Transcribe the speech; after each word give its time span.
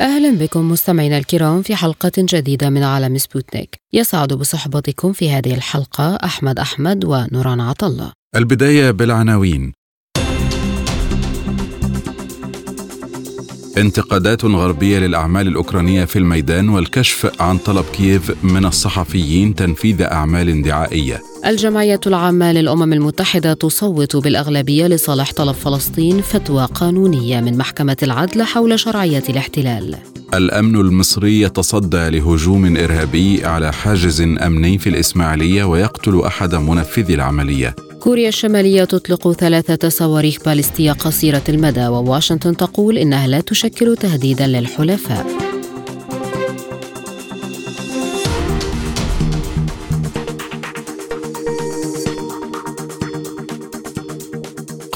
أهلا 0.00 0.30
بكم 0.30 0.70
مستمعينا 0.70 1.18
الكرام 1.18 1.62
في 1.62 1.76
حلقة 1.76 2.12
جديدة 2.18 2.70
من 2.70 2.82
عالم 2.82 3.18
سبوتنيك. 3.18 3.76
يسعد 3.92 4.32
بصحبتكم 4.32 5.12
في 5.12 5.30
هذه 5.30 5.54
الحلقة 5.54 6.16
أحمد 6.16 6.58
أحمد 6.58 7.04
ونوران 7.04 7.60
عطلة. 7.60 8.12
البداية 8.36 8.90
بالعناوين. 8.90 9.72
انتقادات 13.78 14.44
غربية 14.44 14.98
للأعمال 14.98 15.48
الأوكرانية 15.48 16.04
في 16.04 16.18
الميدان 16.18 16.68
والكشف 16.68 17.42
عن 17.42 17.58
طلب 17.58 17.84
كييف 17.84 18.44
من 18.44 18.64
الصحفيين 18.64 19.54
تنفيذ 19.54 20.02
أعمال 20.02 20.62
دعائية 20.62 21.29
الجمعية 21.46 22.00
العامة 22.06 22.52
للأمم 22.52 22.92
المتحدة 22.92 23.52
تصوت 23.52 24.16
بالأغلبية 24.16 24.86
لصالح 24.86 25.32
طلب 25.32 25.54
فلسطين 25.54 26.20
فتوى 26.20 26.68
قانونية 26.74 27.40
من 27.40 27.58
محكمة 27.58 27.96
العدل 28.02 28.42
حول 28.42 28.80
شرعية 28.80 29.22
الاحتلال. 29.28 29.96
الأمن 30.34 30.76
المصري 30.76 31.40
يتصدى 31.40 32.10
لهجوم 32.10 32.76
إرهابي 32.76 33.44
على 33.44 33.72
حاجز 33.72 34.20
أمني 34.20 34.78
في 34.78 34.88
الإسماعيلية 34.88 35.64
ويقتل 35.64 36.20
أحد 36.20 36.54
منفذي 36.54 37.14
العملية. 37.14 37.74
كوريا 38.00 38.28
الشمالية 38.28 38.84
تطلق 38.84 39.32
ثلاثة 39.32 39.88
صواريخ 39.88 40.36
باليستية 40.44 40.92
قصيرة 40.92 41.44
المدى 41.48 41.86
وواشنطن 41.86 42.56
تقول 42.56 42.98
إنها 42.98 43.26
لا 43.26 43.40
تشكل 43.40 43.96
تهديدا 43.96 44.46
للحلفاء. 44.46 45.49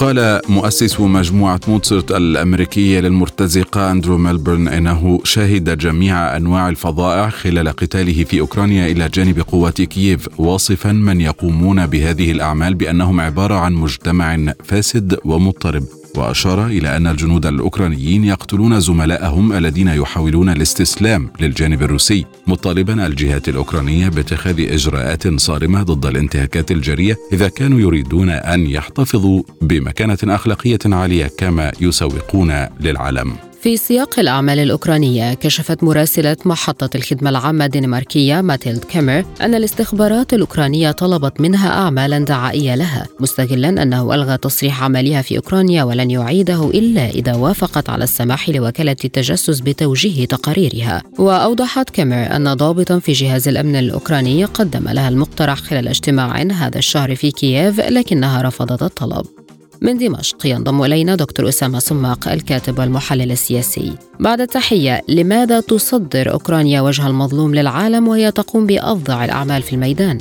قال 0.04 0.40
مؤسس 0.48 1.00
مجموعة 1.00 1.60
موتسرت 1.68 2.10
الأمريكية 2.10 3.00
للمرتزقة 3.00 3.90
أندرو 3.90 4.18
ميلبرن 4.18 4.68
إنه 4.68 5.20
شهد 5.24 5.78
جميع 5.78 6.36
أنواع 6.36 6.68
الفظائع 6.68 7.28
خلال 7.28 7.68
قتاله 7.68 8.24
في 8.24 8.40
أوكرانيا 8.40 8.86
إلى 8.86 9.08
جانب 9.08 9.40
قوات 9.40 9.82
كييف 9.82 10.28
واصفا 10.40 10.92
من 10.92 11.20
يقومون 11.20 11.86
بهذه 11.86 12.30
الأعمال 12.32 12.74
بأنهم 12.74 13.20
عبارة 13.20 13.54
عن 13.54 13.72
مجتمع 13.72 14.52
فاسد 14.64 15.18
ومضطرب. 15.24 16.03
وأشار 16.18 16.66
إلى 16.66 16.96
أن 16.96 17.06
الجنود 17.06 17.46
الأوكرانيين 17.46 18.24
يقتلون 18.24 18.80
زملائهم 18.80 19.52
الذين 19.52 19.88
يحاولون 19.88 20.48
الاستسلام 20.48 21.30
للجانب 21.40 21.82
الروسي 21.82 22.24
مطالبا 22.46 23.06
الجهات 23.06 23.48
الأوكرانية 23.48 24.08
باتخاذ 24.08 24.60
إجراءات 24.60 25.40
صارمة 25.40 25.82
ضد 25.82 26.06
الانتهاكات 26.06 26.70
الجارية 26.70 27.16
إذا 27.32 27.48
كانوا 27.48 27.80
يريدون 27.80 28.30
أن 28.30 28.66
يحتفظوا 28.66 29.42
بمكانة 29.62 30.18
أخلاقية 30.24 30.78
عالية 30.86 31.30
كما 31.38 31.72
يسوقون 31.80 32.66
للعالم. 32.80 33.36
في 33.64 33.76
سياق 33.76 34.18
الأعمال 34.18 34.58
الأوكرانية 34.58 35.34
كشفت 35.34 35.84
مراسلة 35.84 36.36
محطة 36.44 36.90
الخدمة 36.94 37.30
العامة 37.30 37.64
الدنماركية 37.64 38.40
ماتيلد 38.40 38.84
كيمر 38.84 39.24
أن 39.40 39.54
الاستخبارات 39.54 40.34
الأوكرانية 40.34 40.90
طلبت 40.90 41.40
منها 41.40 41.68
أعمالا 41.68 42.18
دعائية 42.18 42.74
لها 42.74 43.06
مستغلا 43.20 43.68
أنه 43.68 44.14
ألغى 44.14 44.36
تصريح 44.36 44.82
عملها 44.82 45.22
في 45.22 45.36
أوكرانيا 45.36 45.84
ولن 45.84 46.10
يعيده 46.10 46.70
إلا 46.70 47.08
إذا 47.08 47.34
وافقت 47.34 47.90
على 47.90 48.04
السماح 48.04 48.48
لوكالة 48.48 48.96
التجسس 49.04 49.60
بتوجيه 49.60 50.24
تقاريرها. 50.24 51.02
وأوضحت 51.18 51.90
كيمر 51.90 52.36
أن 52.36 52.54
ضابطا 52.54 52.98
في 52.98 53.12
جهاز 53.12 53.48
الأمن 53.48 53.76
الأوكراني 53.76 54.44
قدم 54.44 54.88
لها 54.88 55.08
المقترح 55.08 55.58
خلال 55.58 55.88
اجتماع 55.88 56.42
هذا 56.42 56.78
الشهر 56.78 57.14
في 57.14 57.30
كييف 57.30 57.80
لكنها 57.80 58.42
رفضت 58.42 58.82
الطلب. 58.82 59.43
من 59.84 59.96
دمشق 59.96 60.46
ينضم 60.46 60.82
إلينا 60.82 61.14
دكتور 61.14 61.48
أسامة 61.48 61.78
صماق 61.78 62.28
الكاتب 62.28 62.78
والمحلل 62.78 63.30
السياسي 63.30 63.98
بعد 64.20 64.40
التحية 64.40 65.00
لماذا 65.08 65.60
تصدر 65.60 66.32
أوكرانيا 66.32 66.80
وجه 66.80 67.06
المظلوم 67.06 67.54
للعالم 67.54 68.08
وهي 68.08 68.30
تقوم 68.30 68.66
بأفظع 68.66 69.24
الأعمال 69.24 69.62
في 69.62 69.72
الميدان؟ 69.72 70.18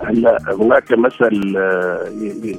هلا 0.00 0.38
هناك 0.60 0.92
مثل 0.92 1.56
آه، 1.56 2.04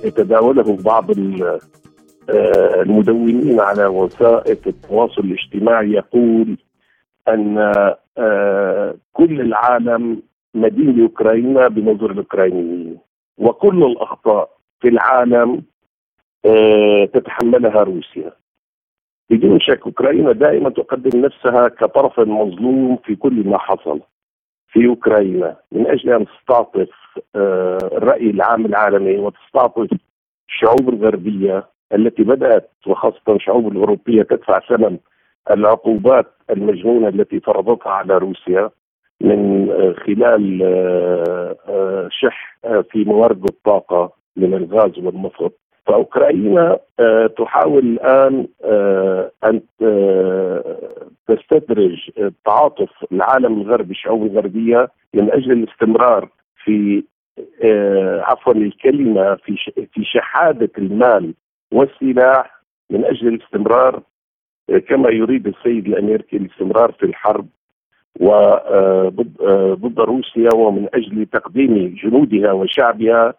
يتداوله 0.07 0.77
بعض 0.77 1.11
آه، 1.11 2.81
المدونين 2.81 3.59
على 3.59 3.85
وسائل 3.85 4.57
التواصل 4.67 5.21
الاجتماعي 5.21 5.91
يقول 5.91 6.57
أن 7.27 7.57
آه، 8.17 8.95
كل 9.13 9.41
العالم 9.41 10.21
مدين 10.55 10.97
لأوكرانيا 10.97 11.67
بنظر 11.67 12.11
الأوكرانيين 12.11 12.97
وكل 13.37 13.83
الأخطاء 13.83 14.49
في 14.81 14.87
العالم 14.87 15.61
تتحملها 17.13 17.83
روسيا. 17.83 18.31
بدون 19.29 19.59
شك 19.59 19.81
أوكرانيا 19.85 20.31
دائما 20.31 20.69
تقدم 20.69 21.21
نفسها 21.21 21.67
كطرف 21.67 22.19
مظلوم 22.19 22.97
في 22.97 23.15
كل 23.15 23.47
ما 23.47 23.57
حصل 23.57 24.01
في 24.67 24.87
أوكرانيا. 24.87 25.57
من 25.71 25.87
أجل 25.87 26.09
أن 26.13 26.25
تستعطف 26.25 26.89
آه، 27.35 27.77
الرأي 27.93 28.29
العام 28.29 28.65
العالمي 28.65 29.17
وتستعطف 29.17 29.87
الشعوب 30.49 30.89
الغربيه 30.89 31.67
التي 31.93 32.23
بدأت 32.23 32.69
وخاصة 32.87 33.21
الشعوب 33.35 33.67
الأوروبية 33.71 34.23
تدفع 34.23 34.59
ثمن 34.59 34.97
العقوبات 35.51 36.25
المجنونة 36.49 37.07
التي 37.07 37.39
فرضتها 37.39 37.91
على 37.91 38.17
روسيا 38.17 38.69
من 39.21 39.69
آه، 39.71 39.93
خلال 39.93 40.59
شح 42.11 42.57
في 42.91 43.03
موارد 43.03 43.43
الطاقة 43.43 44.11
من 44.35 44.53
الغاز 44.53 44.99
والنفط. 44.99 45.59
فأوكرانيا 45.89 46.77
آه، 46.99 47.27
تحاول 47.27 47.85
الآن 47.85 48.47
آه، 48.63 49.31
أن 49.43 49.61
آه، 49.81 50.77
تستدرج 51.27 52.11
تعاطف 52.45 52.89
العالم 53.11 53.61
الغربي 53.61 53.91
الشعوب 53.91 54.25
الغربية 54.25 54.89
من 55.13 55.31
أجل 55.31 55.51
الاستمرار 55.51 56.29
في 56.63 57.03
عفوا 58.21 58.53
الكلمة 58.53 59.35
في 59.35 59.55
في 59.93 60.03
شحادة 60.03 60.69
المال 60.77 61.33
والسلاح 61.71 62.61
من 62.89 63.05
أجل 63.05 63.27
الاستمرار 63.27 64.01
كما 64.87 65.09
يريد 65.09 65.47
السيد 65.47 65.87
الامريكي 65.87 66.37
الاستمرار 66.37 66.91
في 66.91 67.05
الحرب 67.05 67.47
وضد 68.19 69.99
روسيا 69.99 70.49
ومن 70.55 70.87
أجل 70.93 71.25
تقديم 71.25 71.95
جنودها 72.03 72.51
وشعبها 72.51 73.33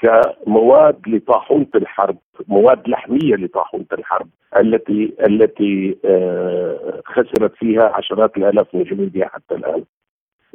كمواد 0.00 1.08
لطاحونة 1.08 1.66
الحرب، 1.74 2.18
مواد 2.48 2.88
لحمية 2.88 3.34
لطاحونة 3.34 3.86
الحرب 3.92 4.28
التي 4.56 5.14
التي 5.26 5.98
آه، 6.04 7.02
خسرت 7.04 7.54
فيها 7.54 7.84
عشرات 7.94 8.36
الآلاف 8.36 8.74
من 8.74 8.82
جنودها 8.82 9.28
حتى 9.28 9.54
الآن. 9.54 9.84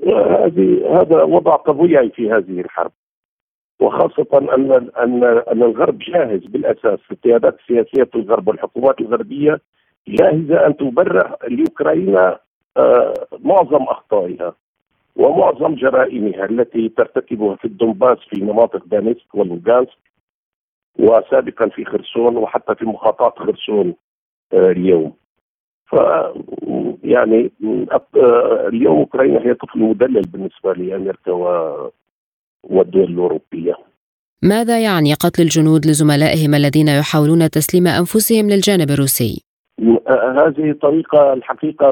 هذه 0.07 1.00
هذا 1.01 1.23
وضع 1.23 1.55
طبيعي 1.55 2.09
في 2.09 2.31
هذه 2.31 2.61
الحرب. 2.61 2.91
وخاصة 3.79 4.28
أن 4.34 4.72
أن 4.97 5.23
أن 5.23 5.63
الغرب 5.63 6.00
جاهز 6.00 6.45
بالأساس 6.45 7.00
القيادات 7.11 7.57
السياسية 7.59 8.03
في 8.03 8.16
الغرب 8.16 8.47
والحكومات 8.47 9.01
الغربية 9.01 9.61
جاهزة 10.07 10.67
أن 10.67 10.78
تبرر 10.78 11.35
لأوكرانيا 11.47 12.39
آه، 12.78 13.13
معظم 13.39 13.84
أخطائها 13.84 14.53
ومعظم 15.16 15.76
جرائمها 15.76 16.46
التي 16.46 16.90
ترتكبها 16.90 17.56
في 17.56 17.66
الدنباس 17.66 18.17
في 18.29 18.41
مناطق 18.41 18.85
دانيسك 18.85 19.35
ولوغانسك 19.35 20.06
وسابقا 21.00 21.70
في 21.70 21.85
خرسون 21.85 22.38
وحتى 22.38 22.76
في 22.76 22.85
مخاطاة 22.85 23.34
خرسون 23.38 23.96
آه، 24.53 24.72
اليوم 24.72 25.14
ف 25.85 25.96
يعني 27.03 27.52
آه، 28.16 28.67
اليوم 28.67 28.97
أوكرانيا 28.97 29.40
هي 29.40 29.53
طفل 29.53 29.79
مدلل 29.79 30.22
بالنسبة 30.22 30.73
لأمريكا 30.73 31.32
والدول 32.64 33.03
الأوروبية. 33.03 33.76
ماذا 34.44 34.79
يعني 34.84 35.14
قتل 35.14 35.44
الجنود 35.44 35.85
لزملائهم 35.85 36.56
الذين 36.56 36.88
يحاولون 36.88 37.50
تسليم 37.50 37.88
أنفسهم 37.88 38.50
للجانب 38.50 38.90
الروسي؟ 38.91 39.44
آه، 40.08 40.47
هذه 40.47 40.76
طريقة 40.82 41.34
الحقيقة 41.34 41.91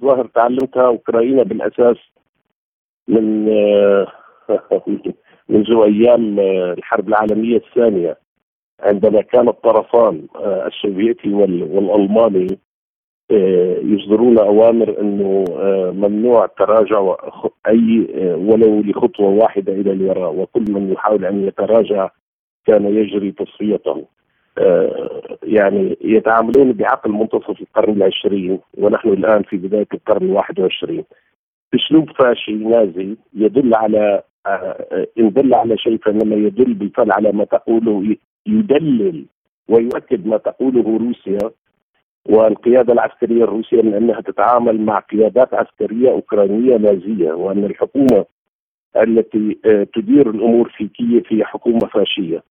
ظاهر 0.00 0.26
تعلمتها 0.26 0.86
أوكرانيا 0.86 1.42
بالأساس 1.42 1.96
من 3.08 3.44
منذ 5.48 5.70
أيام 5.70 6.40
الحرب 6.78 7.08
العالمية 7.08 7.56
الثانية 7.56 8.16
عندما 8.80 9.22
كان 9.22 9.48
الطرفان 9.48 10.26
السوفيتي 10.66 11.34
والألماني 11.34 12.58
يصدرون 13.82 14.38
أوامر 14.38 15.00
أنه 15.00 15.44
ممنوع 15.92 16.46
تراجع 16.46 17.14
أي 17.68 18.08
ولو 18.34 18.80
لخطوة 18.80 19.28
واحدة 19.28 19.72
إلى 19.72 19.92
الوراء 19.92 20.34
وكل 20.34 20.72
من 20.72 20.92
يحاول 20.92 21.24
أن 21.24 21.46
يتراجع 21.46 22.10
كان 22.66 22.84
يجري 22.84 23.32
تصفيته. 23.32 24.04
آه، 24.58 25.20
يعني 25.42 25.96
يتعاملون 26.00 26.72
بعقل 26.72 27.10
منتصف 27.10 27.60
القرن 27.60 27.92
العشرين 27.92 28.58
ونحن 28.78 29.08
الآن 29.08 29.42
في 29.42 29.56
بداية 29.56 29.86
القرن 29.94 30.26
الواحد 30.26 30.58
والعشرين 30.58 31.04
اسلوب 31.74 32.10
فاشي 32.10 32.52
نازي 32.52 33.16
يدل 33.34 33.74
على 33.74 34.22
آه، 34.46 35.06
إن 35.18 35.30
دل 35.32 35.54
على 35.54 35.78
شيء 35.78 35.96
فإنما 35.96 36.36
يدل 36.36 36.74
بالفعل 36.74 37.12
على 37.12 37.32
ما 37.32 37.44
تقوله 37.44 38.16
يدلل 38.46 39.26
ويؤكد 39.68 40.26
ما 40.26 40.36
تقوله 40.36 40.98
روسيا 40.98 41.50
والقيادة 42.28 42.92
العسكرية 42.92 43.44
الروسية 43.44 43.82
من 43.82 43.94
أنها 43.94 44.20
تتعامل 44.20 44.80
مع 44.80 44.98
قيادات 44.98 45.54
عسكرية 45.54 46.10
أوكرانية 46.10 46.76
نازية 46.76 47.32
وأن 47.32 47.64
الحكومة 47.64 48.24
التي 48.96 49.58
آه، 49.64 49.86
تدير 49.94 50.30
الأمور 50.30 50.68
في 50.76 50.88
كييف 50.88 51.32
هي 51.32 51.44
حكومة 51.44 51.78
فاشية. 51.94 52.42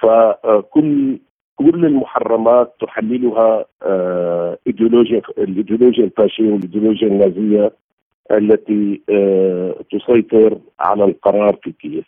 فكل 0.00 1.18
كل 1.56 1.84
المحرمات 1.84 2.74
تحللها 2.80 3.64
آه، 3.82 4.58
إيديولوجيا 4.66 5.22
الإيديولوجيا 5.38 6.04
الفاشية 6.04 6.52
والإيديولوجيا 6.52 7.08
النازية 7.08 7.72
التي 8.30 9.02
آه، 9.10 9.74
تسيطر 9.92 10.58
على 10.80 11.04
القرار 11.04 11.58
في 11.62 11.72
كييف. 11.72 12.06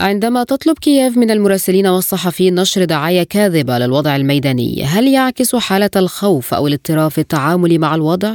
عندما 0.00 0.44
تطلب 0.44 0.78
كييف 0.78 1.18
من 1.18 1.30
المراسلين 1.30 1.86
والصحفيين 1.86 2.54
نشر 2.54 2.84
دعاية 2.84 3.22
كاذبة 3.22 3.78
للوضع 3.78 4.16
الميداني، 4.16 4.82
هل 4.82 5.08
يعكس 5.08 5.56
حالة 5.56 5.90
الخوف 5.96 6.54
أو 6.54 6.66
الاضطراب 6.66 7.10
في 7.10 7.18
التعامل 7.18 7.78
مع 7.78 7.94
الوضع؟ 7.94 8.32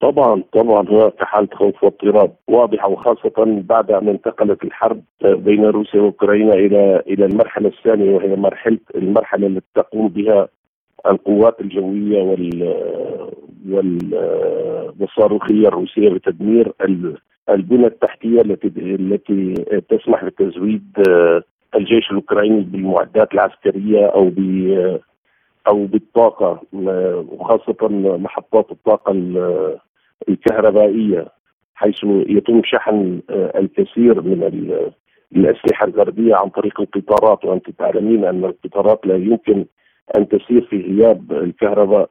طبعا 0.00 0.42
طبعا 0.52 0.88
هناك 0.88 1.14
حالة 1.18 1.48
خوف 1.54 1.84
واضطراب 1.84 2.32
واضحه 2.48 2.88
وخاصة 2.88 3.32
بعد 3.46 3.90
أن 3.90 4.08
انتقلت 4.08 4.64
الحرب 4.64 5.02
بين 5.24 5.64
روسيا 5.64 6.00
وأوكرانيا 6.00 6.54
إلى 6.54 7.02
إلى 7.06 7.24
المرحلة 7.24 7.68
الثانية 7.68 8.14
وهي 8.14 8.36
مرحلة 8.36 8.78
المرحلة 8.94 9.46
التي 9.46 9.66
تقوم 9.74 10.08
بها 10.08 10.48
القوات 11.06 11.60
الجوية 11.60 12.22
وال 12.22 12.74
والصاروخية 15.00 15.68
الروسية 15.68 16.08
بتدمير 16.08 16.72
البنى 17.48 17.86
التحتية 17.86 18.40
التي 18.40 18.68
التي 18.76 19.54
تسمح 19.88 20.24
بتزويد 20.24 20.84
الجيش 21.74 22.10
الأوكراني 22.10 22.60
بالمعدات 22.60 23.34
العسكرية 23.34 24.06
أو 24.06 24.28
ب 24.36 24.38
أو 25.68 25.86
بالطاقة 25.86 26.62
وخاصة 27.32 27.88
محطات 28.18 28.70
الطاقة 28.70 29.12
الكهربائية 30.28 31.26
حيث 31.74 32.04
يتم 32.04 32.62
شحن 32.64 33.20
الكثير 33.30 34.20
من 34.20 34.42
الأسلحة 35.36 35.86
الغربية 35.86 36.34
عن 36.34 36.48
طريق 36.48 36.80
القطارات. 36.80 37.44
وأنت 37.44 37.70
تعلمين 37.70 38.24
أن 38.24 38.44
القطارات 38.44 39.06
لا 39.06 39.16
يمكن 39.16 39.64
أن 40.16 40.28
تسير 40.28 40.66
في 40.70 40.80
غياب 40.80 41.32
الكهرباء. 41.32 42.10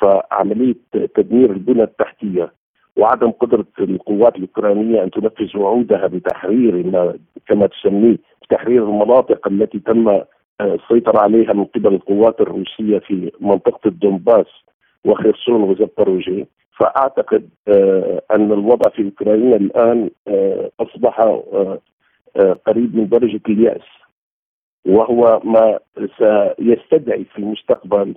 فعملية 0.00 0.74
تدمير 1.14 1.50
البنى 1.50 1.82
التحتية 1.82 2.52
وعدم 2.96 3.30
قدرة 3.30 3.66
القوات 3.80 4.36
الأوكرانية 4.36 5.02
أن 5.02 5.10
تنفذ 5.10 5.56
وعودها 5.58 6.06
بتحرير 6.06 6.86
ما 6.86 7.14
كما 7.46 7.66
تسميه 7.66 8.18
بتحرير 8.42 8.84
المناطق 8.84 9.48
التي 9.48 9.78
تم 9.78 10.20
السيطرة 10.60 11.18
عليها 11.18 11.52
من 11.52 11.64
قبل 11.64 11.94
القوات 11.94 12.40
الروسية 12.40 12.98
في 12.98 13.32
منطقة 13.40 13.88
الدنباس 13.88 14.46
وخرسون 15.04 15.62
وزبروجي. 15.62 16.46
فأعتقد 16.78 17.48
آه، 17.68 18.22
أن 18.30 18.52
الوضع 18.52 18.90
في 18.90 19.04
أوكرانيا 19.04 19.56
الآن 19.56 20.10
آه، 20.28 20.70
أصبح 20.80 21.20
آه، 21.20 21.78
قريب 22.66 22.96
من 22.96 23.08
درجة 23.08 23.40
اليأس. 23.48 23.82
وهو 24.86 25.40
ما 25.44 25.78
سيستدعي 26.18 27.24
في 27.24 27.38
المستقبل 27.38 28.14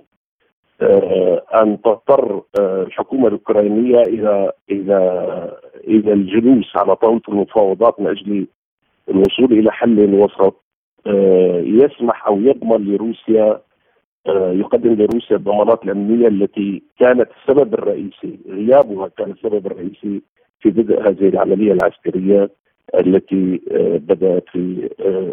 أن 1.54 1.82
تضطر 1.82 2.42
الحكومة 2.60 3.26
الأوكرانية 3.26 4.00
إلى 4.00 4.52
إلى 4.70 4.98
إلى 5.88 6.12
الجلوس 6.12 6.76
على 6.76 6.96
طاولة 6.96 7.22
المفاوضات 7.28 8.00
من 8.00 8.06
أجل 8.06 8.46
الوصول 9.08 9.52
إلى 9.52 9.72
حل 9.72 10.14
وسط 10.14 10.62
آه، 11.06 11.62
يسمح 11.64 12.26
أو 12.26 12.40
يضمن 12.40 12.94
لروسيا 12.94 13.60
آه، 14.26 14.52
يقدم 14.52 14.92
لروسيا 14.94 15.36
الضمانات 15.36 15.84
الأمنية 15.84 16.28
التي 16.28 16.82
كانت 16.98 17.28
السبب 17.40 17.74
الرئيسي 17.74 18.38
غيابها 18.48 19.08
كان 19.08 19.30
السبب 19.30 19.66
الرئيسي 19.66 20.22
في 20.60 20.70
بدء 20.70 21.08
هذه 21.08 21.28
العملية 21.28 21.72
العسكرية 21.72 22.50
التي 22.94 23.60
آه، 23.70 23.96
بدأت 23.96 24.44
في 24.52 24.88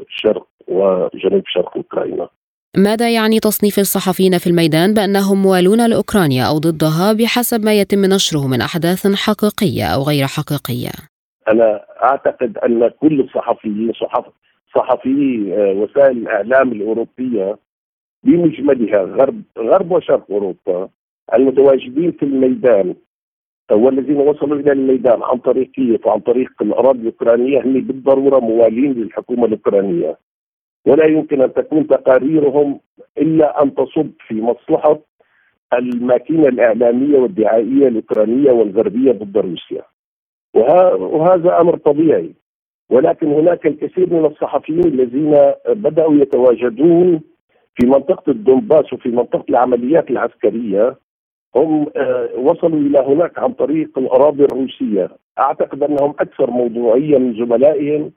شرق 0.10 0.48
وجنوب 0.68 1.44
شرق 1.46 1.78
أوكرانيا. 1.78 2.30
ماذا 2.77 3.13
يعني 3.13 3.39
تصنيف 3.39 3.80
الصحفيين 3.80 4.38
في 4.38 4.48
الميدان 4.48 4.94
بأنهم 4.94 5.42
موالون 5.42 5.89
لأوكرانيا 5.89 6.44
أو 6.44 6.57
ضدها 6.57 7.13
بحسب 7.13 7.66
ما 7.66 7.74
يتم 7.74 8.06
نشره 8.06 8.48
من 8.48 8.62
أحداث 8.62 9.07
حقيقية 9.07 9.86
أو 9.95 10.04
غير 10.04 10.27
حقيقية؟ 10.27 10.92
أنا 11.48 11.86
أعتقد 12.04 12.57
أن 12.57 12.88
كل 12.88 13.21
الصحفيين 13.21 13.92
صحف 13.94 14.25
صحفي 14.75 15.54
آه، 15.57 15.74
وسائل 15.74 16.18
الإعلام 16.18 16.71
الأوروبية 16.71 17.57
بمجملها 18.24 19.01
غرب 19.04 19.42
غرب 19.57 19.92
وشرق 19.92 20.25
أوروبا 20.31 20.89
المتواجدين 21.33 22.12
في 22.12 22.24
الميدان 22.24 22.95
والذين 23.72 24.18
وصلوا 24.18 24.60
إلى 24.60 24.72
الميدان 24.72 25.24
عن 25.24 25.38
طريق 25.38 25.72
كييف 25.72 26.06
وعن 26.06 26.19
طريق 26.19 26.51
الأراضي 26.62 27.00
الأوكرانية 27.00 27.62
هم 27.62 27.74
بالضرورة 27.74 28.39
موالين 28.39 28.94
للحكومة 28.94 29.45
الأوكرانية 29.45 30.18
ولا 30.89 31.06
يمكن 31.06 31.41
أن 31.41 31.53
تكون 31.53 31.88
تقاريرهم 31.88 32.80
إلا 33.18 33.63
أن 33.63 33.75
تصب 33.75 34.09
في 34.27 34.41
مصلحة 34.41 35.00
الماكينة 35.74 36.47
الإعلامية 36.47 37.18
والدعائية 37.19 37.88
الأوكرانية 37.88 38.51
والغربية 38.51 39.12
ضد 39.12 39.38
روسيا. 39.38 39.81
وهذا 40.53 41.62
أمر 41.62 41.77
طبيعي. 41.77 42.33
ولكن 42.89 43.27
هناك 43.31 43.65
الكثير 43.68 44.13
من 44.13 44.25
الصحفيين 44.25 44.86
الذين 44.86 45.38
بدأوا 45.68 46.13
يتواجدون 46.13 47.21
في 47.75 47.88
منطقة 47.88 48.31
الدنباس 48.31 48.94
وفي 48.94 49.09
منطقة 49.09 49.45
العمليات 49.50 50.12
العسكرية 50.12 50.95
هم 51.56 51.88
آه، 51.95 52.30
وصلوا 52.38 52.80
إلى 52.80 53.00
هناك 53.00 53.39
عن 53.39 53.53
طريق 53.53 53.97
الأراضي 53.97 54.44
الروسية، 54.44 55.09
أعتقد 55.39 55.83
أنهم 55.83 56.09
أكثر 56.19 56.50
موضوعية 56.51 57.17
من 57.17 57.34
زملائهم. 57.34 58.12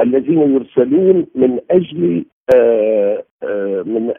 الذين 0.00 0.40
يرسلون 0.54 1.26
من 1.34 1.60
أجل 1.70 2.24
آه، 2.54 3.24
آه، 3.42 3.82
من 3.82 4.12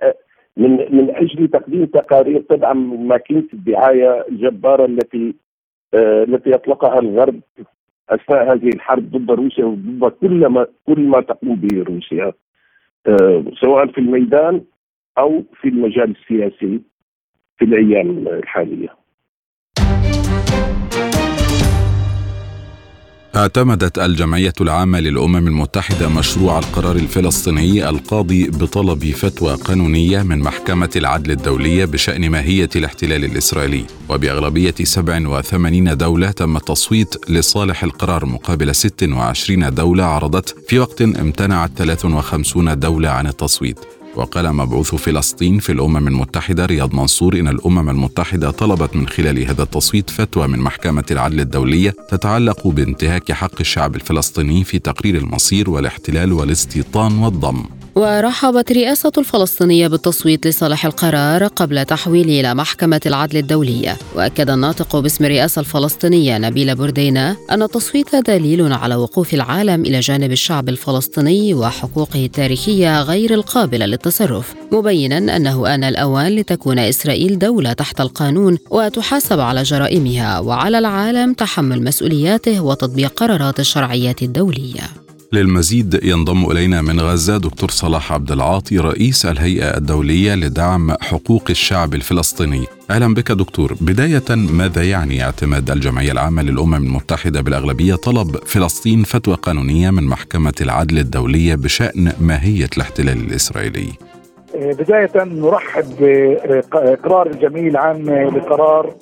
من 0.58 0.72
من 0.96 1.16
أجل 1.16 1.48
تقديم 1.48 1.86
تقارير 1.86 2.42
تدعم 2.42 3.08
ماكينه 3.08 3.44
الدعاية 3.54 4.26
الجبارة 4.30 4.86
التي 4.86 5.36
التي 5.96 6.50
يطلقها 6.50 7.00
الغرب 7.00 7.40
أثناء 8.10 8.54
هذه 8.54 8.70
الحرب 8.76 9.12
ضد 9.12 9.32
روسيا 9.32 9.66
وضد 9.66 10.12
كل 10.12 10.48
ما 10.48 10.68
كل 10.88 11.00
ما 11.00 11.22
تقوم 11.22 11.56
به 11.56 11.84
روسيا 11.84 12.34
آه، 13.08 13.44
سواء 13.62 13.88
في 13.88 13.98
الميدان 13.98 14.62
أو 15.18 15.44
في 15.62 15.68
المجال 15.68 16.12
السياسي 16.12 16.82
في 17.58 17.66
الأيام 17.66 18.28
الحالية. 18.28 19.03
اعتمدت 23.36 24.00
الجمعية 24.00 24.54
العامة 24.62 25.00
للأمم 25.00 25.48
المتحدة 25.48 26.10
مشروع 26.10 26.60
القرار 26.60 26.96
الفلسطيني 26.96 27.90
القاضي 27.90 28.48
بطلب 28.48 29.12
فتوى 29.12 29.56
قانونية 29.56 30.22
من 30.24 30.40
محكمة 30.40 30.90
العدل 30.96 31.32
الدولية 31.32 31.86
بشأن 31.86 32.30
ماهية 32.30 32.70
الاحتلال 32.76 33.26
الإسرائيلي. 33.26 33.86
وبأغلبية 34.10 34.76
87 34.84 35.98
دولة 35.98 36.32
تم 36.32 36.58
التصويت 36.58 37.30
لصالح 37.30 37.84
القرار 37.84 38.26
مقابل 38.26 38.76
26 38.76 39.74
دولة 39.74 40.04
عرضت 40.04 40.56
في 40.68 40.80
وقت 40.80 41.02
امتنعت 41.02 41.72
53 41.78 42.80
دولة 42.80 43.10
عن 43.10 43.28
التصويت. 43.28 43.80
وقال 44.16 44.54
مبعوث 44.54 44.96
فلسطين 44.96 45.60
في 45.60 45.72
الأمم 45.72 46.08
المتحدة 46.08 46.66
رياض 46.66 46.94
منصور 46.94 47.40
إن 47.40 47.48
الأمم 47.48 47.90
المتحدة 47.90 48.52
طلبت 48.52 48.96
من 48.96 49.08
خلال 49.08 49.40
هذا 49.40 49.64
التصويت 49.64 50.10
فتوى 50.10 50.48
من 50.48 50.60
محكمة 50.60 51.06
العدل 51.12 51.40
الدولية 51.40 51.96
تتعلق 52.10 52.68
بانتهاك 52.68 53.32
حق 53.32 53.60
الشعب 53.60 53.96
الفلسطيني 53.96 54.64
في 54.64 54.80
تقرير 54.80 55.18
المصير 55.18 55.70
والاحتلال 55.70 56.34
والاستيطان 56.34 57.18
والضم. 57.18 57.64
ورحبت 57.96 58.72
رئاسة 58.72 59.12
الفلسطينية 59.18 59.88
بالتصويت 59.88 60.48
لصالح 60.48 60.86
القرار 60.86 61.48
قبل 61.48 61.86
تحويله 61.86 62.40
إلى 62.40 62.56
محكمة 62.56 63.02
العدل 63.06 63.38
الدولية 63.38 63.98
وأكد 64.16 64.50
الناطق 64.50 65.00
باسم 65.00 65.26
الرئاسة 65.26 65.60
الفلسطينية 65.60 66.38
نبيل 66.38 66.76
بردينا 66.76 67.36
أن 67.52 67.64
التصويت 67.64 68.16
دليل 68.16 68.74
على 68.74 68.96
وقوف 68.96 69.34
العالم 69.34 69.86
إلى 69.86 70.00
جانب 70.00 70.32
الشعب 70.32 70.70
الفلسطيني 70.70 71.54
وحقوقه 71.54 72.26
التاريخية 72.26 73.02
غير 73.02 73.34
القابلة 73.34 73.86
للتصرف 73.86 74.54
مبينا 74.72 75.18
أنه 75.18 75.76
آن 75.76 75.84
الأوان 75.84 76.36
لتكون 76.36 76.80
إسرائيل 76.80 77.40
دولة 77.40 77.74
تحت 77.74 78.02
القانون 78.02 78.58
وتحاسب 78.70 79.40
على 79.40 79.64
جرائمها 79.64 80.40
وعلى 80.40 80.80
العالم 80.80 81.34
تحمل 81.34 81.84
مسؤولياته 81.84 82.64
وتطبيق 82.64 83.14
قرارات 83.14 83.60
الشرعيات 83.60 84.24
الدولية. 84.24 85.03
للمزيد 85.34 86.00
ينضم 86.04 86.52
إلينا 86.52 86.82
من 86.82 87.00
غزة 87.00 87.38
دكتور 87.38 87.70
صلاح 87.70 88.14
عبد 88.14 88.32
العاطي 88.32 88.78
رئيس 88.78 89.26
الهيئة 89.26 89.78
الدولية 89.78 90.36
لدعم 90.36 90.92
حقوق 91.02 91.44
الشعب 91.50 91.94
الفلسطيني. 91.94 92.66
أهلا 92.92 93.14
بك 93.14 93.32
دكتور، 93.32 93.74
بداية 93.82 94.36
ماذا 94.60 94.84
يعني 94.84 95.24
اعتماد 95.24 95.72
الجمعية 95.72 96.12
العامة 96.12 96.44
للأمم 96.44 96.74
المتحدة 96.74 97.42
بالأغلبية 97.42 97.96
طلب 97.96 98.36
فلسطين 98.36 99.04
فتوى 99.04 99.36
قانونية 99.36 99.90
من 99.90 100.04
محكمة 100.04 100.54
العدل 100.62 100.98
الدولية 100.98 101.56
بشأن 101.56 102.12
ماهية 102.22 102.70
الاحتلال 102.78 103.18
الإسرائيلي؟ 103.18 103.88
بداية 104.56 105.12
نرحب 105.16 105.86
بإقرار 106.00 107.28
الجمعية 107.28 107.70
العامة 107.70 108.24
لقرار 108.24 108.94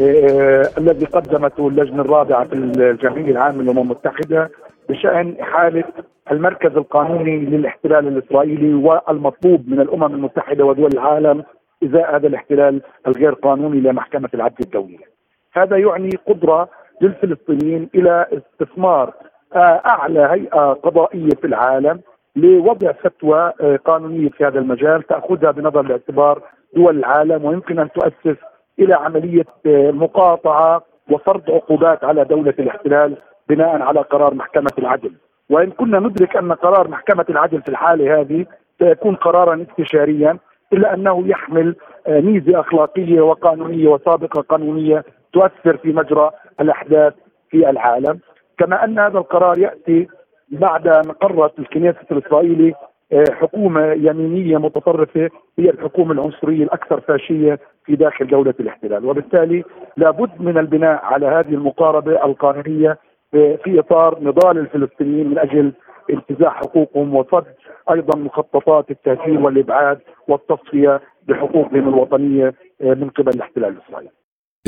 آه، 0.00 0.70
الذي 0.78 1.06
قدمته 1.06 1.68
اللجنة 1.68 2.00
الرابعة 2.00 2.44
في 2.48 2.54
الجمعية 2.54 3.30
العامة 3.30 3.62
للأمم 3.62 3.78
المتحدة 3.78 4.50
بشأن 4.88 5.36
إحالة 5.40 5.84
المركز 6.32 6.76
القانوني 6.76 7.38
للاحتلال 7.38 8.08
الإسرائيلي 8.08 8.74
والمطلوب 8.74 9.68
من 9.68 9.80
الأمم 9.80 10.14
المتحدة 10.14 10.64
ودول 10.64 10.90
العالم 10.92 11.44
إزاء 11.84 12.16
هذا 12.16 12.26
الاحتلال 12.26 12.82
الغير 13.06 13.34
قانوني 13.34 13.80
لمحكمة 13.80 14.28
العدل 14.34 14.56
الدولية. 14.64 15.04
هذا 15.52 15.76
يعني 15.76 16.10
قدرة 16.28 16.68
للفلسطينيين 17.00 17.88
إلى 17.94 18.26
استثمار 18.32 19.12
آه، 19.54 19.82
أعلى 19.86 20.20
هيئة 20.20 20.72
قضائية 20.72 21.28
في 21.40 21.46
العالم 21.46 22.00
لوضع 22.36 22.92
فتوى 22.92 23.52
آه، 23.60 23.76
قانونية 23.76 24.28
في 24.28 24.44
هذا 24.44 24.58
المجال 24.58 25.02
تأخذها 25.02 25.50
بنظر 25.50 25.80
الاعتبار 25.80 26.42
دول 26.76 26.98
العالم 26.98 27.44
ويمكن 27.44 27.78
أن 27.78 27.88
تؤسس 27.92 28.36
إلى 28.78 28.94
عملية 28.94 29.44
آه، 29.66 29.90
مقاطعة 29.90 30.82
وفرض 31.10 31.50
عقوبات 31.50 32.04
على 32.04 32.24
دولة 32.24 32.54
الاحتلال 32.58 33.16
بناء 33.48 33.82
على 33.82 34.00
قرار 34.00 34.34
محكمة 34.34 34.72
العدل. 34.78 35.12
وإن 35.50 35.70
كنا 35.70 35.98
ندرك 35.98 36.36
أن 36.36 36.52
قرار 36.52 36.88
محكمة 36.88 37.24
العدل 37.30 37.62
في 37.62 37.68
الحالة 37.68 38.20
هذه 38.20 38.46
سيكون 38.78 39.14
قرارا 39.14 39.66
استشاريا 39.70 40.38
إلا 40.72 40.94
أنه 40.94 41.28
يحمل 41.28 41.76
آه، 42.06 42.20
ميزة 42.20 42.60
أخلاقية 42.60 43.20
وقانونية 43.20 43.88
وسابقة 43.88 44.42
قانونية 44.42 45.04
تؤثر 45.32 45.76
في 45.76 45.92
مجرى 45.92 46.30
الأحداث 46.60 47.14
في 47.50 47.70
العالم. 47.70 48.18
كما 48.58 48.84
أن 48.84 48.98
هذا 48.98 49.18
القرار 49.18 49.58
يأتي 49.58 50.08
بعد 50.48 50.88
أن 50.88 51.12
قررت 51.12 51.58
الكنيسة 51.58 52.06
الإسرائيلي 52.10 52.74
آه، 53.12 53.24
حكومة 53.32 53.92
يمينية 53.92 54.58
متطرفة 54.58 55.30
هي 55.58 55.70
الحكومة 55.70 56.12
العنصرية 56.12 56.64
الأكثر 56.64 57.00
فاشية 57.00 57.58
في 57.84 57.96
داخل 57.96 58.26
دولة 58.26 58.54
الاحتلال، 58.60 59.04
وبالتالي 59.04 59.64
لابد 59.96 60.30
من 60.40 60.58
البناء 60.58 61.04
على 61.04 61.26
هذه 61.26 61.54
المقاربة 61.54 62.24
القانونية 62.24 62.98
في 63.34 63.78
إطار 63.78 64.18
نضال 64.22 64.58
الفلسطينيين 64.58 65.30
من 65.30 65.38
أجل 65.38 65.72
انتزاع 66.10 66.50
حقوقهم 66.50 67.14
وصد 67.14 67.44
أيضا 67.90 68.18
مخططات 68.18 68.90
التهجير 68.90 69.40
والإبعاد 69.40 69.98
والتصفية 70.28 71.00
بحقوقهم 71.28 71.88
الوطنية 71.88 72.54
آه، 72.80 72.94
من 72.94 73.10
قبل 73.10 73.28
الاحتلال 73.34 73.68
الاسرائيلي. 73.68 74.10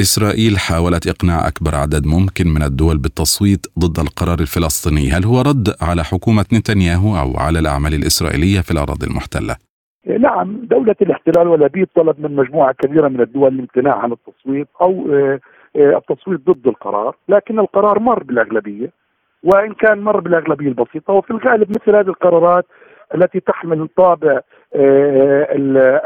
إسرائيل 0.01 0.59
حاولت 0.59 1.07
إقناع 1.07 1.49
أكبر 1.49 1.75
عدد 1.75 2.07
ممكن 2.07 2.47
من 2.49 2.63
الدول 2.63 2.99
بالتصويت 2.99 3.67
ضد 3.79 3.99
القرار 3.99 4.39
الفلسطيني 4.41 5.11
هل 5.11 5.25
هو 5.25 5.41
رد 5.41 5.69
على 5.83 6.05
حكومة 6.05 6.45
نتنياهو 6.53 7.11
أو 7.23 7.37
على 7.37 7.59
الأعمال 7.59 7.95
الإسرائيلية 7.95 8.61
في 8.61 8.71
الأراضي 8.71 9.07
المحتلة؟ 9.07 9.57
نعم 10.07 10.67
دولة 10.71 10.97
الاحتلال 11.03 11.49
والأبيد 11.49 11.87
طلب 11.97 12.21
من 12.21 12.37
مجموعة 12.37 12.73
كبيرة 12.73 13.09
من 13.09 13.21
الدول 13.21 13.55
الامتناع 13.55 13.95
عن 13.95 14.13
التصويت 14.13 14.69
أو 14.83 14.91
آه، 14.91 15.15
آه، 15.15 15.41
التصويت 15.77 16.41
ضد 16.41 16.67
القرار 16.67 17.17
لكن 17.29 17.59
القرار 17.59 17.99
مر 17.99 18.23
بالأغلبية 18.23 18.91
وإن 19.43 19.75
كان 19.75 20.01
مر 20.01 20.21
بالأغلبية 20.21 20.69
البسيطة 20.69 21.13
وفي 21.13 21.31
الغالب 21.31 21.71
مثل 21.71 21.97
هذه 21.97 22.09
القرارات 22.09 22.65
التي 23.15 23.41
تحمل 23.41 23.89
طابع 23.97 24.41
آه، 24.75 25.47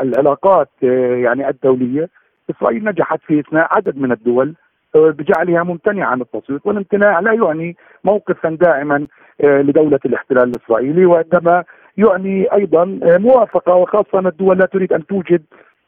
العلاقات 0.02 0.68
يعني 0.82 1.48
الدولية 1.48 2.08
إسرائيل 2.50 2.84
نجحت 2.84 3.20
في 3.26 3.40
إثناء 3.40 3.68
عدد 3.70 3.96
من 3.96 4.12
الدول 4.12 4.54
بجعلها 4.94 5.62
ممتنعة 5.62 6.06
عن 6.06 6.20
التصويت 6.20 6.66
والامتناع 6.66 7.20
لا 7.20 7.32
يعني 7.32 7.76
موقفا 8.04 8.58
دائما 8.60 9.06
لدولة 9.40 10.00
الاحتلال 10.06 10.42
الإسرائيلي 10.42 11.06
وإنما 11.06 11.64
يعني 11.96 12.52
أيضا 12.52 13.00
آه، 13.02 13.18
موافقة 13.18 13.74
وخاصة 13.74 14.18
ان 14.18 14.26
الدول 14.26 14.58
لا 14.58 14.66
تريد 14.66 14.92
أن 14.92 15.06
توجد 15.06 15.42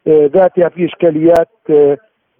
آه، 0.07 0.29
ذاتها 0.33 0.69
في 0.69 0.85
إشكاليات 0.85 1.49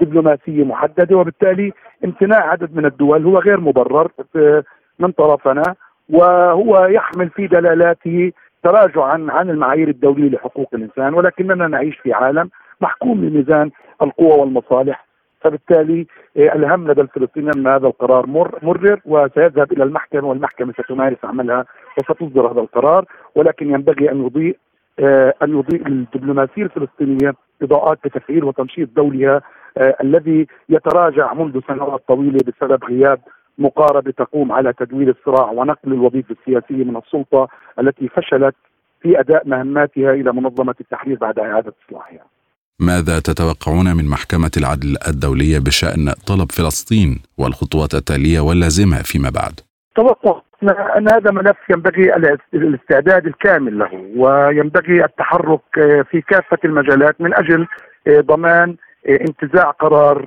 دبلوماسية 0.03 0.63
محددة 0.63 1.17
وبالتالي 1.17 1.73
امتناع 2.05 2.49
عدد 2.49 2.75
من 2.75 2.85
الدول 2.85 3.25
هو 3.25 3.39
غير 3.39 3.59
مبرر 3.59 4.11
من 4.99 5.11
طرفنا 5.11 5.75
وهو 6.09 6.85
يحمل 6.85 7.29
في 7.29 7.47
دلالاته 7.47 8.31
تراجعا 8.63 9.27
عن 9.29 9.49
المعايير 9.49 9.87
الدولية 9.87 10.29
لحقوق 10.29 10.69
الإنسان 10.73 11.13
ولكننا 11.13 11.67
نعيش 11.67 11.99
في 11.99 12.13
عالم 12.13 12.49
محكوم 12.81 13.21
بميزان 13.21 13.71
القوى 14.01 14.39
والمصالح. 14.39 15.05
فبالتالي 15.41 16.07
آه، 16.37 16.55
الهم 16.55 16.91
لدى 16.91 17.01
الفلسطينيين 17.01 17.51
أن 17.57 17.67
هذا 17.67 17.87
القرار 17.87 18.27
مر 18.27 18.59
مرر 18.61 18.99
وسيذهب 19.05 19.71
إلى 19.71 19.83
المحكمة 19.83 20.27
والمحكمة 20.27 20.73
ستمارس 20.73 21.17
عملها 21.23 21.65
وستصدر 21.97 22.51
هذا 22.51 22.61
القرار 22.61 23.05
ولكن 23.35 23.69
ينبغي 23.69 24.11
أن 24.11 24.25
يضيء 24.25 24.57
أن 25.43 25.59
يضيء 25.59 25.87
الدبلوماسيه 25.87 26.63
الفلسطينية 26.63 27.33
إضاءات 27.61 27.99
بتفعيل 28.05 28.43
وتنشيط 28.43 28.89
دولها 28.95 29.41
آه، 29.77 29.95
الذي 30.01 30.47
يتراجع 30.69 31.33
منذ 31.33 31.59
سنوات 31.67 32.03
طويلة 32.07 32.39
بسبب 32.47 32.83
غياب 32.83 33.19
مقاربة 33.57 34.11
تقوم 34.11 34.51
على 34.51 34.73
تدوير 34.73 35.09
الصراع 35.09 35.51
ونقل 35.51 35.93
الوظيفة 35.93 36.35
السياسية 36.39 36.83
من 36.83 36.97
السلطة 36.97 37.47
التي 37.79 38.07
فشلت 38.07 38.55
في 39.01 39.19
أداء 39.19 39.47
مهماتها 39.47 40.13
إلى 40.13 40.33
منظمة 40.33 40.75
التحرير 40.81 41.17
بعد 41.17 41.39
إعادة 41.39 41.73
إصلاحها. 41.87 42.25
ماذا 42.79 43.19
تتوقعون 43.19 43.95
من 43.97 44.09
محكمة 44.09 44.51
العدل 44.57 44.97
الدولية 45.07 45.59
بشأن 45.59 46.13
طلب 46.27 46.51
فلسطين 46.51 47.19
والخطوات 47.37 47.93
التالية 47.93 48.39
واللازمة 48.39 48.97
فيما 48.97 49.29
بعد؟ 49.29 49.59
توقع 49.95 50.41
أن 50.69 51.07
هذا 51.11 51.31
ملف 51.31 51.57
ينبغي 51.69 52.15
الاستعداد 52.53 53.25
الكامل 53.27 53.79
له 53.79 54.11
وينبغي 54.15 55.05
التحرك 55.05 55.61
في 56.11 56.21
كافة 56.21 56.57
المجالات 56.65 57.21
من 57.21 57.33
أجل 57.33 57.67
ضمان 58.09 58.75
انتزاع 59.09 59.71
قرار 59.71 60.25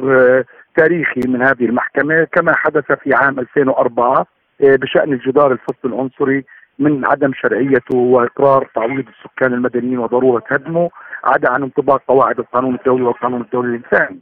تاريخي 0.76 1.20
من 1.26 1.42
هذه 1.42 1.64
المحكمة 1.64 2.24
كما 2.24 2.54
حدث 2.54 2.92
في 2.92 3.14
عام 3.14 3.38
2004 3.38 4.26
بشأن 4.60 5.12
الجدار 5.12 5.52
الفصل 5.52 5.78
العنصري 5.84 6.44
من 6.78 7.06
عدم 7.06 7.32
شرعيته 7.32 7.96
وإقرار 7.96 8.68
تعويض 8.74 9.04
السكان 9.08 9.54
المدنيين 9.54 9.98
وضرورة 9.98 10.42
هدمه 10.48 10.90
عدا 11.24 11.50
عن 11.50 11.62
انطباق 11.62 12.02
قواعد 12.08 12.38
القانون 12.38 12.74
الدولي 12.74 13.02
والقانون 13.02 13.40
الدولي 13.40 13.68
الإنساني. 13.76 14.20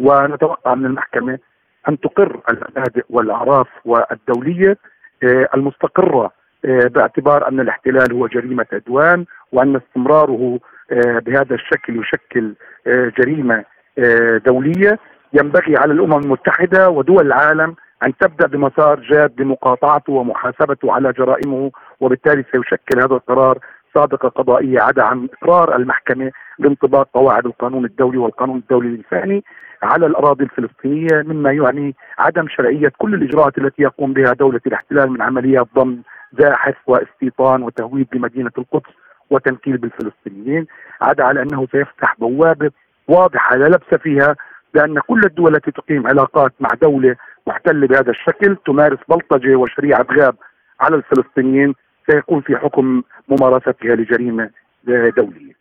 ونتوقع 0.00 0.74
من 0.74 0.86
المحكمة 0.86 1.38
أن 1.88 2.00
تقر 2.00 2.40
المبادئ 2.50 3.04
والأعراف 3.10 3.66
والدولية 3.84 4.70
آه، 4.70 4.93
المستقرة 5.54 6.30
آه، 6.64 6.86
باعتبار 6.86 7.48
أن 7.48 7.60
الاحتلال 7.60 8.12
هو 8.12 8.26
جريمة 8.26 8.66
عدوان 8.72 9.24
وأن 9.52 9.76
استمراره 9.76 10.58
آه، 10.92 11.18
بهذا 11.18 11.54
الشكل 11.54 12.00
يشكل 12.00 12.54
جريمة 13.18 13.64
دولية. 14.46 14.98
ينبغي 15.32 15.76
على 15.76 15.92
الأمم 15.92 16.18
المتحدة 16.18 16.88
ودول 16.90 17.26
العالم 17.26 17.74
أن 18.06 18.16
تبدأ 18.16 18.46
بمسار 18.46 19.00
جاد 19.00 19.40
لمقاطعته 19.40 20.12
ومحاسبته 20.12 20.92
على 20.92 21.12
جرائمه 21.12 21.70
وبالتالي 22.00 22.44
سيشكل 22.52 22.98
هذا 22.98 23.14
القرار 23.14 23.58
سابقه 23.94 24.28
قضائيه 24.28 24.80
عدا 24.80 25.02
عن 25.02 25.28
إقرار 25.42 25.76
المحكمة 25.76 26.30
بانطباق 26.58 27.08
قواعد 27.14 27.46
القانون 27.46 27.84
الدولي 27.84 28.18
والقانون 28.18 28.56
الدولي 28.56 28.88
الانساني 28.88 29.44
على 29.82 30.06
الأراضي 30.06 30.44
الفلسطينية 30.44 31.22
مما 31.22 31.52
يعني 31.52 31.94
عدم 32.18 32.48
شرعية 32.48 32.92
كل 32.98 33.14
الإجراءات 33.14 33.58
التي 33.58 33.82
يقوم 33.82 34.12
بها 34.12 34.32
دولة 34.32 34.60
الاحتلال 34.66 35.10
من 35.10 35.22
عمليات 35.22 35.66
ضم 35.74 36.02
زاحف 36.38 36.74
واستيطان 36.86 37.62
وتهويد 37.62 38.06
بمدينة 38.12 38.50
القدس 38.58 38.90
وتنكيل 39.30 39.76
بالفلسطينيين 39.76 40.66
عدا 41.02 41.24
على 41.24 41.42
أنه 41.42 41.66
سيفتح 41.72 42.14
بوابة 42.18 42.70
واضحة 43.08 43.56
لا 43.56 43.64
لبس 43.64 44.00
فيها 44.02 44.36
بأن 44.74 45.00
كل 45.00 45.20
الدول 45.24 45.54
التي 45.56 45.70
تقيم 45.70 46.06
علاقات 46.06 46.52
مع 46.60 46.68
دولة 46.82 47.16
محتلة 47.46 47.86
بهذا 47.86 48.10
الشكل 48.10 48.56
تمارس 48.66 48.98
بلطجة 49.08 49.56
وشريعة 49.56 50.06
غاب 50.12 50.34
على 50.80 50.96
الفلسطينيين. 50.96 51.74
سيكون 52.10 52.40
في 52.40 52.56
حكم 52.56 53.02
ممارستها 53.28 53.96
لجريمة 53.96 54.50
دولية. 55.16 55.54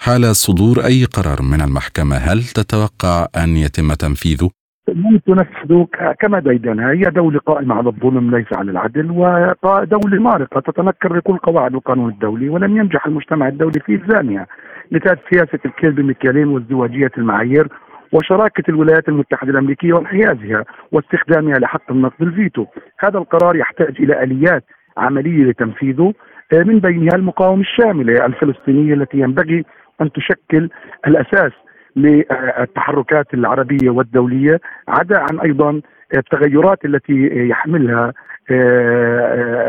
حال 0.00 0.36
صدور 0.36 0.84
أي 0.84 1.04
قرار 1.04 1.42
من 1.42 1.60
المحكمة 1.60 2.16
هل 2.16 2.42
تتوقع 2.42 3.26
أن 3.44 3.56
يتم 3.56 3.92
تنفيذه؟ 3.92 4.50
لن 4.88 5.20
تنفذ 5.26 5.84
كما 6.20 6.38
ديدنها 6.38 6.92
هي 6.92 7.02
دولة 7.02 7.38
قائمة 7.38 7.74
على 7.74 7.88
الظلم 7.88 8.36
ليس 8.36 8.46
على 8.52 8.70
العدل 8.70 9.10
ودولة 9.10 10.22
مارقة 10.22 10.60
تتنكر 10.60 11.12
بكل 11.12 11.36
قواعد 11.36 11.74
القانون 11.74 12.10
الدولي 12.10 12.48
ولم 12.48 12.76
ينجح 12.76 13.06
المجتمع 13.06 13.48
الدولي 13.48 13.80
في 13.86 13.94
إلزامها 13.94 14.46
نتاج 14.92 15.18
سياسة 15.32 15.58
الكيل 15.64 15.92
بمكيالين 15.92 16.48
وازدواجية 16.48 17.10
المعايير 17.18 17.68
وشراكة 18.12 18.64
الولايات 18.68 19.08
المتحدة 19.08 19.50
الأمريكية 19.50 19.92
وانحيازها 19.92 20.64
واستخدامها 20.92 21.58
لحق 21.58 21.90
النقد 21.90 22.22
الفيتو 22.22 22.66
هذا 22.98 23.18
القرار 23.18 23.56
يحتاج 23.56 23.96
إلى 24.00 24.22
آليات 24.22 24.64
عملية 24.96 25.44
لتنفيذه 25.44 26.14
آه، 26.52 26.62
من 26.62 26.78
بينها 26.78 27.16
المقاومة 27.16 27.60
الشاملة 27.60 28.26
الفلسطينية 28.26 28.94
التي 28.94 29.18
ينبغي 29.18 29.64
أن 30.00 30.12
تشكل 30.12 30.70
الأساس 31.06 31.52
للتحركات 31.96 33.34
العربية 33.34 33.90
والدولية 33.90 34.60
عدا 34.88 35.20
عن 35.20 35.40
أيضا 35.40 35.80
التغيرات 36.16 36.84
التي 36.84 37.48
يحملها 37.48 38.12
آه، 38.50 39.68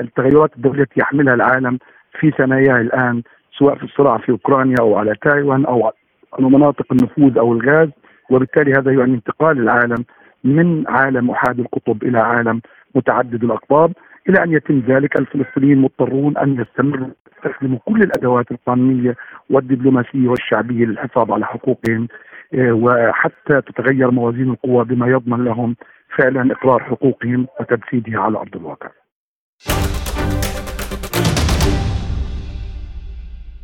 التغيرات 0.00 0.56
الدولية 0.56 0.82
التي 0.82 1.00
يحملها 1.00 1.34
العالم 1.34 1.78
في 2.20 2.30
ثناياه 2.30 2.80
الآن 2.80 3.22
سواء 3.58 3.74
في 3.74 3.84
الصراع 3.84 4.18
في 4.18 4.32
أوكرانيا 4.32 4.76
أو 4.80 4.96
على 4.96 5.14
تايوان 5.22 5.64
أو 5.64 5.92
مناطق 6.38 6.86
النفوذ 6.92 7.38
أو 7.38 7.52
الغاز. 7.52 7.88
وبالتالي 8.30 8.72
هذا 8.72 8.92
يعني 8.92 9.14
انتقال 9.14 9.58
العالم 9.58 10.04
من 10.44 10.88
عالم 10.88 11.30
أحاد 11.30 11.60
القطب 11.60 12.02
إلى 12.02 12.18
عالم 12.18 12.60
متعدد 12.94 13.44
الأقطاب. 13.44 13.92
إلى 14.28 14.42
أن 14.44 14.52
يتم 14.52 14.82
ذلك 14.88 15.18
الفلسطينيين 15.18 15.78
مضطرون 15.78 16.36
أن 16.36 16.60
يستمروا 16.60 17.08
يستخدموا 17.46 17.78
كل 17.84 18.02
الأدوات 18.02 18.50
القانونية 18.50 19.16
والدبلوماسية 19.50 20.28
والشعبية 20.28 20.84
للحفاظ 20.84 21.32
على 21.32 21.46
حقوقهم 21.46 22.08
آه، 22.54 22.72
وحتى 22.72 23.60
تتغير 23.60 24.10
موازين 24.10 24.50
القوى 24.50 24.84
بما 24.84 25.06
يضمن 25.06 25.44
لهم 25.44 25.76
فعلا 26.18 26.52
إقرار 26.52 26.82
حقوقهم 26.84 27.46
وتنفيذها 27.60 28.20
على 28.20 28.38
أرض 28.38 28.56
الواقع. 28.56 28.88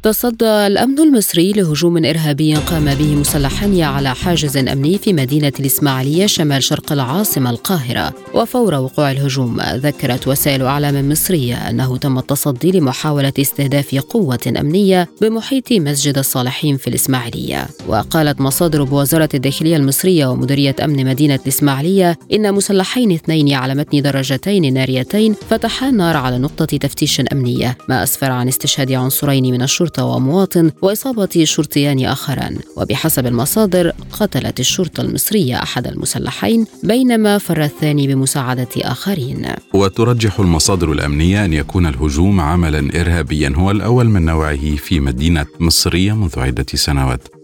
تصدى 0.03 0.45
الأمن 0.45 0.99
المصري 0.99 1.53
لهجوم 1.53 2.05
إرهابي 2.05 2.55
قام 2.55 2.95
به 2.95 3.15
مسلحان 3.15 3.81
على 3.81 4.15
حاجز 4.15 4.57
أمني 4.57 4.99
في 4.99 5.13
مدينة 5.13 5.53
الإسماعيلية 5.61 6.27
شمال 6.27 6.63
شرق 6.63 6.93
العاصمة 6.93 7.51
القاهرة. 7.51 8.15
وفور 8.35 8.75
وقوع 8.75 9.11
الهجوم 9.11 9.61
ذكرت 9.61 10.29
وسائل 10.29 10.63
أعلام 10.63 11.09
مصرية 11.09 11.71
أنه 11.71 11.97
تم 11.97 12.19
التصدي 12.19 12.71
لمحاولة 12.73 13.33
استهداف 13.41 13.95
قوة 13.95 14.39
أمنية 14.61 15.09
بمحيط 15.21 15.73
مسجد 15.73 16.19
الصالحين 16.19 16.77
في 16.77 16.89
الإسماعيلية. 16.89 17.67
وقالت 17.89 18.41
مصادر 18.41 18.85
بوزارة 18.85 19.29
الداخلية 19.35 19.77
المصرية 19.77 20.27
ومديرية 20.27 20.77
أمن 20.85 21.07
مدينة 21.07 21.35
الإسماعيلية 21.43 22.19
إن 22.33 22.55
مسلحين 22.55 23.13
اثنين 23.13 23.53
على 23.53 23.75
متن 23.75 24.03
درجتين 24.03 24.75
ناريتين 24.75 25.35
فتحا 25.51 25.89
النار 25.89 26.17
على 26.17 26.39
نقطة 26.39 26.77
تفتيش 26.77 27.21
أمنية. 27.33 27.79
ما 27.89 28.03
أسفر 28.03 28.31
عن 28.31 28.49
استشهاد 28.49 28.93
عنصرين 28.93 29.45
من 29.45 29.63
الشرطة 29.63 29.90
الشرطة 29.91 30.05
ومواطن 30.05 30.71
وإصابة 30.83 31.45
شرطيان 31.45 32.05
آخران. 32.05 32.59
وبحسب 32.77 33.27
المصادر 33.27 33.93
قتلت 34.13 34.61
الشرطة 34.61 35.01
المصرية 35.01 35.63
أحد 35.63 35.87
المسلحين 35.87 36.67
بينما 36.83 37.39
فر 37.39 37.65
الثاني 37.65 38.07
بمساعدة 38.07 38.69
آخرين. 38.77 39.47
وترجح 39.75 40.41
المصادر 40.41 40.93
الأمنية 40.93 41.45
أن 41.45 41.53
يكون 41.53 41.87
الهجوم 41.87 42.41
عملا 42.41 43.01
إرهابيا 43.01 43.53
هو 43.57 43.71
الأول 43.71 44.07
من 44.09 44.25
نوعه 44.25 44.77
في 44.77 45.01
مدينة 45.01 45.47
مصرية 45.61 46.13
منذ 46.13 46.39
عدة 46.39 46.67
سنوات. 46.75 47.40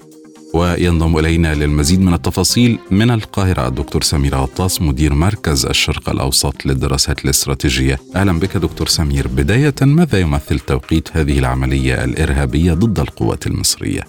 وينضم 0.55 1.19
إلينا 1.19 1.55
للمزيد 1.55 2.01
من 2.01 2.15
التفاصيل 2.15 2.79
من 2.91 3.11
القاهرة 3.11 3.69
الدكتور 3.69 4.03
سمير 4.03 4.35
غطاس 4.35 4.83
مدير 4.83 5.15
مركز 5.15 5.67
الشرق 5.67 6.11
الأوسط 6.11 6.67
للدراسات 6.67 7.25
الاستراتيجية. 7.25 7.99
أهلا 8.17 8.33
بك 8.33 8.57
دكتور 8.57 8.87
سمير، 8.87 9.29
بداية 9.29 9.75
ماذا 9.83 10.19
يمثل 10.19 10.59
توقيت 10.59 11.17
هذه 11.17 11.39
العملية 11.39 12.05
الإرهابية 12.05 12.73
ضد 12.73 12.99
القوات 12.99 13.47
المصرية؟ 13.47 14.01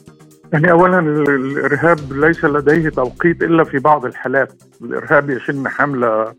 يعني 0.53 0.71
اولا 0.71 0.99
الإرهاب 0.99 2.13
ليس 2.13 2.45
لديه 2.45 2.89
توقيت 2.89 3.43
إلا 3.43 3.63
في 3.63 3.79
بعض 3.79 4.05
الحالات، 4.05 4.63
الإرهاب 4.81 5.29
يشن 5.29 5.67
حملة 5.67 6.33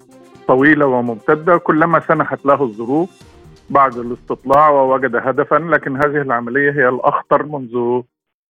طويلة 0.49 0.87
وممتدة 0.87 1.57
كلما 1.57 2.03
سنحت 2.09 2.47
له 2.47 2.63
الظروف 2.63 3.11
بعد 3.71 3.97
الاستطلاع 3.97 4.71
ووجد 4.71 5.17
هدفا 5.17 5.57
لكن 5.57 5.97
هذه 5.97 6.23
العملية 6.23 6.71
هي 6.71 6.89
الأخطر 6.89 7.47
منذ 7.47 8.03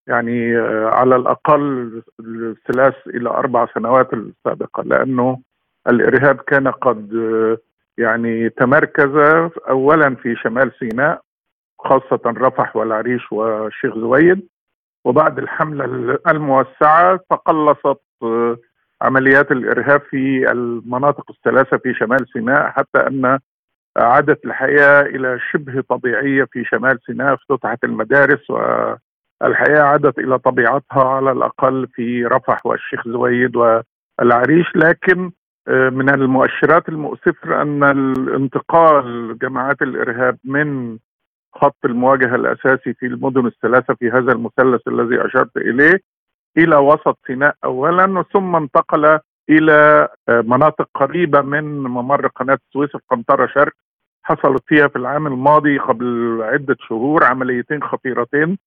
يعني 0.09 0.57
آه، 0.57 0.89
على 0.89 1.15
الأقل 1.15 1.91
الثلاث 2.19 2.95
إلى 3.07 3.29
أربع 3.29 3.67
سنوات 3.73 4.13
السابقة 4.13 4.83
لأنه 4.83 5.39
الإرهاب 5.87 6.35
كان 6.35 6.67
قد 6.67 7.13
آه، 7.15 7.57
يعني 7.97 8.49
تمركز 8.49 9.15
اولا 9.69 10.15
في 10.15 10.35
شمال 10.35 10.71
سيناء 10.79 11.21
خاصة 11.79 12.21
رفح 12.25 12.75
والعريش 12.75 13.31
والشيخ 13.31 13.95
زويد. 13.95 14.47
وبعد 15.05 15.39
الحملة 15.39 15.85
الموسعة 16.27 17.19
تقلصت 17.29 18.01
آه، 18.23 18.57
عمليات 19.01 19.51
الإرهاب 19.51 20.01
في 20.01 20.51
المناطق 20.51 21.31
الثلاثة 21.31 21.77
في 21.77 21.93
شمال 21.93 22.25
سيناء 22.33 22.69
حتى 22.69 23.07
أن 23.07 23.39
عادت 23.97 24.45
الحياة 24.45 25.01
إلى 25.01 25.39
شبه 25.51 25.81
طبيعية 25.89 26.43
في 26.51 26.65
شمال 26.65 26.99
سيناء 27.05 27.33
افتتحت 27.33 27.83
المدارس 27.83 28.49
و 28.49 28.57
الحياة 29.43 29.81
عادت 29.81 30.19
إلى 30.19 30.39
طبيعتها 30.39 31.03
على 31.03 31.31
الأقل 31.31 31.87
في 31.93 32.25
رفح 32.25 32.65
والشيخ 32.65 33.07
زويد 33.07 33.55
والعريش 33.55 34.75
لكن 34.75 35.31
آه، 35.67 35.89
من 35.89 36.09
المؤشرات 36.09 36.89
المؤسفة 36.89 37.61
أن 37.61 37.83
الانتقال 37.83 39.37
جماعات 39.41 39.81
الإرهاب 39.81 40.37
من 40.43 40.97
خط 41.55 41.77
المواجهة 41.85 42.35
الأساسي 42.35 42.93
في 42.93 43.05
المدن 43.05 43.45
الثلاثة 43.45 43.93
في 43.93 44.09
هذا 44.09 44.31
المثلث 44.31 44.87
الذي 44.87 45.25
أشرت 45.25 45.57
إليه 45.57 46.01
إلى 46.57 46.75
وسط 46.75 47.17
سيناء 47.27 47.55
اولا 47.63 48.23
ثم 48.33 48.55
انتقل 48.55 49.19
إلى 49.49 50.07
آه، 50.29 50.41
مناطق 50.41 50.89
قريبة 50.95 51.41
من 51.41 51.63
ممر 51.83 52.27
قناة 52.27 52.59
السويس 52.67 52.89
في 52.91 52.99
قنطره 53.09 53.47
شرق. 53.47 53.73
حصلت 54.23 54.63
فيها 54.67 54.87
في 54.87 54.95
العام 54.95 55.27
الماضي 55.27 55.77
قبل 55.77 56.39
عدة 56.41 56.75
شهور 56.79 57.23
عمليتين 57.23 57.83
خطيرتين. 57.83 58.57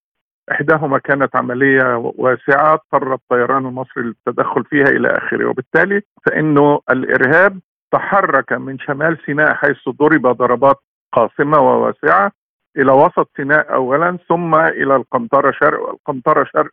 إحداهما 0.50 0.98
كانت 0.98 1.36
عملية 1.36 1.96
واسعة 1.96 2.74
اضطر 2.74 3.14
الطيران 3.14 3.66
المصري 3.66 4.02
للتدخل 4.02 4.64
فيها 4.64 4.88
إلى 4.88 5.08
آخره. 5.08 5.46
وبالتالي 5.46 6.02
فانه 6.26 6.80
الإرهاب 6.90 7.60
تحرك 7.92 8.52
من 8.52 8.78
شمال 8.78 9.18
سيناء 9.26 9.54
حيث 9.54 9.88
ضرب 9.88 10.26
ضربات 10.26 10.76
قاصمه 11.12 11.58
وواسعة 11.58 12.32
إلى 12.76 12.92
وسط 12.92 13.30
سيناء 13.36 13.74
اولا 13.74 14.18
ثم 14.28 14.54
إلى 14.54 14.96
القنطره 14.96 15.50
شرق. 15.50 15.80
والقنطره 15.88 16.44
شرق 16.44 16.70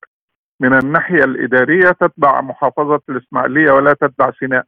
من 0.61 0.73
الناحية 0.73 1.23
الإدارية 1.23 1.89
تتبع 1.91 2.41
محافظة 2.41 3.01
الإسماعيلية 3.09 3.71
ولا 3.71 3.93
تتبع 3.93 4.31
سيناء. 4.39 4.65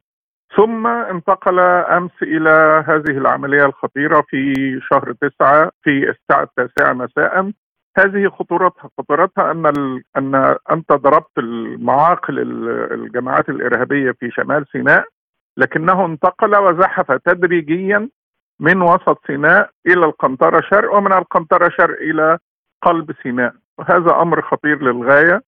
ثم 0.56 0.86
انتقل 0.86 1.58
أمس 1.60 2.22
إلى 2.22 2.84
هذه 2.88 3.18
العملية 3.18 3.64
الخطيرة 3.64 4.24
في 4.28 4.54
شهر 4.90 5.12
تسعة 5.12 5.70
في 5.82 6.10
الساعة 6.10 6.42
التاسعة 6.42 6.92
مساء. 6.92 7.52
هذه 7.98 8.28
خطورتها. 8.28 8.90
خطورتها 8.98 9.50
أن 9.50 9.66
ال... 9.66 10.02
أن 10.16 10.56
أنت 10.70 10.92
ضربت 10.92 11.38
المعاقل 11.38 12.38
الجماعات 12.92 13.48
الإرهابية 13.48 14.10
في 14.10 14.30
شمال 14.30 14.66
سيناء 14.72 15.04
لكنه 15.56 16.04
انتقل 16.04 16.56
وزحف 16.56 17.12
تدريجيا 17.12 18.08
من 18.60 18.82
وسط 18.82 19.26
سيناء 19.26 19.70
إلى 19.86 20.06
القنطرة 20.06 20.60
شرق 20.70 20.94
ومن 20.94 21.12
القنطرة 21.12 21.68
شرق 21.68 22.00
إلى 22.00 22.38
قلب 22.82 23.12
سيناء. 23.22 23.54
وهذا 23.78 24.22
أمر 24.22 24.42
خطير 24.42 24.82
للغاية. 24.82 25.42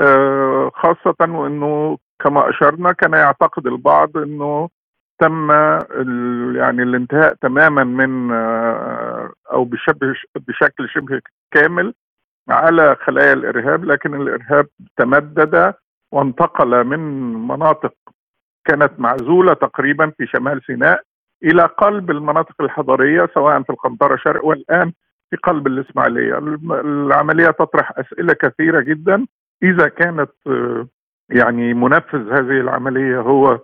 آه، 0.00 0.70
خاصة 0.74 1.16
وانه 1.20 1.98
كما 2.20 2.50
أشرنا 2.50 2.92
كان 2.92 3.12
يعتقد 3.12 3.66
البعض 3.66 4.16
إنه 4.16 4.68
تم 5.18 5.50
يعني 6.56 6.82
الانتهاء 6.82 7.34
تماما 7.34 7.84
من 7.84 8.32
آه، 8.32 9.32
أو 9.52 9.64
بشبه 9.64 10.14
بشكل 10.36 10.88
شبه 10.88 11.20
كامل 11.50 11.94
على 12.48 12.96
خلايا 13.00 13.32
الإرهاب 13.32 13.84
لكن 13.84 14.14
الإرهاب 14.14 14.66
تمدد 14.96 15.74
وانتقل 16.12 16.84
من 16.84 16.98
مناطق 17.48 17.94
كانت 18.64 18.92
معزولة 18.98 19.54
تقريبا 19.54 20.12
في 20.18 20.26
شمال 20.26 20.60
سيناء 20.66 21.02
إلى 21.44 21.62
قلب 21.62 22.10
المناطق 22.10 22.62
الحضرية 22.62 23.28
سواء 23.34 23.62
في 23.62 23.70
القنطرة 23.70 24.16
شرق 24.16 24.44
والآن 24.44 24.92
في 25.30 25.36
قلب 25.36 25.66
الإسماعيلية. 25.66 26.38
العملية 26.70 27.50
تطرح 27.50 27.92
أسئلة 27.98 28.32
كثيرة 28.32 28.80
جدا. 28.80 29.26
إذا 29.62 29.88
كانت 29.88 30.30
آه، 30.46 30.86
يعني 31.30 31.74
منفذ 31.74 32.32
هذه 32.32 32.60
العملية 32.60 33.20
هو 33.20 33.60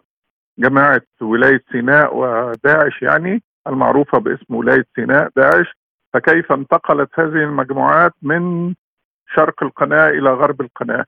جماعة 0.60 1.02
ولاية 1.20 1.62
سيناء 1.72 2.16
وداعش 2.16 3.02
يعني 3.02 3.42
المعروفة 3.66 4.18
باسم 4.18 4.54
ولاية 4.54 4.84
سيناء 4.96 5.30
داعش 5.36 5.76
فكيف 6.12 6.52
انتقلت 6.52 7.10
هذه 7.14 7.44
المجموعات 7.44 8.12
من 8.22 8.74
شرق 9.34 9.62
القناة 9.62 10.08
إلى 10.08 10.30
غرب 10.30 10.60
القناة؟ 10.60 11.04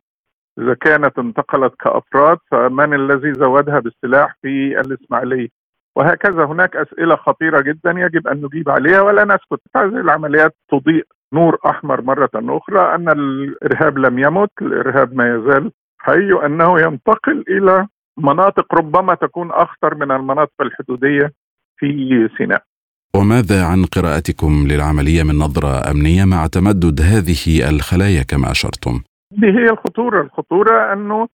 إذا 0.58 0.74
كانت 0.74 1.18
انتقلت 1.18 1.74
كأفراد 1.80 2.38
فمن 2.50 2.94
الذي 2.94 3.32
زودها 3.32 3.78
بالسلاح 3.78 4.36
في 4.42 4.80
الإسماعيلية؟ 4.80 5.48
وهكذا 5.96 6.44
هناك 6.44 6.76
أسئلة 6.76 7.16
خطيرة 7.16 7.60
جدا 7.60 7.90
يجب 7.90 8.28
أن 8.28 8.42
نجيب 8.42 8.68
عليها 8.68 9.00
ولا 9.00 9.24
نسكت. 9.24 9.60
هذه 9.76 10.00
العمليات 10.00 10.54
تضيء 10.70 11.06
نور 11.32 11.58
أحمر 11.66 12.02
مرة 12.02 12.30
أخرى 12.34 12.94
أن 12.94 13.08
الإرهاب 13.08 13.98
لم 13.98 14.18
يمت 14.18 14.50
الإرهاب 14.62 15.14
ما 15.14 15.34
يزال 15.34 15.72
حي 15.98 16.32
وأنه 16.32 16.80
ينتقل 16.80 17.44
إلى 17.48 17.86
مناطق 18.18 18.74
ربما 18.74 19.14
تكون 19.14 19.50
أخطر 19.50 19.94
من 19.94 20.10
المناطق 20.10 20.62
الحدودية 20.62 21.32
في 21.76 22.28
سيناء 22.38 22.62
وماذا 23.16 23.64
عن 23.64 23.84
قراءتكم 23.84 24.66
للعملية 24.70 25.22
من 25.22 25.38
نظرة 25.38 25.90
أمنية 25.90 26.24
مع 26.24 26.46
تمدد 26.46 27.00
هذه 27.00 27.68
الخلايا 27.70 28.22
كما 28.22 28.50
أشرتم؟ 28.50 29.02
دي 29.30 29.46
هي 29.46 29.70
الخطورة 29.70 30.22
الخطورة 30.22 30.92
أنه 30.92 31.28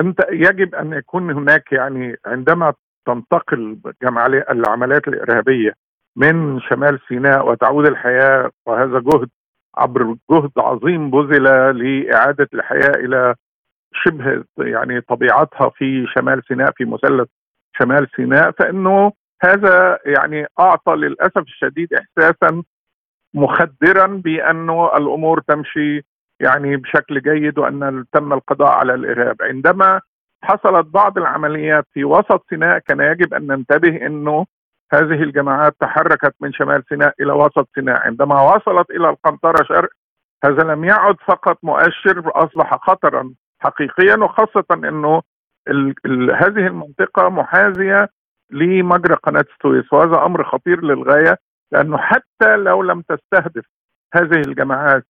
أنت 0.00 0.18
يجب 0.30 0.74
أن 0.74 0.92
يكون 0.92 1.30
هناك 1.30 1.72
يعني 1.72 2.16
عندما 2.26 2.72
تنتقل 3.06 3.78
العمليات 4.50 5.08
الإرهابية 5.08 5.72
من 6.16 6.60
شمال 6.60 6.98
سيناء 7.08 7.48
وتعود 7.50 7.86
الحياة 7.86 8.50
وهذا 8.66 9.00
جهد 9.00 9.28
عبر 9.76 10.16
جهد 10.30 10.50
عظيم 10.58 11.10
بذل 11.10 11.44
لإعادة 11.78 12.48
الحياة 12.54 12.94
إلى 12.96 13.34
شبه 13.94 14.44
يعني 14.58 15.00
طبيعتها 15.00 15.68
في 15.68 16.06
شمال 16.14 16.42
سيناء 16.48 16.72
في 16.76 16.84
مثلث 16.84 17.28
شمال 17.78 18.08
سيناء 18.16 18.50
فإنه 18.50 19.12
هذا 19.44 19.98
يعني 20.06 20.46
أعطى 20.60 20.92
للأسف 20.92 21.38
الشديد 21.38 21.88
إحساسا 21.94 22.62
مخدرا 23.34 24.06
بأنه 24.06 24.96
الأمور 24.96 25.40
تمشي 25.40 26.04
يعني 26.40 26.76
بشكل 26.76 27.20
جيد 27.20 27.58
وأن 27.58 28.04
تم 28.12 28.32
القضاء 28.32 28.70
على 28.70 28.94
الإرهاب. 28.94 29.36
عندما 29.42 30.00
حصلت 30.44 30.86
بعض 30.86 31.18
العمليات 31.18 31.86
في 31.92 32.04
وسط 32.04 32.44
سيناء 32.50 32.78
كان 32.78 33.00
يجب 33.00 33.34
أن 33.34 33.46
ننتبه 33.46 34.06
أنه 34.06 34.46
هذه 34.92 35.22
الجماعات 35.22 35.76
تحركت 35.80 36.34
من 36.40 36.52
شمال 36.52 36.84
سيناء 36.88 37.14
إلى 37.20 37.32
وسط 37.32 37.68
سيناء. 37.74 38.00
عندما 38.00 38.42
وصلت 38.42 38.90
إلى 38.90 39.08
القنطرة 39.10 39.64
شرق 39.64 39.90
هذا 40.44 40.62
لم 40.74 40.84
يعد 40.84 41.16
فقط 41.26 41.58
مؤشر 41.62 42.22
أصبح 42.26 42.76
خطرا 42.76 43.32
حقيقيا 43.62 44.16
وخاصة 44.16 44.64
إنه 44.74 45.22
ال 45.68 45.94
ال 46.06 46.30
هذه 46.30 46.66
المنطقة 46.66 47.28
محاذية 47.28 48.08
لمجرى 48.50 49.14
قناة 49.14 49.44
السويس 49.56 49.92
وهذا 49.92 50.24
أمر 50.26 50.44
خطير 50.44 50.84
للغاية 50.84 51.38
لأنه 51.72 51.98
حتى 51.98 52.56
لو 52.56 52.82
لم 52.82 53.00
تستهدف 53.02 53.64
هذه 54.14 54.40
الجماعات 54.46 55.06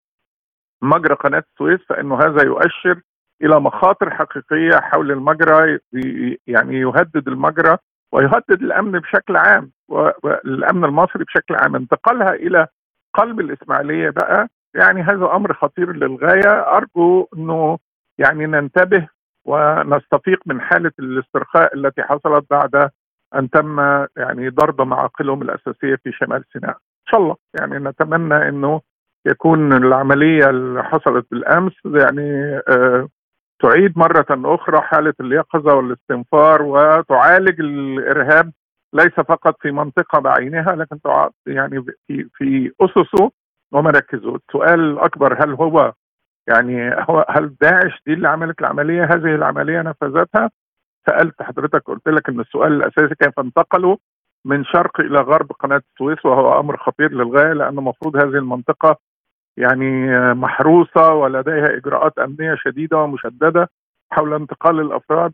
مجرى 0.83 1.15
قناة 1.15 1.43
السويس 1.53 1.81
فإنه 1.89 2.19
هذا 2.21 2.45
يؤشر 2.45 3.01
إلى 3.43 3.61
مخاطر 3.61 4.11
حقيقية 4.11 4.81
حول 4.81 5.11
المجرى 5.11 5.79
يعني 6.47 6.77
يهدد 6.81 7.29
المجرى 7.29 7.77
ويهدد 8.13 8.63
الأمن 8.63 8.93
بشكل 8.99 9.37
عام 9.37 9.71
والامن 9.89 10.85
المصري 10.85 11.25
بشكل 11.25 11.55
عام. 11.55 11.77
انتقالها 11.77 12.35
إلى 12.35 12.67
قلب 13.15 13.41
الإسماعيلية 13.41 14.11
بقى 14.11 14.49
يعني 14.75 15.03
هذا 15.03 15.25
أمر 15.33 15.55
خطير 15.55 15.93
للغاية. 15.93 16.77
أرجو 16.77 17.27
إنه 17.37 17.79
يعني 18.19 18.47
ننتبه 18.47 19.09
ونستفيق 19.45 20.41
من 20.47 20.61
حالة 20.61 20.93
الاسترخاء 20.99 21.75
التي 21.75 22.03
حصلت 22.03 22.51
بعد 22.51 22.91
أن 23.35 23.51
تم 23.51 23.81
يعني 24.17 24.49
ضرب 24.49 24.81
معاقلهم 24.83 25.43
الأساسية 25.43 25.97
في 26.05 26.13
شمال 26.13 26.45
سيناء. 26.53 26.71
إن 26.71 27.07
شاء 27.11 27.21
الله. 27.21 27.37
يعني 27.61 27.79
نتمنى 27.79 28.49
إنه 28.49 28.81
يكون 29.27 29.73
العملية 29.73 30.51
اللي 30.51 30.85
حصلت 30.85 31.27
بالأمس 31.31 31.73
يعني 31.85 32.57
آه 32.69 33.09
تعيد 33.63 33.99
مرة 33.99 34.27
أخرى 34.31 34.81
حالة 34.81 35.15
اليقظة 35.21 35.75
والاستنفار 35.75 36.63
وتعالج 36.63 37.61
الإرهاب 37.61 38.53
ليس 38.95 39.13
فقط 39.13 39.57
في 39.61 39.71
منطقة 39.71 40.21
بعينها 40.21 40.77
لكن 40.77 40.99
يعني 41.47 41.85
في 42.07 42.29
في 42.35 42.73
أسسه 42.81 43.31
ومراكزه. 43.73 44.37
السؤال 44.37 44.81
الأكبر 44.81 45.45
هل 45.45 45.55
هو 45.55 45.93
يعني 46.49 46.95
هو 47.11 47.27
هل 47.31 47.57
داعش 47.61 48.03
دي 48.07 48.13
اللي 48.13 48.29
عملت 48.29 48.61
العملية؟ 48.61 49.05
هذه 49.05 49.35
العملية 49.35 49.83
نفذتها. 49.83 50.51
سألت 51.07 51.43
حضرتك 51.43 51.83
قلت 51.85 52.09
لك 52.09 52.29
أن 52.29 52.41
السؤال 52.41 52.73
الأساسي 52.73 53.15
كيف 53.15 53.41
انتقلوا 53.41 53.97
من 54.45 54.65
شرق 54.65 55.01
إلى 55.01 55.19
غرب 55.21 55.53
قناة 55.53 55.83
السويس 55.93 56.27
وهو 56.27 56.61
أمر 56.61 56.77
خطير 56.77 57.13
للغاية 57.13 57.53
لأن 57.53 57.79
المفروض 57.79 58.17
هذه 58.17 58.39
المنطقة 58.39 58.97
يعني 59.57 60.07
محروسة 60.35 61.13
ولديها 61.15 61.77
إجراءات 61.77 62.19
أمنية 62.19 62.55
شديدة 62.55 62.99
ومشددة 62.99 63.71
حول 64.13 64.35
انتقال 64.35 64.81
الأفراد 64.81 65.33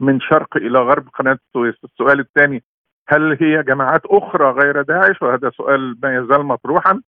من 0.00 0.20
شرق 0.20 0.56
إلى 0.56 0.78
غرب 0.78 1.08
قناة 1.08 1.38
السويس، 1.48 1.74
السؤال 1.84 2.20
الثاني 2.20 2.64
هل 3.08 3.38
هي 3.40 3.62
جماعات 3.62 4.06
أخرى 4.06 4.50
غير 4.50 4.82
داعش؟ 4.82 5.22
وهذا 5.22 5.50
سؤال 5.50 5.98
ما 6.02 6.16
يزال 6.16 6.46
مطروحا. 6.46 7.00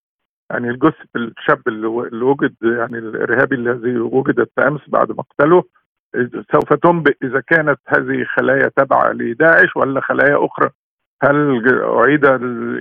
يعني 0.50 0.70
الجثه 0.70 1.08
الشاب 1.16 1.68
اللي 1.68 1.86
وجد 2.24 2.54
يعني 2.62 2.98
الإرهابي 2.98 3.54
الذي 3.54 3.98
وجدت 3.98 4.58
امس 4.58 4.80
بعد 4.88 5.10
مقتله 5.12 5.64
سوف 6.52 6.72
تنبئ 6.72 7.16
إذا 7.22 7.40
كانت 7.40 7.78
هذه 7.86 8.24
خلايا 8.24 8.70
تابعة 8.76 9.12
لداعش 9.12 9.76
ولا 9.76 10.00
خلايا 10.00 10.44
أخرى. 10.44 10.70
هل 11.22 11.62
أعيد 11.82 12.24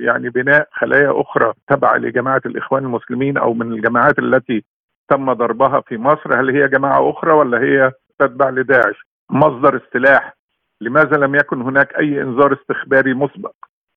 يعني 0.01 0.30
بناء 0.30 0.67
خلايا 0.71 1.21
أخرى 1.21 1.54
تبع 1.67 1.95
لجماعة 1.97 2.41
الإخوان 2.45 2.86
المسلمين 2.86 3.38
أو 3.38 3.54
من 3.54 3.71
الجماعات 3.71 4.19
التي 4.19 4.63
تم 5.10 5.34
ضربها 5.34 5.82
في 5.82 5.97
مصر؟ 5.97 6.41
هل 6.41 6.49
هي 6.49 6.67
جماعة 6.67 7.10
أخرى 7.10 7.34
ولا 7.34 7.60
هي 7.62 7.91
تتبع 8.19 8.49
لداعش؟ 8.49 9.08
مصدر 9.30 9.75
السلاح. 9.75 10.38
لماذا 10.82 11.17
لم 11.17 11.36
يكن 11.36 11.62
هناك 11.62 11.99
أي 11.99 12.21
إنذار 12.21 12.54
استخباري 12.54 13.13
مسبق؟ 13.13 13.54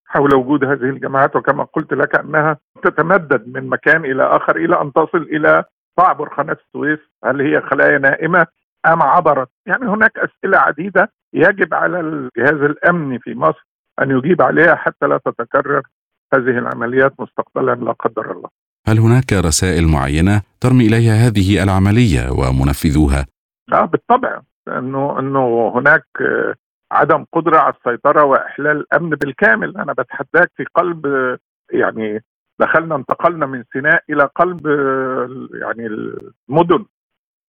حول 0.09 0.35
وجود 0.35 0.65
هذه 0.65 0.91
الجماعات 0.91 1.37
وكما 1.37 1.65
قلت 1.65 1.93
لك 1.93 2.15
أنها 2.15 2.57
تتمدد 2.83 3.57
من 3.57 3.69
مكان 3.69 4.05
إلى 4.05 4.23
آخر 4.23 4.57
إلى 4.57 4.81
أن 4.81 4.93
تصل 4.93 5.23
إلى 5.23 5.65
تعبر 5.97 6.29
قناة 6.29 6.57
السويس 6.67 6.99
هل 7.25 7.41
هي 7.41 7.61
خلايا 7.61 7.99
نائمة 7.99 8.47
أم 8.87 9.03
عبرت 9.03 9.49
يعني 9.67 9.87
هناك 9.87 10.13
أسئلة 10.19 10.59
عديدة 10.59 11.13
يجب 11.35 11.75
على 11.75 12.01
الجهاز 12.01 12.61
الأمني 12.63 13.19
في 13.19 13.35
مصر 13.35 13.67
أن 14.03 14.11
يجيب 14.11 14.43
عليها 14.43 14.75
حتى 14.75 15.07
لا 15.07 15.21
تتكرر 15.25 15.83
هذه 16.35 16.59
العمليات 16.59 17.13
مستقبلا 17.21 17.75
لا 17.75 17.93
قدر 17.93 18.33
الله. 18.33 18.49
هل 18.87 18.99
هناك 18.99 19.33
رسائل 19.33 19.89
معينة 19.89 20.43
ترمي 20.61 20.87
إليها 20.87 21.27
هذه 21.27 21.63
العملية 21.63 22.31
ومنفذوها؟ 22.31 23.27
آه 23.73 23.85
بالطبع 23.85 24.41
انه 24.69 25.19
أنه 25.19 25.73
هناك 25.75 26.07
عدم 26.93 27.25
قدرة 27.33 27.59
على 27.59 27.75
السيطرة 27.75 28.25
وإحلال 28.25 28.77
الأمن 28.77 29.11
بالكامل، 29.11 29.77
أنا 29.77 29.93
بتحداك 29.93 30.51
في 30.57 30.65
قلب 30.75 31.07
يعني 31.73 32.25
دخلنا 32.61 32.95
انتقلنا 32.95 33.47
من 33.47 33.65
سيناء 33.73 34.03
إلى 34.11 34.25
قلب 34.25 34.67
يعني 35.55 35.87
المدن. 35.87 36.85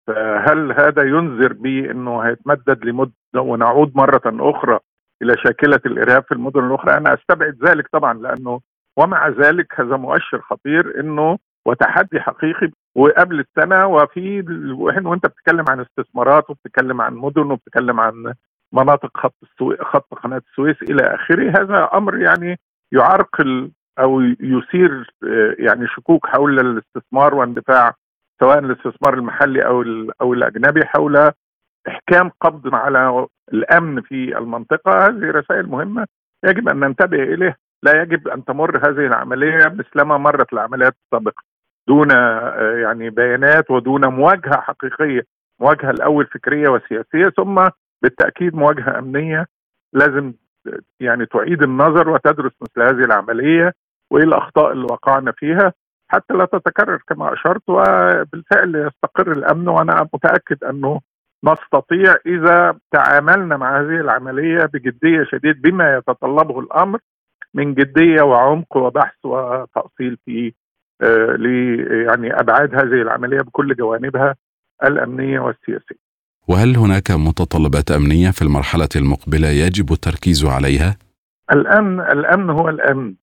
فهل 0.07 0.71
هذا 0.71 1.03
ينذر 1.03 1.53
بانه 1.53 2.19
هيتمدد 2.19 2.85
لمده 2.85 3.11
ونعود 3.35 3.91
مرة 3.95 4.21
أخرى 4.25 4.79
إلى 5.21 5.33
شاكلة 5.37 5.79
الإرهاب 5.85 6.23
في 6.23 6.31
المدن 6.31 6.67
الأخرى؟ 6.67 6.97
أنا 6.97 7.13
أستبعد 7.13 7.57
ذلك 7.67 7.87
طبعا 7.91 8.13
لأنه 8.13 8.59
ومع 8.97 9.27
ذلك 9.27 9.79
هذا 9.79 9.97
مؤشر 9.97 10.41
خطير 10.41 10.99
إنه 10.99 11.37
وتحدي 11.65 12.19
حقيقي 12.19 12.71
وقبل 12.95 13.39
السنة. 13.39 13.87
وفي 13.87 14.41
وأنت 15.05 15.25
بتتكلم 15.25 15.65
عن 15.69 15.79
استثمارات 15.79 16.49
وبتتكلم 16.49 17.01
عن 17.01 17.13
مدن 17.13 17.51
وبتتكلم 17.51 17.99
عن 17.99 18.33
مناطق 18.73 19.17
خط 19.17 19.35
السويس 19.43 19.79
خط 19.81 20.13
قناة 20.13 20.41
السويس 20.51 20.81
إلى 20.81 21.15
آخره. 21.15 21.49
هذا 21.49 21.89
أمر 21.93 22.17
يعني 22.17 22.59
يعرقل 22.91 23.71
أو 23.99 24.21
يثير 24.39 25.15
يعني 25.59 25.87
شكوك 25.87 26.27
حول 26.27 26.59
الاستثمار 26.59 27.35
واندفاع 27.35 27.93
سواء 28.39 28.59
الاستثمار 28.59 29.13
المحلي 29.13 29.65
أو 29.65 29.83
أو 30.21 30.33
الأجنبي 30.33 30.85
حول 30.85 31.31
إحكام 31.87 32.31
قبض 32.41 32.75
على 32.75 33.27
الأمن 33.53 34.01
في 34.01 34.37
المنطقة. 34.37 35.07
هذه 35.07 35.31
رسائل 35.31 35.67
مهمة 35.67 36.07
يجب 36.45 36.69
أن 36.69 36.79
ننتبه 36.79 37.23
إليه. 37.23 37.57
لا 37.83 38.01
يجب 38.01 38.27
أن 38.27 38.45
تمر 38.45 38.77
هذه 38.77 39.07
العملية 39.07 39.65
مثلما 39.65 40.17
مرت 40.17 40.53
العمليات 40.53 40.95
السابقة 41.05 41.43
دون 41.87 42.09
يعني 42.83 43.09
بيانات 43.09 43.71
ودون 43.71 44.07
مواجهة 44.07 44.61
حقيقية 44.61 45.21
مواجهة 45.61 45.89
الأول 45.89 46.25
فكرية 46.25 46.69
وسياسية 46.69 47.29
ثم 47.37 47.69
بالتأكيد 48.01 48.55
مواجهة 48.55 48.99
أمنية 48.99 49.45
لازم 49.93 50.33
يعني 50.99 51.25
تعيد 51.25 51.63
النظر 51.63 52.09
وتدرس 52.09 52.51
مثل 52.61 52.81
هذه 52.81 53.05
العملية 53.05 53.73
وإيه 54.11 54.23
الأخطاء 54.23 54.71
اللي 54.71 54.87
وقعنا 54.91 55.31
فيها 55.31 55.73
حتى 56.11 56.33
لا 56.33 56.45
تتكرر 56.45 57.01
كما 57.07 57.33
أشرت 57.33 57.69
وبالفعل 57.69 58.75
يستقر 58.75 59.31
الأمن 59.31 59.67
وأنا 59.67 60.09
متأكد 60.13 60.63
أنه 60.63 61.01
نستطيع 61.43 62.15
إذا 62.25 62.77
تعاملنا 62.91 63.57
مع 63.57 63.79
هذه 63.79 63.99
العملية 64.01 64.65
بجدية 64.65 65.23
شديد 65.23 65.61
بما 65.61 65.97
يتطلبه 65.97 66.59
الأمر 66.59 66.99
من 67.53 67.73
جدية 67.73 68.21
وعمق 68.21 68.77
وبحث 68.77 69.25
وتأصيل 69.25 70.17
في 70.25 70.53
آه 71.01 71.37
يعني 72.07 72.39
أبعاد 72.39 72.75
هذه 72.75 73.01
العملية 73.01 73.41
بكل 73.41 73.75
جوانبها 73.75 74.35
الأمنية 74.83 75.39
والسياسية. 75.39 76.08
وهل 76.49 76.77
هناك 76.77 77.11
متطلبات 77.11 77.91
أمنية 77.91 78.31
في 78.31 78.41
المرحلة 78.41 78.89
المقبلة 78.95 79.47
يجب 79.47 79.91
التركيز 79.91 80.45
عليها؟ 80.45 80.97
الأمن 81.51 81.99
الأمن 81.99 82.49
هو 82.49 82.69
الأمن. 82.69 83.13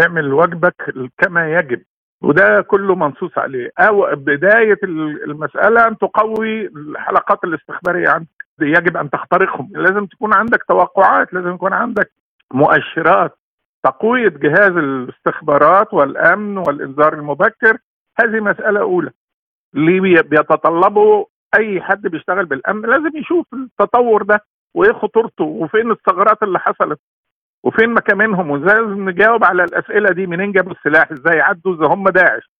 اعمل 0.00 0.32
واجبك 0.32 0.94
كما 1.18 1.52
يجب. 1.58 1.82
وده 2.22 2.60
كله 2.60 2.94
منصوص 2.94 3.38
عليه. 3.38 3.70
أو 3.78 4.06
بداية 4.16 4.78
المسألة 5.26 5.88
أن 5.88 5.98
تقوي 5.98 6.66
الحلقات 6.66 7.44
الاستخبارية 7.44 8.08
عندك. 8.08 8.28
يجب 8.60 8.96
أن 8.96 9.10
تخترقهم. 9.10 9.70
لازم 9.74 10.06
تكون 10.06 10.34
عندك 10.34 10.64
توقعات 10.68 11.34
لازم 11.34 11.54
يكون 11.54 11.72
عندك 11.72 12.12
مؤشرات. 12.54 13.38
تقوية 13.84 14.28
جهاز 14.28 14.70
الاستخبارات 14.76 15.94
والأمن 15.94 16.56
والإنذار 16.58 17.14
المبكر 17.14 17.78
هذه 18.20 18.40
مسألة 18.40 18.80
أولى. 18.80 19.10
اللي 19.74 20.22
بيتطلبه 20.22 21.31
أي 21.58 21.80
حد 21.82 22.02
بيشتغل 22.02 22.46
بالأمن 22.46 22.82
لازم 22.88 23.16
يشوف 23.16 23.46
التطور 23.54 24.22
ده 24.22 24.40
وإيه 24.74 24.92
خطورته 24.92 25.44
وفين 25.44 25.90
الثغرات 25.90 26.42
اللي 26.42 26.58
حصلت 26.58 27.00
وفين 27.64 27.90
مكامنهم 27.94 28.50
وإزاي 28.50 28.80
نجاوب 28.80 29.44
على 29.44 29.64
الأسئلة 29.64 30.10
دي 30.10 30.26
منين 30.26 30.52
جابوا 30.52 30.72
السلاح؟ 30.72 31.12
إزاي 31.12 31.40
عدوا؟ 31.40 31.74
إذا 31.74 31.86
هم 31.86 32.08
داعش. 32.08 32.50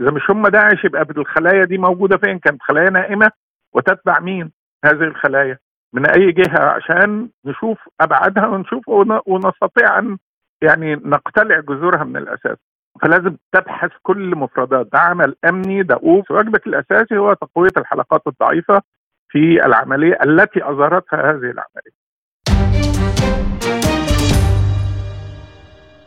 إذا 0.00 0.10
مش 0.10 0.30
هم 0.30 0.48
داعش 0.48 0.84
يبقى 0.84 1.06
الخلايا 1.16 1.64
دي 1.64 1.78
موجودة 1.78 2.16
فين؟ 2.16 2.38
كانت 2.38 2.62
خلايا 2.62 2.90
نائمة 2.90 3.30
وتتبع 3.74 4.20
مين 4.20 4.52
هذه 4.84 5.02
الخلايا؟ 5.04 5.58
من 5.92 6.06
أي 6.10 6.32
جهة؟ 6.32 6.60
عشان 6.60 7.28
نشوف 7.44 7.78
أبعادها 8.00 8.46
ونشوف 8.46 8.88
ونستطيع 9.26 9.98
أن 9.98 10.18
يعني 10.62 10.94
نقتلع 10.94 11.60
جذورها 11.60 12.04
من 12.04 12.16
الأساس. 12.16 12.56
فلازم 13.02 13.36
تبحث 13.52 13.90
كل 14.02 14.36
مفردات. 14.36 14.88
ده 14.92 14.98
عمل 14.98 15.34
أمني 15.44 15.82
دؤوب 15.82 16.24
واجبك 16.30 16.66
الأساسي 16.66 17.18
هو 17.18 17.34
تقوية 17.34 17.70
الحلقات 17.76 18.22
الضعيفة 18.26 18.82
في 19.28 19.66
العملية 19.66 20.18
التي 20.24 20.70
أظهرتها 20.70 21.30
هذه 21.30 21.50
العملية. 21.54 21.98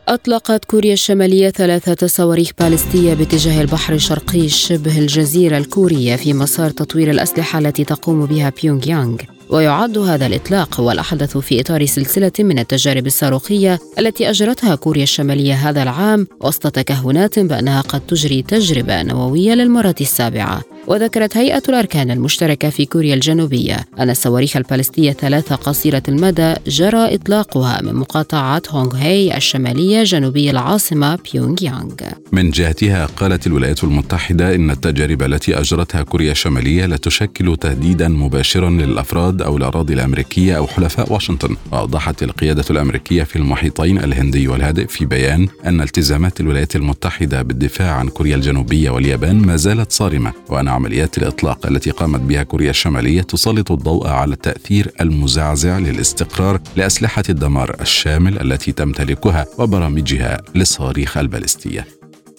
أطلقت 0.08 0.64
كوريا 0.64 0.92
الشمالية 0.92 1.50
ثلاثة 1.50 2.06
صواريخ 2.06 2.50
باليستية 2.60 3.14
باتجاه 3.14 3.62
البحر 3.62 3.94
الشرقي 3.94 4.48
شبه 4.48 4.98
الجزيرة 4.98 5.56
الكورية 5.58 6.16
في 6.16 6.32
مسار 6.32 6.70
تطوير 6.70 7.10
الأسلحة 7.10 7.58
التي 7.58 7.84
تقوم 7.84 8.26
بها 8.26 8.52
بيونغ 8.62 8.88
يانغ. 8.88 9.16
ويعد 9.52 9.98
هذا 9.98 10.26
الإطلاق 10.26 10.80
هو 10.80 10.90
الأحدث 10.90 11.38
في 11.38 11.60
إطار 11.60 11.86
سلسلة 11.86 12.32
من 12.38 12.58
التجارب 12.58 13.06
الصاروخية 13.06 13.78
التي 13.98 14.30
أجرتها 14.30 14.74
كوريا 14.74 15.02
الشمالية 15.02 15.54
هذا 15.54 15.82
العام 15.82 16.26
وسط 16.40 16.66
تكهنات 16.66 17.38
بأنها 17.38 17.80
قد 17.80 18.00
تجري 18.00 18.42
تجربة 18.42 19.02
نووية 19.02 19.54
للمرة 19.54 19.94
السابعة. 20.00 20.62
وذكرت 20.86 21.36
هيئة 21.36 21.62
الأركان 21.68 22.10
المشتركة 22.10 22.70
في 22.70 22.86
كوريا 22.86 23.14
الجنوبية 23.14 23.76
أن 23.98 24.10
الصواريخ 24.10 24.56
البالستية 24.56 25.12
ثلاثة 25.12 25.54
قصيرة 25.54 26.02
المدى 26.08 26.54
جرى 26.66 27.14
إطلاقها 27.14 27.82
من 27.82 27.94
مقاطعة 27.94 28.62
هونغ 28.70 28.96
هاي 28.96 29.36
الشمالية 29.36 30.02
جنوبي 30.02 30.50
العاصمة 30.50 31.18
بيونغ 31.32 31.56
يانغ 31.62 31.92
من 32.32 32.50
جهتها 32.50 33.06
قالت 33.06 33.46
الولايات 33.46 33.84
المتحدة 33.84 34.54
إن 34.54 34.70
التجارب 34.70 35.22
التي 35.22 35.60
أجرتها 35.60 36.02
كوريا 36.02 36.32
الشمالية 36.32 36.86
لا 36.86 36.96
تشكل 36.96 37.56
تهديدا 37.56 38.08
مباشرا 38.08 38.70
للأفراد 38.70 39.42
أو 39.42 39.56
الأراضي 39.56 39.94
الأمريكية 39.94 40.56
أو 40.56 40.66
حلفاء 40.66 41.12
واشنطن. 41.12 41.56
وأوضحت 41.72 42.22
القيادة 42.22 42.64
الأمريكية 42.70 43.22
في 43.22 43.36
المحيطين 43.36 43.98
الهندي 43.98 44.48
والهادئ 44.48 44.86
في 44.86 45.04
بيان 45.04 45.48
أن 45.66 45.80
التزامات 45.80 46.40
الولايات 46.40 46.76
المتحدة 46.76 47.42
بالدفاع 47.42 47.92
عن 47.92 48.08
كوريا 48.08 48.36
الجنوبية 48.36 48.90
واليابان 48.90 49.36
ما 49.36 49.56
زالت 49.56 49.92
صارمة 49.92 50.32
وأن 50.48 50.68
عمليات 50.72 51.18
الإطلاق 51.18 51.66
التي 51.66 51.90
قامت 51.90 52.20
بها 52.20 52.42
كوريا 52.42 52.70
الشمالية 52.70 53.22
تسلط 53.22 53.72
الضوء 53.72 54.06
على 54.06 54.32
التأثير 54.32 54.88
المزعزع 55.00 55.78
للاستقرار 55.78 56.60
لأسلحة 56.76 57.22
الدمار 57.28 57.76
الشامل 57.80 58.52
التي 58.52 58.72
تمتلكها 58.72 59.46
وبرامجها 59.58 60.40
للصواريخ 60.54 61.18
البالستية 61.18 61.86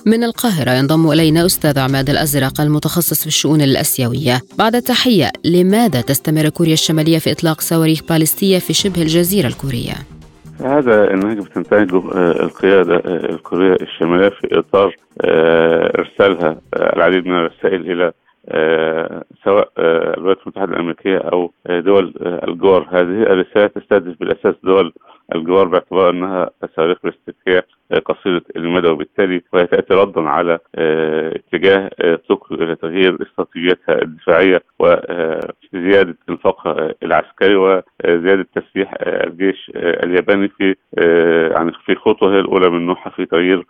من 0.05 0.23
القاهرة 0.23 0.71
ينضم 0.71 1.11
إلينا 1.11 1.45
أستاذ 1.45 1.79
عماد 1.79 2.09
الأزرق 2.09 2.61
المتخصص 2.61 3.21
في 3.21 3.27
الشؤون 3.27 3.61
الأسيوية 3.61 4.41
بعد 4.57 4.75
التحية 4.75 5.31
لماذا 5.45 6.01
تستمر 6.01 6.49
كوريا 6.49 6.73
الشمالية 6.73 7.19
في 7.19 7.31
إطلاق 7.31 7.61
صواريخ 7.61 8.01
باليستية 8.09 8.59
في 8.59 8.73
شبه 8.73 9.01
الجزيرة 9.01 9.47
الكورية؟ 9.47 9.93
هذا 10.59 11.13
النهج 11.13 11.37
بتنتهجه 11.37 12.01
القيادة 12.43 12.95
الكورية 13.05 13.77
الشمالية 13.81 14.29
في 14.29 14.59
إطار 14.59 14.95
إرسالها 15.99 16.57
العديد 16.75 17.25
من 17.25 17.35
الرسائل 17.35 17.91
إلى 17.91 18.05
آه 18.05 18.22
سواء 19.43 19.69
آه 19.77 20.13
الولايات 20.17 20.37
المتحدة 20.41 20.73
الأمريكية 20.73 21.17
أو 21.17 21.53
آه 21.67 21.79
دول 21.79 22.13
الجوار. 22.21 22.87
هذه 22.91 23.21
الرسالة 23.23 23.67
تستهدف 23.67 24.19
بالأساس 24.19 24.55
دول 24.63 24.93
الجوار 25.35 25.67
باعتبار 25.67 26.09
أنها 26.09 26.49
صواريخ 26.75 26.97
بلاستيكية 27.03 27.65
قصيرة 27.99 28.41
المدى 28.55 28.87
وبالتالي 28.87 29.41
وهي 29.53 29.67
تأتي 29.67 29.93
ردا 29.93 30.21
على 30.21 30.59
اتجاه 30.75 31.89
طوكيو 32.29 32.57
إلى 32.57 32.75
تغيير 32.75 33.17
استراتيجيتها 33.21 34.01
الدفاعية 34.01 34.61
وزيادة 34.79 36.15
انفاقها 36.29 36.93
العسكري 37.03 37.55
وزيادة 37.55 38.45
تسليح 38.55 38.93
الجيش 39.01 39.71
الياباني 39.75 40.47
في 40.47 40.75
يعني 41.53 41.71
في 41.85 41.95
خطوة 41.95 42.35
هي 42.35 42.39
الأولى 42.39 42.69
من 42.69 42.85
نوعها 42.85 43.09
في 43.09 43.25
تغيير 43.25 43.65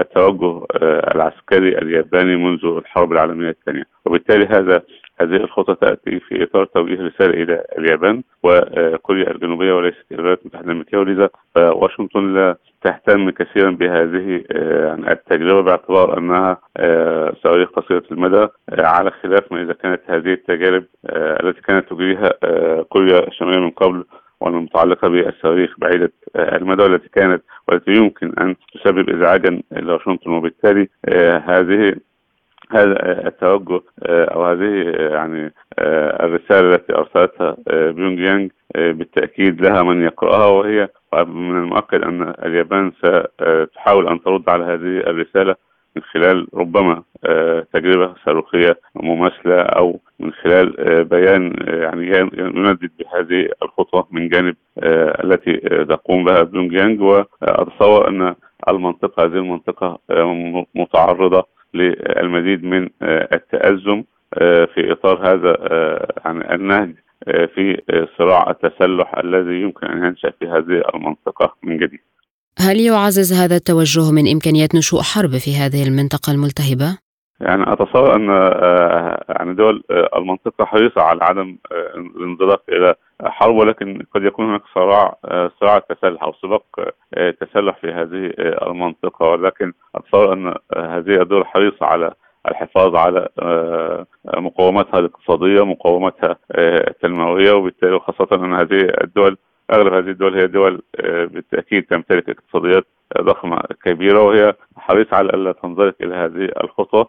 التوجه 0.00 0.66
العسكري 1.14 1.78
الياباني 1.78 2.36
منذ 2.36 2.64
الحرب 2.64 3.12
العالمية 3.12 3.48
الثانية. 3.50 3.84
وبالتالي 4.06 4.46
هذا 4.46 4.82
هذه 5.20 5.36
الخطوة 5.36 5.74
تأتي 5.74 6.20
في 6.20 6.42
إطار 6.42 6.64
توجيه 6.64 7.02
رسالة 7.02 7.42
إلى 7.42 7.64
اليابان 7.78 8.22
وكوريا 8.42 9.30
الجنوبية 9.30 9.72
وليست 9.72 10.04
الولايات 10.12 10.40
المتحدة 10.42 10.64
الأمريكية 10.66 10.98
ولذا 10.98 11.30
واشنطن 11.56 12.34
لا 12.34 12.56
تهتم 12.84 13.30
كثيرا 13.30 13.70
بهذه 13.70 14.44
التجربة 15.12 15.62
باعتبار 15.62 16.18
أنها 16.18 16.58
صواريخ 17.42 17.70
قصيرة 17.70 18.02
المدى 18.10 18.46
على 18.78 19.10
خلاف 19.10 19.52
ما 19.52 19.62
إذا 19.62 19.72
كانت 19.72 20.00
هذه 20.06 20.32
التجارب 20.32 20.84
التي 21.14 21.60
كانت 21.62 21.90
تجريها 21.90 22.30
كوريا 22.82 23.28
الشمالية 23.28 23.60
من 23.60 23.70
قبل 23.70 24.04
والمتعلقة 24.40 25.08
بالصواريخ 25.08 25.74
بعيدة 25.78 26.12
المدى 26.36 26.82
والتي 26.82 27.08
كانت 27.08 27.42
والتي 27.68 27.90
يمكن 27.92 28.32
أن 28.40 28.56
تسبب 28.74 29.10
إزعاجا 29.10 29.62
لواشنطن 29.72 30.30
وبالتالي 30.30 30.88
هذه 31.44 31.94
هذا 32.70 33.26
التوجه 33.28 33.80
أو 34.06 34.44
هذه 34.44 34.94
يعني 35.12 35.52
الرسالة 36.24 36.74
التي 36.74 36.94
أرسلتها 36.94 37.56
بيونغ 37.68 38.20
يانغ 38.20 38.48
بالتأكيد 38.74 39.60
لها 39.60 39.82
من 39.82 40.02
يقرأها 40.02 40.46
وهي 40.46 40.88
من 41.14 41.56
المؤكد 41.56 42.02
أن 42.02 42.34
اليابان 42.44 42.92
ستحاول 42.92 44.08
أن 44.08 44.22
ترد 44.22 44.48
على 44.48 44.64
هذه 44.64 44.98
الرسالة 45.10 45.54
من 45.96 46.02
خلال 46.02 46.46
ربما 46.54 47.02
تجربة 47.72 48.14
صاروخية 48.24 48.78
مماثلة 48.94 49.60
أو 49.60 50.00
من 50.20 50.32
خلال 50.32 51.04
بيان 51.04 51.54
يعني 51.66 52.06
يندد 52.38 52.90
بهذه 52.98 53.48
الخطوة 53.62 54.06
من 54.10 54.28
جانب 54.28 54.56
التي 55.24 55.56
تقوم 55.84 56.24
بها 56.24 56.42
بيونغ 56.42 56.72
يانغ 56.74 57.02
وأتصور 57.04 58.08
أن 58.08 58.34
المنطقة 58.68 59.24
هذه 59.24 59.32
المنطقة 59.34 59.98
متعرضة 60.74 61.46
للمزيد 61.74 62.64
من 62.64 62.88
التأزم 63.02 64.02
في 64.74 64.92
إطار 64.92 65.32
هذا 65.32 65.56
يعني 66.24 66.54
النهج 66.54 66.94
في 67.26 67.82
صراع 68.18 68.50
التسلح 68.50 69.18
الذي 69.18 69.62
يمكن 69.62 69.86
أن 69.86 70.04
ينشأ 70.04 70.30
في 70.30 70.46
هذه 70.46 70.82
المنطقة 70.94 71.56
من 71.62 71.76
جديد 71.76 72.00
هل 72.58 72.80
يعزز 72.80 73.32
هذا 73.32 73.56
التوجه 73.56 74.10
من 74.12 74.32
إمكانيات 74.32 74.74
نشوء 74.74 75.00
حرب 75.00 75.30
في 75.30 75.56
هذه 75.56 75.88
المنطقة 75.88 76.32
الملتهبة؟ 76.32 76.98
يعني 77.40 77.72
أتصور 77.72 78.16
أن 78.16 78.28
يعني 79.28 79.54
دول 79.54 79.82
المنطقة 80.16 80.64
حريصة 80.64 81.00
على 81.00 81.18
عدم 81.22 81.58
الانزلاق 82.16 82.62
إلى 82.68 82.94
حرب 83.24 83.54
ولكن 83.54 84.02
قد 84.14 84.22
يكون 84.24 84.44
هناك 84.48 84.62
صراع 84.74 85.16
صراع 85.60 85.78
تسلح 85.78 86.22
أو 86.22 86.32
سباق 86.32 86.64
تسلح 87.40 87.76
في 87.80 87.92
هذه 87.92 88.32
المنطقة. 88.66 89.26
ولكن 89.26 89.72
أتصور 89.94 90.32
أن 90.32 90.54
هذه 90.76 91.22
الدول 91.22 91.46
حريصة 91.46 91.86
على 91.86 92.12
الحفاظ 92.48 92.96
على 92.96 93.28
مقوماتها 94.36 94.98
الاقتصادية 94.98 95.64
مقوماتها 95.64 96.36
التنموية 96.58 97.52
وبالتالي 97.52 97.98
خاصه 98.00 98.28
أن 98.32 98.54
هذه 98.54 98.92
الدول 99.04 99.36
أغلب 99.72 99.92
هذه 99.94 100.08
الدول 100.10 100.34
هي 100.38 100.46
دول 100.46 100.82
بالتأكيد 101.02 101.82
تمتلك 101.84 102.28
اقتصاديات 102.30 102.86
ضخمة 103.20 103.60
كبيرة 103.84 104.22
وهي 104.22 104.54
حريصة 104.76 105.16
على 105.16 105.28
ألا 105.28 105.52
تنزلق 105.52 105.94
إلى 106.02 106.14
هذه 106.14 106.48
الخطوة 106.64 107.08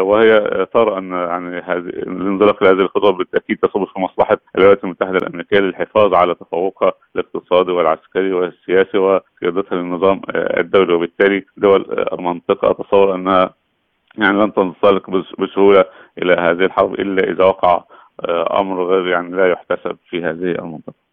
وهي 0.00 0.40
ترى 0.74 0.98
أن 0.98 1.12
يعني 1.12 1.58
هذه 1.60 1.78
الانزلاق 1.88 2.62
إلى 2.62 2.70
هذه 2.72 2.80
الخطوة 2.80 3.10
بالتأكيد 3.10 3.58
تصب 3.58 3.84
في 3.84 4.00
مصلحة 4.00 4.38
الولايات 4.56 4.84
المتحدة 4.84 5.16
الأمريكية 5.16 5.58
للحفاظ 5.58 6.14
على 6.14 6.34
تفوقها 6.34 6.92
الاقتصادي 7.16 7.72
والعسكري 7.72 8.32
والسياسي 8.32 8.98
وقيادتها 8.98 9.76
للنظام 9.76 10.20
الدولي 10.34 10.92
وبالتالي 10.94 11.44
دول 11.56 12.06
المنطقة 12.12 12.70
اتصور 12.70 13.14
أنها 13.14 13.54
يعني 14.18 14.38
لن 14.38 14.54
تنطلق 14.54 15.10
بسهولة 15.38 15.84
إلى 16.18 16.32
هذه 16.32 16.64
الحرب 16.64 16.94
إلا 16.94 17.30
إذا 17.30 17.44
وقع 17.44 17.84
أمر 18.60 18.84
غير 18.84 19.06
يعني 19.08 19.36
لا 19.36 19.50
يحتسب 19.50 19.96
في 20.08 20.22
هذه 20.22 20.50
المنطقة. 20.52 21.03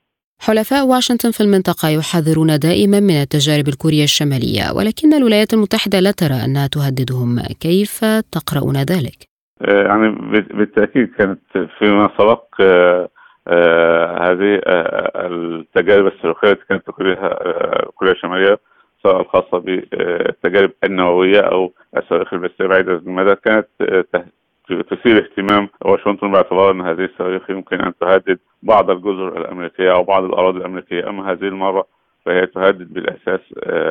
حلفاء 0.47 0.86
واشنطن 0.88 1.32
في 1.32 1.41
المنطقة 1.41 1.89
يحذرون 1.89 2.60
دائما 2.60 2.99
من 2.99 3.21
التجارب 3.21 3.67
الكورية 3.67 4.04
الشمالية 4.04 4.63
ولكن 4.75 5.13
الولايات 5.13 5.54
المتحدة 5.54 5.99
لا 5.99 6.12
ترى 6.12 6.45
أنها 6.45 6.67
تهددهم 6.67 7.39
كيف 7.60 8.06
تقرؤون 8.32 8.77
ذلك؟ 8.77 9.19
يعني 9.62 10.10
بالتأكيد 10.41 11.08
كانت 11.17 11.39
فيما 11.80 12.10
سبق 12.17 12.62
هذه 14.25 14.62
التجارب 15.15 16.08
الصاروخية 16.08 16.51
التي 16.51 16.63
كانت 16.69 16.84
تجريها 16.88 17.30
كوريا 17.95 18.13
الشمالية 18.13 18.60
سواء 19.04 19.21
الخاصة 19.21 19.58
بالتجارب 19.58 20.71
النووية 20.84 21.39
أو 21.39 21.73
الصواريخ 21.97 22.34
البالستيه 22.34 22.65
بعيدة 22.65 22.91
المدى 22.91 23.36
كانت 23.36 23.67
تثير 24.69 25.17
اهتمام 25.17 25.69
واشنطن 25.86 26.32
باعتبار 26.32 26.71
إن 26.71 26.82
هذه 26.82 27.06
الصواريخ 27.06 27.50
يمكن 27.50 27.82
أن 27.82 27.93
تهدد 28.02 28.39
بعض 28.63 28.89
الجزر 28.89 29.38
الأمريكية 29.38 29.91
أو 29.93 30.04
بعض 30.04 30.24
الأراضي 30.24 30.58
الأمريكية. 30.58 31.10
أما 31.10 31.32
هذه 31.32 31.43
المرة 31.43 31.86
فهي 32.26 32.45
تهدد 32.45 32.93
بالأساس 32.93 33.39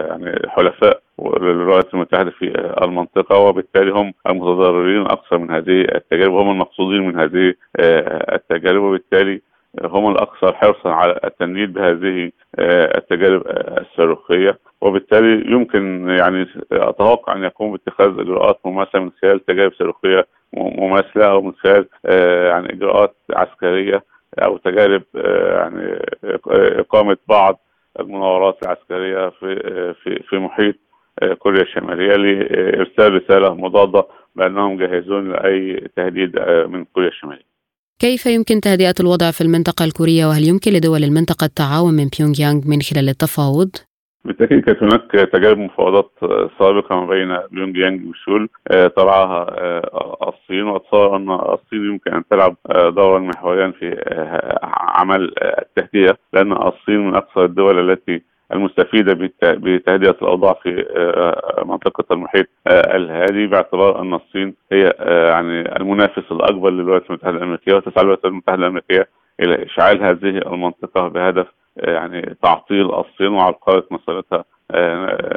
يعني 0.08 0.48
حلفاء 0.48 1.00
للولايات 1.40 1.94
المتحدة 1.94 2.30
في 2.30 2.72
المنطقة 2.82 3.38
وبالتالي 3.38 3.90
هم 3.90 4.12
المتضررين 4.26 5.06
أكثر 5.06 5.38
من 5.38 5.50
هذه 5.50 5.80
التجارب 5.94 6.32
هم 6.32 6.50
المقصودين 6.50 7.06
من 7.06 7.18
هذه 7.20 7.54
التجارب 8.32 8.82
وبالتالي 8.82 9.40
هم 9.84 10.10
الأكثر 10.12 10.52
حرصا 10.54 10.90
على 10.90 11.20
التنديد 11.24 11.72
بهذه 11.72 12.30
التجارب 12.98 13.42
الصاروخية. 13.80 14.58
وبالتالي 14.80 15.52
يمكن 15.52 16.08
يعني 16.08 16.46
أتوقع 16.72 17.36
أن 17.36 17.42
يقوم 17.44 17.72
باتخاذ 17.72 18.20
اجراءات 18.20 18.60
مماثلة 18.64 19.00
من 19.00 19.10
خلال 19.22 19.44
تجارب 19.46 19.72
صاروخية 19.72 20.26
مماثلة 20.56 21.30
أو 21.30 21.42
من 21.42 21.52
خلال 21.52 21.86
يعني 22.50 22.72
إجراءات 22.72 23.16
عسكرية 23.30 24.04
أو 24.38 24.56
تجارب 24.56 25.02
يعني 25.14 25.98
إقامة 26.80 27.16
بعض 27.28 27.60
المناورات 28.00 28.58
العسكرية 28.62 29.28
في 29.28 29.54
في 30.02 30.22
في 30.28 30.36
محيط 30.36 30.74
كوريا 31.38 31.62
الشمالية 31.62 32.16
لإرسال 32.16 33.14
رسالة 33.14 33.54
مضادة 33.54 34.06
بأنهم 34.36 34.78
جاهزون 34.78 35.32
لأي 35.32 35.88
تهديد 35.96 36.38
من 36.68 36.84
كوريا 36.84 37.08
الشمالية. 37.08 37.50
كيف 37.98 38.26
يمكن 38.26 38.60
تهدئة 38.60 38.94
الوضع 39.00 39.30
في 39.30 39.40
المنطقة 39.40 39.84
الكورية 39.84 40.26
وهل 40.26 40.48
يمكن 40.48 40.72
لدول 40.72 41.04
المنطقة 41.04 41.44
التعاون 41.44 41.94
من 41.94 42.08
بيونغ 42.18 42.40
يانغ 42.40 42.60
من 42.66 42.82
خلال 42.82 43.08
التفاوض؟ 43.08 43.70
بالتأكيد 44.24 44.64
كانت 44.64 44.82
هناك 44.82 45.10
تجارب 45.32 45.58
مفاوضات 45.58 46.10
سابقة 46.58 47.00
ما 47.00 47.06
بين 47.06 47.36
بيونج 47.50 47.76
يانج 47.76 48.08
وشول 48.08 48.48
ترعاها 48.96 49.46
الصين 50.28 50.62
وأتصور 50.62 51.16
أن 51.16 51.30
الصين 51.30 51.84
يمكن 51.84 52.12
أن 52.14 52.22
تلعب 52.30 52.56
دورا 52.94 53.18
محوريا 53.18 53.70
في 53.70 53.96
عمل 54.72 55.34
التهدئة 55.42 56.16
لأن 56.32 56.52
الصين 56.52 57.06
من 57.06 57.14
أكثر 57.14 57.44
الدول 57.44 57.90
التي 57.90 58.22
المستفيدة 58.52 59.30
بتهدئة 59.42 60.16
الأوضاع 60.22 60.52
في 60.62 60.84
منطقة 61.64 62.04
المحيط 62.14 62.46
الهادي 62.66 63.46
باعتبار 63.46 64.00
أن 64.02 64.14
الصين 64.14 64.54
هي 64.72 64.94
يعني 65.08 65.76
المنافس 65.76 66.32
الأكبر 66.32 66.70
للولايات 66.70 67.06
المتحدة 67.10 67.36
الأمريكية 67.36 67.74
وتسعى 67.74 68.02
الولايات 68.02 68.24
المتحدة 68.24 68.58
الأمريكية 68.62 69.08
إلى 69.40 69.64
إشعال 69.66 70.02
هذه 70.02 70.28
المنطقة 70.38 71.08
بهدف 71.08 71.46
يعني 71.76 72.36
تعطيل 72.42 72.94
الصين 72.94 73.28
وعرقله 73.28 73.82
مسيرتها 73.90 74.44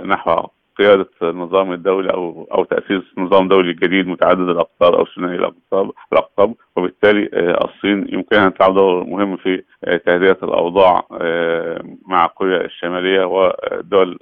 نحو 0.05 0.47
قيادة 0.77 1.09
النظام 1.21 1.73
الدولي 1.73 2.13
أو 2.13 2.47
أو 2.51 2.63
تأسيس 2.63 3.01
نظام 3.17 3.47
دولي 3.47 3.73
جديد 3.73 4.07
متعدد 4.07 4.49
الأقطار 4.49 4.99
أو 4.99 5.05
ثنائي 5.15 5.35
الأقطاب 5.35 5.91
الأقطاب. 6.13 6.53
وبالتالي 6.75 7.29
الصين 7.65 8.07
يمكنها 8.13 8.47
أن 8.47 8.53
تلعب 8.53 8.73
دور 8.73 9.03
مهم 9.03 9.37
في 9.37 9.63
تهدئة 10.05 10.37
الأوضاع 10.43 11.03
مع 12.07 12.27
كوريا 12.27 12.65
الشمالية 12.65 13.25
ودول 13.25 14.19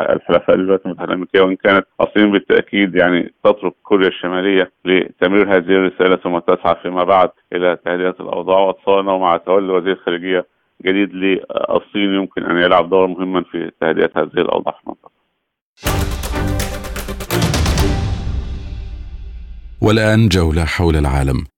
الحلفاء 0.00 0.56
للولايات 0.56 0.86
المتحدة 0.86 1.08
الأمريكية 1.08 1.40
وإن 1.40 1.56
كانت 1.56 1.86
الصين 2.00 2.32
بالتأكيد 2.32 2.94
يعني 2.96 3.34
تترك 3.44 3.72
كوريا 3.82 4.08
الشمالية 4.08 4.72
لتمرير 4.84 5.56
هذه 5.56 5.70
الرسالة 5.70 6.16
ثم 6.16 6.38
تسعى 6.38 6.74
فيما 6.82 7.04
بعد 7.04 7.30
إلى 7.52 7.76
تهدئة 7.84 8.14
الأوضاع 8.20 8.58
وأتصور 8.58 9.02
مع 9.18 9.36
تولي 9.36 9.72
وزير 9.72 9.92
الخارجية 9.92 10.46
جديد 10.86 11.10
للصين 11.14 12.14
يمكن 12.14 12.42
أن 12.42 12.56
يلعب 12.56 12.90
دورا 12.90 13.06
مهما 13.06 13.42
في 13.42 13.70
تهدئة 13.80 14.10
هذه 14.16 14.40
الأوضاع 14.44 14.74
في 14.74 14.80
المنطقة. 14.84 15.14
والآن 19.82 20.28
جولة 20.28 20.64
حول 20.64 20.96
العالم. 20.96 21.53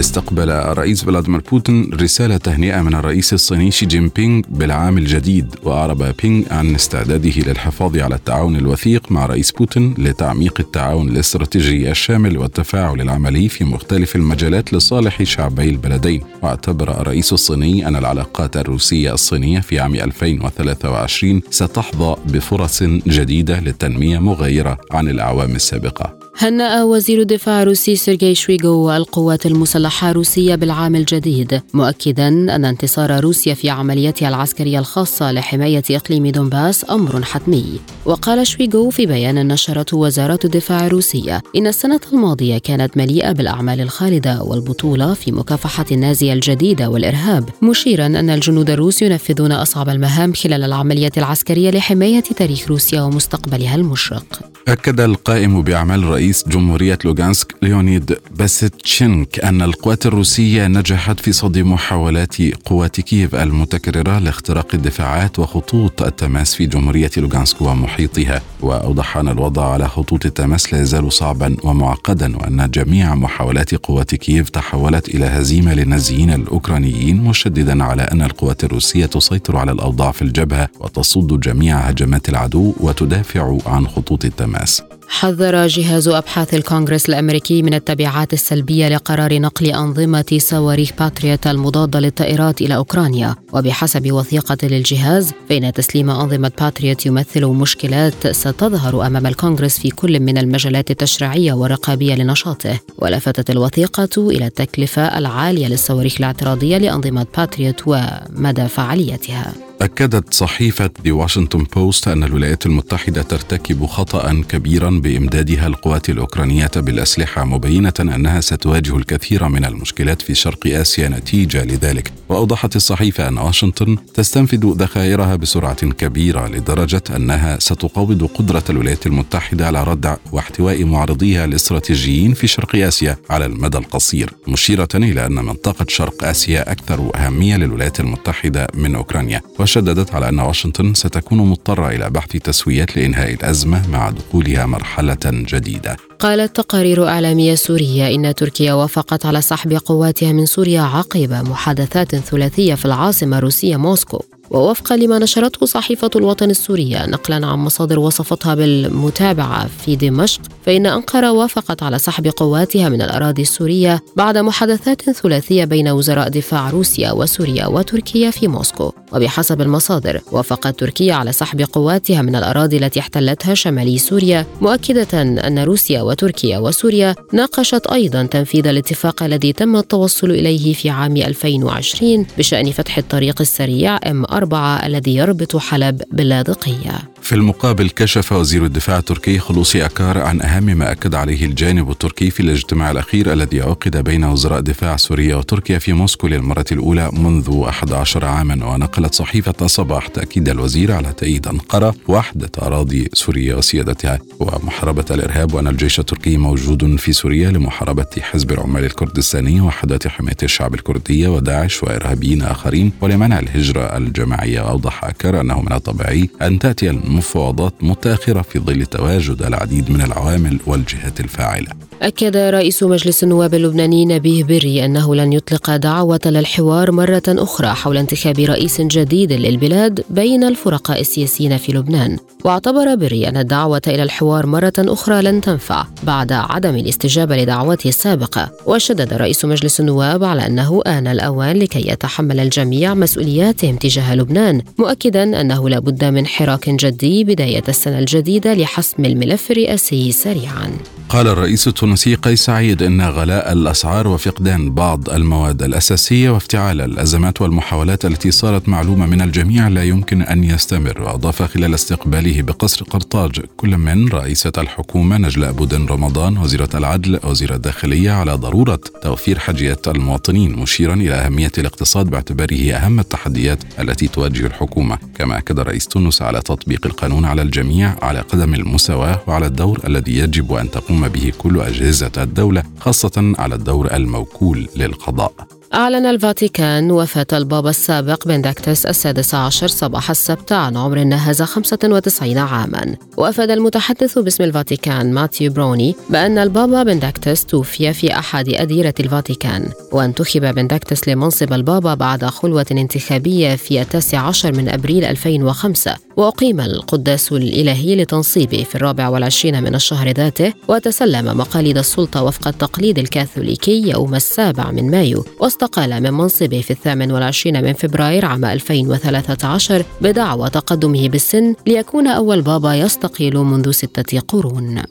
استقبل 0.00 0.50
الرئيس 0.50 1.04
فلاديمير 1.04 1.40
بوتين 1.50 1.90
رسالة 1.94 2.36
تهنئة 2.36 2.82
من 2.82 2.94
الرئيس 2.94 3.32
الصيني 3.32 3.70
شي 3.70 3.86
جين 3.86 4.08
بينغ 4.08 4.42
بالعام 4.48 4.98
الجديد 4.98 5.54
وأعرب 5.62 6.14
بينغ 6.22 6.44
عن 6.50 6.74
استعداده 6.74 7.30
للحفاظ 7.30 7.98
على 7.98 8.14
التعاون 8.14 8.56
الوثيق 8.56 9.12
مع 9.12 9.26
رئيس 9.26 9.52
بوتين 9.52 9.94
لتعميق 9.98 10.60
التعاون 10.60 11.08
الاستراتيجي 11.08 11.90
الشامل 11.90 12.38
والتفاعل 12.38 13.00
العملي 13.00 13.48
في 13.48 13.64
مختلف 13.64 14.16
المجالات 14.16 14.74
لصالح 14.74 15.22
شعبي 15.22 15.68
البلدين. 15.68 16.22
واعتبر 16.42 17.00
الرئيس 17.00 17.32
الصيني 17.32 17.88
أن 17.88 17.96
العلاقات 17.96 18.56
الروسية 18.56 19.14
الصينية 19.14 19.60
في 19.60 19.80
عام 19.80 19.94
2023 19.94 21.42
ستحظى 21.50 22.16
بفرص 22.26 22.82
جديدة 22.82 23.60
للتنمية 23.60 24.18
مغايرة 24.18 24.78
عن 24.90 25.08
الأعوام 25.08 25.54
السابقة. 25.54 26.19
هنأ 26.42 26.84
وزير 26.84 27.20
الدفاع 27.20 27.62
الروسي 27.62 27.96
سيرجي 27.96 28.34
شويغو 28.34 28.96
القوات 28.96 29.46
المسلحة 29.46 30.10
الروسية 30.10 30.54
بالعام 30.54 30.96
الجديد 30.96 31.60
مؤكدا 31.74 32.28
أن 32.28 32.64
انتصار 32.64 33.20
روسيا 33.20 33.54
في 33.54 33.70
عملياتها 33.70 34.28
العسكرية 34.28 34.78
الخاصة 34.78 35.32
لحماية 35.32 35.82
إقليم 35.90 36.26
دونباس 36.26 36.90
أمر 36.90 37.22
حتمي. 37.22 37.80
وقال 38.04 38.46
شويغو 38.46 38.90
في 38.90 39.06
بيان 39.06 39.48
نشرته 39.48 39.96
وزارة 39.96 40.38
الدفاع 40.44 40.86
الروسية 40.86 41.42
إن 41.56 41.66
السنة 41.66 42.00
الماضية 42.12 42.58
كانت 42.58 42.96
مليئة 42.96 43.32
بالأعمال 43.32 43.80
الخالدة 43.80 44.42
والبطولة 44.42 45.14
في 45.14 45.32
مكافحة 45.32 45.86
النازية 45.92 46.32
الجديدة 46.32 46.90
والإرهاب 46.90 47.48
مشيرا 47.62 48.06
أن 48.06 48.30
الجنود 48.30 48.70
الروس 48.70 49.02
ينفذون 49.02 49.52
أصعب 49.52 49.88
المهام 49.88 50.32
خلال 50.32 50.64
العمليات 50.64 51.18
العسكرية 51.18 51.70
لحماية 51.70 52.20
تاريخ 52.20 52.68
روسيا 52.68 53.02
ومستقبلها 53.02 53.74
المشرق. 53.74 54.50
أكد 54.68 55.00
القائم 55.00 55.62
بأعمال 55.62 56.04
رئيس 56.04 56.29
جمهورية 56.48 56.98
لوغانسك 57.04 57.54
ليونيد 57.62 58.18
باسيتشنيك 58.38 59.44
أن 59.44 59.62
القوات 59.62 60.06
الروسية 60.06 60.66
نجحت 60.66 61.20
في 61.20 61.32
صد 61.32 61.58
محاولات 61.58 62.36
قوات 62.64 63.00
كييف 63.00 63.34
المتكررة 63.34 64.18
لاختراق 64.18 64.66
الدفاعات 64.74 65.38
وخطوط 65.38 66.02
التماس 66.02 66.54
في 66.54 66.66
جمهورية 66.66 67.10
لوغانسك 67.16 67.60
ومحيطها 67.62 68.42
وأوضح 68.60 69.16
أن 69.16 69.28
الوضع 69.28 69.72
على 69.72 69.88
خطوط 69.88 70.26
التماس 70.26 70.72
لا 70.72 70.82
يزال 70.82 71.12
صعبا 71.12 71.56
ومعقدا 71.64 72.36
وأن 72.36 72.70
جميع 72.70 73.14
محاولات 73.14 73.74
قوات 73.74 74.14
كييف 74.14 74.48
تحولت 74.48 75.08
إلى 75.08 75.24
هزيمة 75.26 75.74
للنازيين 75.74 76.30
الأوكرانيين 76.30 77.16
مشددا 77.16 77.84
على 77.84 78.02
أن 78.02 78.22
القوات 78.22 78.64
الروسية 78.64 79.06
تسيطر 79.06 79.56
على 79.56 79.72
الأوضاع 79.72 80.10
في 80.10 80.22
الجبهة 80.22 80.68
وتصد 80.80 81.40
جميع 81.40 81.78
هجمات 81.78 82.28
العدو 82.28 82.74
وتدافع 82.80 83.58
عن 83.66 83.86
خطوط 83.86 84.24
التماس. 84.24 84.82
حذر 85.10 85.66
جهاز 85.66 86.08
أبحاث 86.08 86.54
الكونغرس 86.54 87.08
الأمريكي 87.08 87.62
من 87.62 87.74
التبعات 87.74 88.32
السلبية 88.32 88.88
لقرار 88.88 89.40
نقل 89.40 89.66
أنظمة 89.66 90.38
صواريخ 90.38 90.90
باتريوت 90.98 91.46
المضادة 91.46 92.00
للطائرات 92.00 92.62
إلى 92.62 92.76
أوكرانيا. 92.76 93.34
وبحسب 93.52 94.12
وثيقة 94.12 94.56
للجهاز 94.62 95.32
فإن 95.48 95.72
تسليم 95.72 96.10
أنظمة 96.10 96.52
باتريوت 96.60 97.06
يمثل 97.06 97.46
مشكلات 97.46 98.26
ستظهر 98.26 99.06
أمام 99.06 99.26
الكونغرس 99.26 99.78
في 99.78 99.90
كل 99.90 100.20
من 100.20 100.38
المجالات 100.38 100.90
التشريعية 100.90 101.52
والرقابية 101.52 102.14
لنشاطه. 102.14 102.78
ولفتت 102.98 103.50
الوثيقة 103.50 104.30
إلى 104.30 104.46
التكلفة 104.46 105.18
العالية 105.18 105.66
للصواريخ 105.66 106.14
الاعتراضية 106.18 106.78
لأنظمة 106.78 107.26
باتريوت 107.36 107.82
ومدى 107.86 108.68
فعاليتها. 108.68 109.69
أكدت 109.80 110.34
صحيفة 110.34 110.90
ذا 111.04 111.12
واشنطن 111.12 111.66
بوست 111.76 112.08
أن 112.08 112.24
الولايات 112.24 112.66
المتحدة 112.66 113.22
ترتكب 113.22 113.86
خطأ 113.86 114.42
كبيرا 114.48 114.90
بإمدادها 114.90 115.66
القوات 115.66 116.10
الأوكرانية 116.10 116.70
بالأسلحة 116.76 117.44
مبينة 117.44 117.92
أنها 118.00 118.40
ستواجه 118.40 118.96
الكثير 118.96 119.48
من 119.48 119.64
المشكلات 119.64 120.22
في 120.22 120.34
شرق 120.34 120.66
آسيا 120.66 121.08
نتيجة 121.08 121.64
لذلك. 121.64 122.12
وأوضحت 122.28 122.76
الصحيفة 122.76 123.28
أن 123.28 123.38
واشنطن 123.38 123.96
تستنفذ 124.14 124.72
ذخائرها 124.76 125.36
بسرعة 125.36 125.86
كبيرة 125.90 126.48
لدرجة 126.48 127.02
أنها 127.16 127.58
ستقوض 127.58 128.24
قدرة 128.24 128.64
الولايات 128.70 129.06
المتحدة 129.06 129.66
على 129.66 129.84
ردع 129.84 130.16
واحتواء 130.32 130.84
معارضيها 130.84 131.44
الاستراتيجيين 131.44 132.34
في 132.34 132.46
شرق 132.46 132.76
آسيا 132.76 133.16
على 133.30 133.46
المدى 133.46 133.78
القصير 133.78 134.30
مشيرة 134.48 134.88
إلى 134.94 135.26
أن 135.26 135.34
منطقة 135.34 135.86
شرق 135.88 136.24
آسيا 136.24 136.72
أكثر 136.72 137.10
أهمية 137.16 137.56
للولايات 137.56 138.00
المتحدة 138.00 138.66
من 138.74 138.94
أوكرانيا. 138.94 139.40
وشددت 139.70 140.14
على 140.14 140.28
أن 140.28 140.40
واشنطن 140.40 140.94
ستكون 140.94 141.38
مضطرة 141.38 141.88
إلى 141.88 142.10
بحث 142.10 142.30
تسويات 142.30 142.96
لإنهاء 142.96 143.34
الأزمة 143.34 143.88
مع 143.88 144.10
دخولها 144.10 144.66
مرحلة 144.66 145.18
جديدة. 145.24 145.96
قالت 146.18 146.56
تقارير 146.56 147.08
إعلامية 147.08 147.54
سورية 147.54 148.14
إن 148.14 148.34
تركيا 148.34 148.72
وافقت 148.72 149.26
على 149.26 149.40
سحب 149.40 149.72
قواتها 149.72 150.32
من 150.32 150.46
سوريا 150.46 150.82
عقب 150.82 151.32
محادثات 151.32 152.16
ثلاثية 152.16 152.74
في 152.74 152.84
العاصمة 152.84 153.38
الروسية 153.38 153.76
موسكو. 153.76 154.24
ووفقا 154.50 154.96
لما 154.96 155.18
نشرته 155.18 155.66
صحيفة 155.66 156.10
الوطن 156.16 156.50
السورية 156.50 157.06
نقلا 157.06 157.46
عن 157.46 157.58
مصادر 157.58 157.98
وصفتها 157.98 158.54
بالمتابعة 158.54 159.66
في 159.66 159.96
دمشق 159.96 160.40
فإن 160.66 160.86
أنقرة 160.86 161.32
وافقت 161.32 161.82
على 161.82 161.98
سحب 161.98 162.26
قواتها 162.26 162.88
من 162.88 163.02
الأراضي 163.02 163.42
السورية 163.42 164.02
بعد 164.16 164.38
محادثات 164.38 165.10
ثلاثية 165.10 165.64
بين 165.64 165.88
وزراء 165.88 166.28
دفاع 166.28 166.70
روسيا 166.70 167.12
وسوريا 167.12 167.66
وتركيا 167.66 168.30
في 168.30 168.48
موسكو. 168.48 168.92
وبحسب 169.12 169.60
المصادر 169.60 170.20
وافقت 170.32 170.80
تركيا 170.80 171.14
على 171.14 171.32
سحب 171.32 171.60
قواتها 171.72 172.22
من 172.22 172.36
الأراضي 172.36 172.76
التي 172.76 173.00
احتلتها 173.00 173.54
شمالي 173.54 173.98
سوريا 173.98 174.46
مؤكدة 174.60 175.22
أن 175.22 175.58
روسيا 175.58 176.02
وتركيا 176.02 176.58
وسوريا 176.58 177.14
ناقشت 177.32 177.86
أيضا 177.86 178.22
تنفيذ 178.22 178.66
الاتفاق 178.66 179.22
الذي 179.22 179.52
تم 179.52 179.76
التوصل 179.76 180.30
إليه 180.30 180.72
في 180.72 180.90
عام 180.90 181.16
2020 181.16 182.26
بشأن 182.38 182.70
فتح 182.70 182.98
الطريق 182.98 183.40
السريع 183.40 183.98
M4 184.40 184.54
الذي 184.84 185.16
يربط 185.16 185.56
حلب 185.56 186.02
باللاذقية. 186.12 186.98
في 187.22 187.34
المقابل 187.34 187.90
كشف 187.90 188.32
وزير 188.32 188.64
الدفاع 188.64 188.98
التركي 188.98 189.38
خلوصي 189.38 189.84
أكار 189.84 190.18
عن 190.18 190.40
أهم 190.40 190.64
ما 190.64 190.92
أكد 190.92 191.14
عليه 191.14 191.44
الجانب 191.44 191.90
التركي 191.90 192.30
في 192.30 192.40
الاجتماع 192.40 192.90
الأخير 192.90 193.32
الذي 193.32 193.60
عقد 193.60 193.96
بين 193.96 194.24
وزراء 194.24 194.60
دفاع 194.60 194.96
سوريا 194.96 195.36
وتركيا 195.36 195.78
في 195.78 195.92
موسكو 195.92 196.26
للمرة 196.26 196.64
الأولى 196.72 197.10
منذ 197.12 197.62
11 197.68 198.24
عاما 198.24 198.66
ونقلت 198.66 199.14
صحيفة 199.14 199.66
صباح 199.66 200.06
تأكيد 200.06 200.48
الوزير 200.48 200.92
على 200.92 201.12
تأييد 201.12 201.46
أنقرة 201.46 201.94
وحدة 202.08 202.50
أراضي 202.62 203.08
سوريا 203.12 203.54
وسيادتها. 203.54 204.18
ومحاربة 204.40 205.04
الإرهاب 205.10 205.54
وأن 205.54 205.66
الجيش 205.66 206.00
التركي 206.00 206.36
موجود 206.36 206.96
في 206.96 207.12
سوريا 207.12 207.50
لمحاربة 207.50 208.06
حزب 208.20 208.52
العمال 208.52 208.84
الكردستاني 208.84 209.60
وحدة 209.60 209.98
حماية 210.06 210.36
الشعب 210.42 210.74
الكردية 210.74 211.28
وداعش 211.28 211.82
وإرهابيين 211.82 212.42
آخرين 212.42 212.92
ولمنع 213.00 213.38
الهجرة 213.38 213.96
الجماعية. 213.96 214.60
وأوضح 214.60 215.04
أكر 215.04 215.40
أنه 215.40 215.62
من 215.62 215.72
الطبيعي 215.72 216.28
أن 216.42 216.58
تأتي 216.58 216.90
المفاوضات 217.10 217.74
متأخرة 217.80 218.42
في 218.42 218.58
ظل 218.58 218.86
تواجد 218.86 219.42
العديد 219.42 219.90
من 219.90 220.00
العوامل 220.00 220.60
والجهات 220.66 221.20
الفاعلة. 221.20 221.89
أكد 222.02 222.36
رئيس 222.36 222.82
مجلس 222.82 223.22
النواب 223.24 223.54
اللبناني 223.54 224.04
نبيه 224.06 224.44
بري 224.44 224.84
أنه 224.84 225.14
لن 225.14 225.32
يطلق 225.32 225.76
دعوة 225.76 226.20
للحوار 226.26 226.92
مرة 226.92 227.22
أخرى 227.28 227.68
حول 227.68 227.96
انتخاب 227.96 228.38
رئيس 228.38 228.80
جديد 228.80 229.32
للبلاد 229.32 230.04
بين 230.10 230.44
الفرقاء 230.44 231.00
السياسيين 231.00 231.56
في 231.56 231.72
لبنان. 231.72 232.18
واعتبر 232.44 232.94
بري 232.94 233.28
أن 233.28 233.36
الدعوة 233.36 233.82
إلى 233.86 234.02
الحوار 234.02 234.46
مرة 234.46 234.72
أخرى 234.78 235.22
لن 235.22 235.40
تنفع 235.40 235.86
بعد 236.02 236.32
عدم 236.32 236.76
الاستجابة 236.76 237.36
لدعوته 237.36 237.88
السابقة. 237.88 238.50
وشدد 238.66 239.14
رئيس 239.14 239.44
مجلس 239.44 239.80
النواب 239.80 240.24
على 240.24 240.46
أنه 240.46 240.82
آن 240.86 241.06
الأوان 241.06 241.56
لكي 241.56 241.88
يتحمل 241.88 242.40
الجميع 242.40 242.94
مسؤولياتهم 242.94 243.76
تجاه 243.76 244.14
لبنان 244.14 244.62
مؤكدا 244.78 245.40
أنه 245.40 245.68
لا 245.68 245.78
بد 245.78 246.04
من 246.04 246.26
حراك 246.26 246.70
جدي 246.70 247.24
بداية 247.24 247.64
السنة 247.68 247.98
الجديدة 247.98 248.54
لحسم 248.54 249.04
الملف 249.04 249.50
الرئاسي 249.50 250.12
سريعا. 250.12 250.70
قال 251.08 251.28
الرئيس 251.28 251.68
التونسي 251.90 252.14
قيس 252.14 252.44
سعيد 252.44 252.82
إن 252.82 253.00
غلاء 253.00 253.52
الأسعار 253.52 254.08
وفقدان 254.08 254.70
بعض 254.70 255.10
المواد 255.10 255.62
الأساسية 255.62 256.30
وافتعال 256.30 256.80
الأزمات 256.80 257.42
والمحاولات 257.42 258.04
التي 258.04 258.30
صارت 258.30 258.68
معلومة 258.68 259.06
من 259.06 259.20
الجميع 259.20 259.68
لا 259.68 259.84
يمكن 259.84 260.22
أن 260.22 260.44
يستمر. 260.44 261.02
واضاف 261.02 261.42
خلال 261.42 261.74
استقباله 261.74 262.42
بقصر 262.42 262.84
قرطاج 262.84 263.40
كل 263.56 263.76
من 263.78 264.08
رئيسة 264.08 264.52
الحكومة 264.58 265.16
نجلاء 265.16 265.52
بودن 265.52 265.86
رمضان 265.86 266.38
وزيرة 266.38 266.68
العدل 266.74 267.20
وزير 267.24 267.54
الداخلية 267.54 268.10
على 268.10 268.32
ضرورة 268.32 268.80
توفير 269.02 269.38
حاجيات 269.38 269.88
المواطنين 269.88 270.52
مشيرا 270.52 270.94
إلى 270.94 271.14
أهمية 271.14 271.52
الاقتصاد 271.58 272.06
باعتباره 272.10 272.72
أهم 272.72 273.00
التحديات 273.00 273.58
التي 273.80 274.08
تواجه 274.08 274.46
الحكومة. 274.46 274.98
كما 275.18 275.38
أكد 275.38 275.60
رئيس 275.60 275.86
تونس 275.86 276.22
على 276.22 276.40
تطبيق 276.40 276.86
القانون 276.86 277.24
على 277.24 277.42
الجميع 277.42 277.94
على 278.02 278.20
قدم 278.20 278.54
المساواة 278.54 279.20
وعلى 279.26 279.46
الدور 279.46 279.80
الذي 279.86 280.18
يجب 280.18 280.52
أن 280.52 280.70
تقوم 280.70 281.00
تقوم 281.00 281.08
به 281.08 281.32
كل 281.38 281.60
أجهزة 281.60 281.79
الدولة 282.22 282.62
خاصة 282.80 283.34
على 283.38 283.54
الدور 283.54 283.94
الموكول 283.94 284.68
للقضاء. 284.76 285.59
أعلن 285.74 286.06
الفاتيكان 286.06 286.90
وفاة 286.90 287.26
البابا 287.32 287.70
السابق 287.70 288.28
بندكتس 288.28 288.86
السادس 288.86 289.34
عشر 289.34 289.66
صباح 289.66 290.10
السبت 290.10 290.52
عن 290.52 290.76
عمر 290.76 291.04
ناهز 291.04 291.42
95 291.42 292.38
عاما. 292.38 292.96
وأفاد 293.16 293.50
المتحدث 293.50 294.18
باسم 294.18 294.44
الفاتيكان 294.44 295.12
ماتيو 295.12 295.52
بروني 295.52 295.94
بأن 296.10 296.38
البابا 296.38 296.82
بندكتس 296.82 297.44
توفي 297.44 297.92
في 297.92 298.18
أحد 298.18 298.48
أديرة 298.48 298.94
الفاتيكان 299.00 299.68
وانتخب 299.92 300.54
بندكتس 300.54 301.08
لمنصب 301.08 301.52
البابا 301.52 301.94
بعد 301.94 302.24
خلوة 302.24 302.66
انتخابية 302.70 303.56
في 303.56 303.80
التاسع 303.80 304.18
عشر 304.18 304.52
من 304.52 304.68
أبريل 304.68 305.04
2005 305.04 305.96
وأقيم 306.16 306.60
القداس 306.60 307.32
الإلهي 307.32 307.96
لتنصيبه 307.96 308.62
في 308.62 308.74
الرابع 308.74 309.08
والعشرين 309.08 309.62
من 309.62 309.74
الشهر 309.74 310.08
ذاته 310.08 310.52
وتسلم 310.68 311.38
مقاليد 311.38 311.78
السلطة 311.78 312.22
وفق 312.22 312.48
التقليد 312.48 312.98
الكاثوليكي 312.98 313.90
يوم 313.90 314.14
السابع 314.14 314.70
من 314.70 314.90
مايو. 314.90 315.24
واستقال 315.62 316.02
من 316.02 316.10
منصبه 316.10 316.60
في 316.60 316.70
الثامن 316.70 317.12
والعشرين 317.12 317.64
من 317.64 317.72
فبراير 317.72 318.24
عام 318.24 318.44
2013 318.44 319.84
بدعوى 320.00 320.50
تقدمه 320.50 321.08
بالسن 321.08 321.54
ليكون 321.66 322.06
أول 322.06 322.42
بابا 322.42 322.74
يستقيل 322.74 323.36
منذ 323.38 323.70
ستة 323.70 324.20
قرون. 324.20 324.82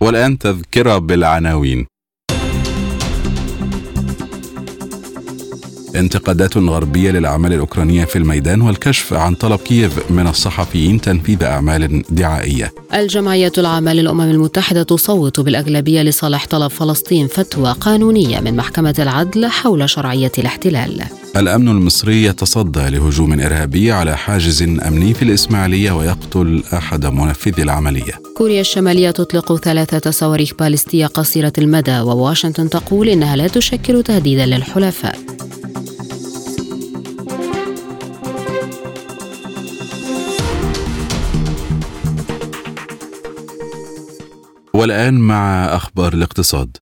والآن 0.00 0.38
تذكرة 0.38 0.98
بالعناوين. 0.98 1.86
انتقادات 5.96 6.56
غربية 6.56 7.10
للأعمال 7.10 7.52
الأوكرانية 7.52 8.04
في 8.04 8.16
الميدان 8.16 8.60
والكشف 8.60 9.12
عن 9.12 9.34
طلب 9.34 9.58
كييف 9.58 10.10
من 10.10 10.26
الصحفيين 10.26 11.00
تنفيذ 11.00 11.44
أعمال 11.44 12.02
دعائية. 12.10 12.72
الجمعية 12.94 13.52
العامة 13.58 13.92
للأمم 13.92 14.20
المتحدة 14.20 14.82
تصوت 14.82 15.40
بالأغلبية 15.40 16.02
لصالح 16.02 16.46
طلب 16.46 16.70
فلسطين 16.70 17.26
فتوى 17.26 17.72
قانونية 17.72 18.40
من 18.40 18.56
محكمة 18.56 18.94
العدل 18.98 19.46
حول 19.46 19.90
شرعية 19.90 20.32
الاحتلال. 20.38 21.04
الأمن 21.36 21.68
المصري 21.68 22.24
يتصدى 22.24 22.90
لهجوم 22.90 23.40
إرهابي 23.40 23.92
على 23.92 24.16
حاجز 24.16 24.62
أمني 24.62 25.14
في 25.14 25.22
الإسماعيلية 25.22 25.92
ويقتل 25.92 26.62
أحد 26.74 27.06
منفذي 27.06 27.62
العملية. 27.62 28.12
كوريا 28.36 28.60
الشمالية 28.60 29.10
تطلق 29.10 29.56
ثلاثة 29.56 30.10
صواريخ 30.10 30.52
باليستية 30.58 31.06
قصيرة 31.06 31.52
المدى 31.58 32.00
وواشنطن 32.00 32.70
تقول 32.70 33.08
إنها 33.08 33.36
لا 33.36 33.48
تشكل 33.48 34.02
تهديدا 34.02 34.46
للحلفاء. 34.46 35.18
والآن 44.74 45.14
مع 45.14 45.64
أخبار 45.76 46.12
الاقتصاد. 46.12 46.76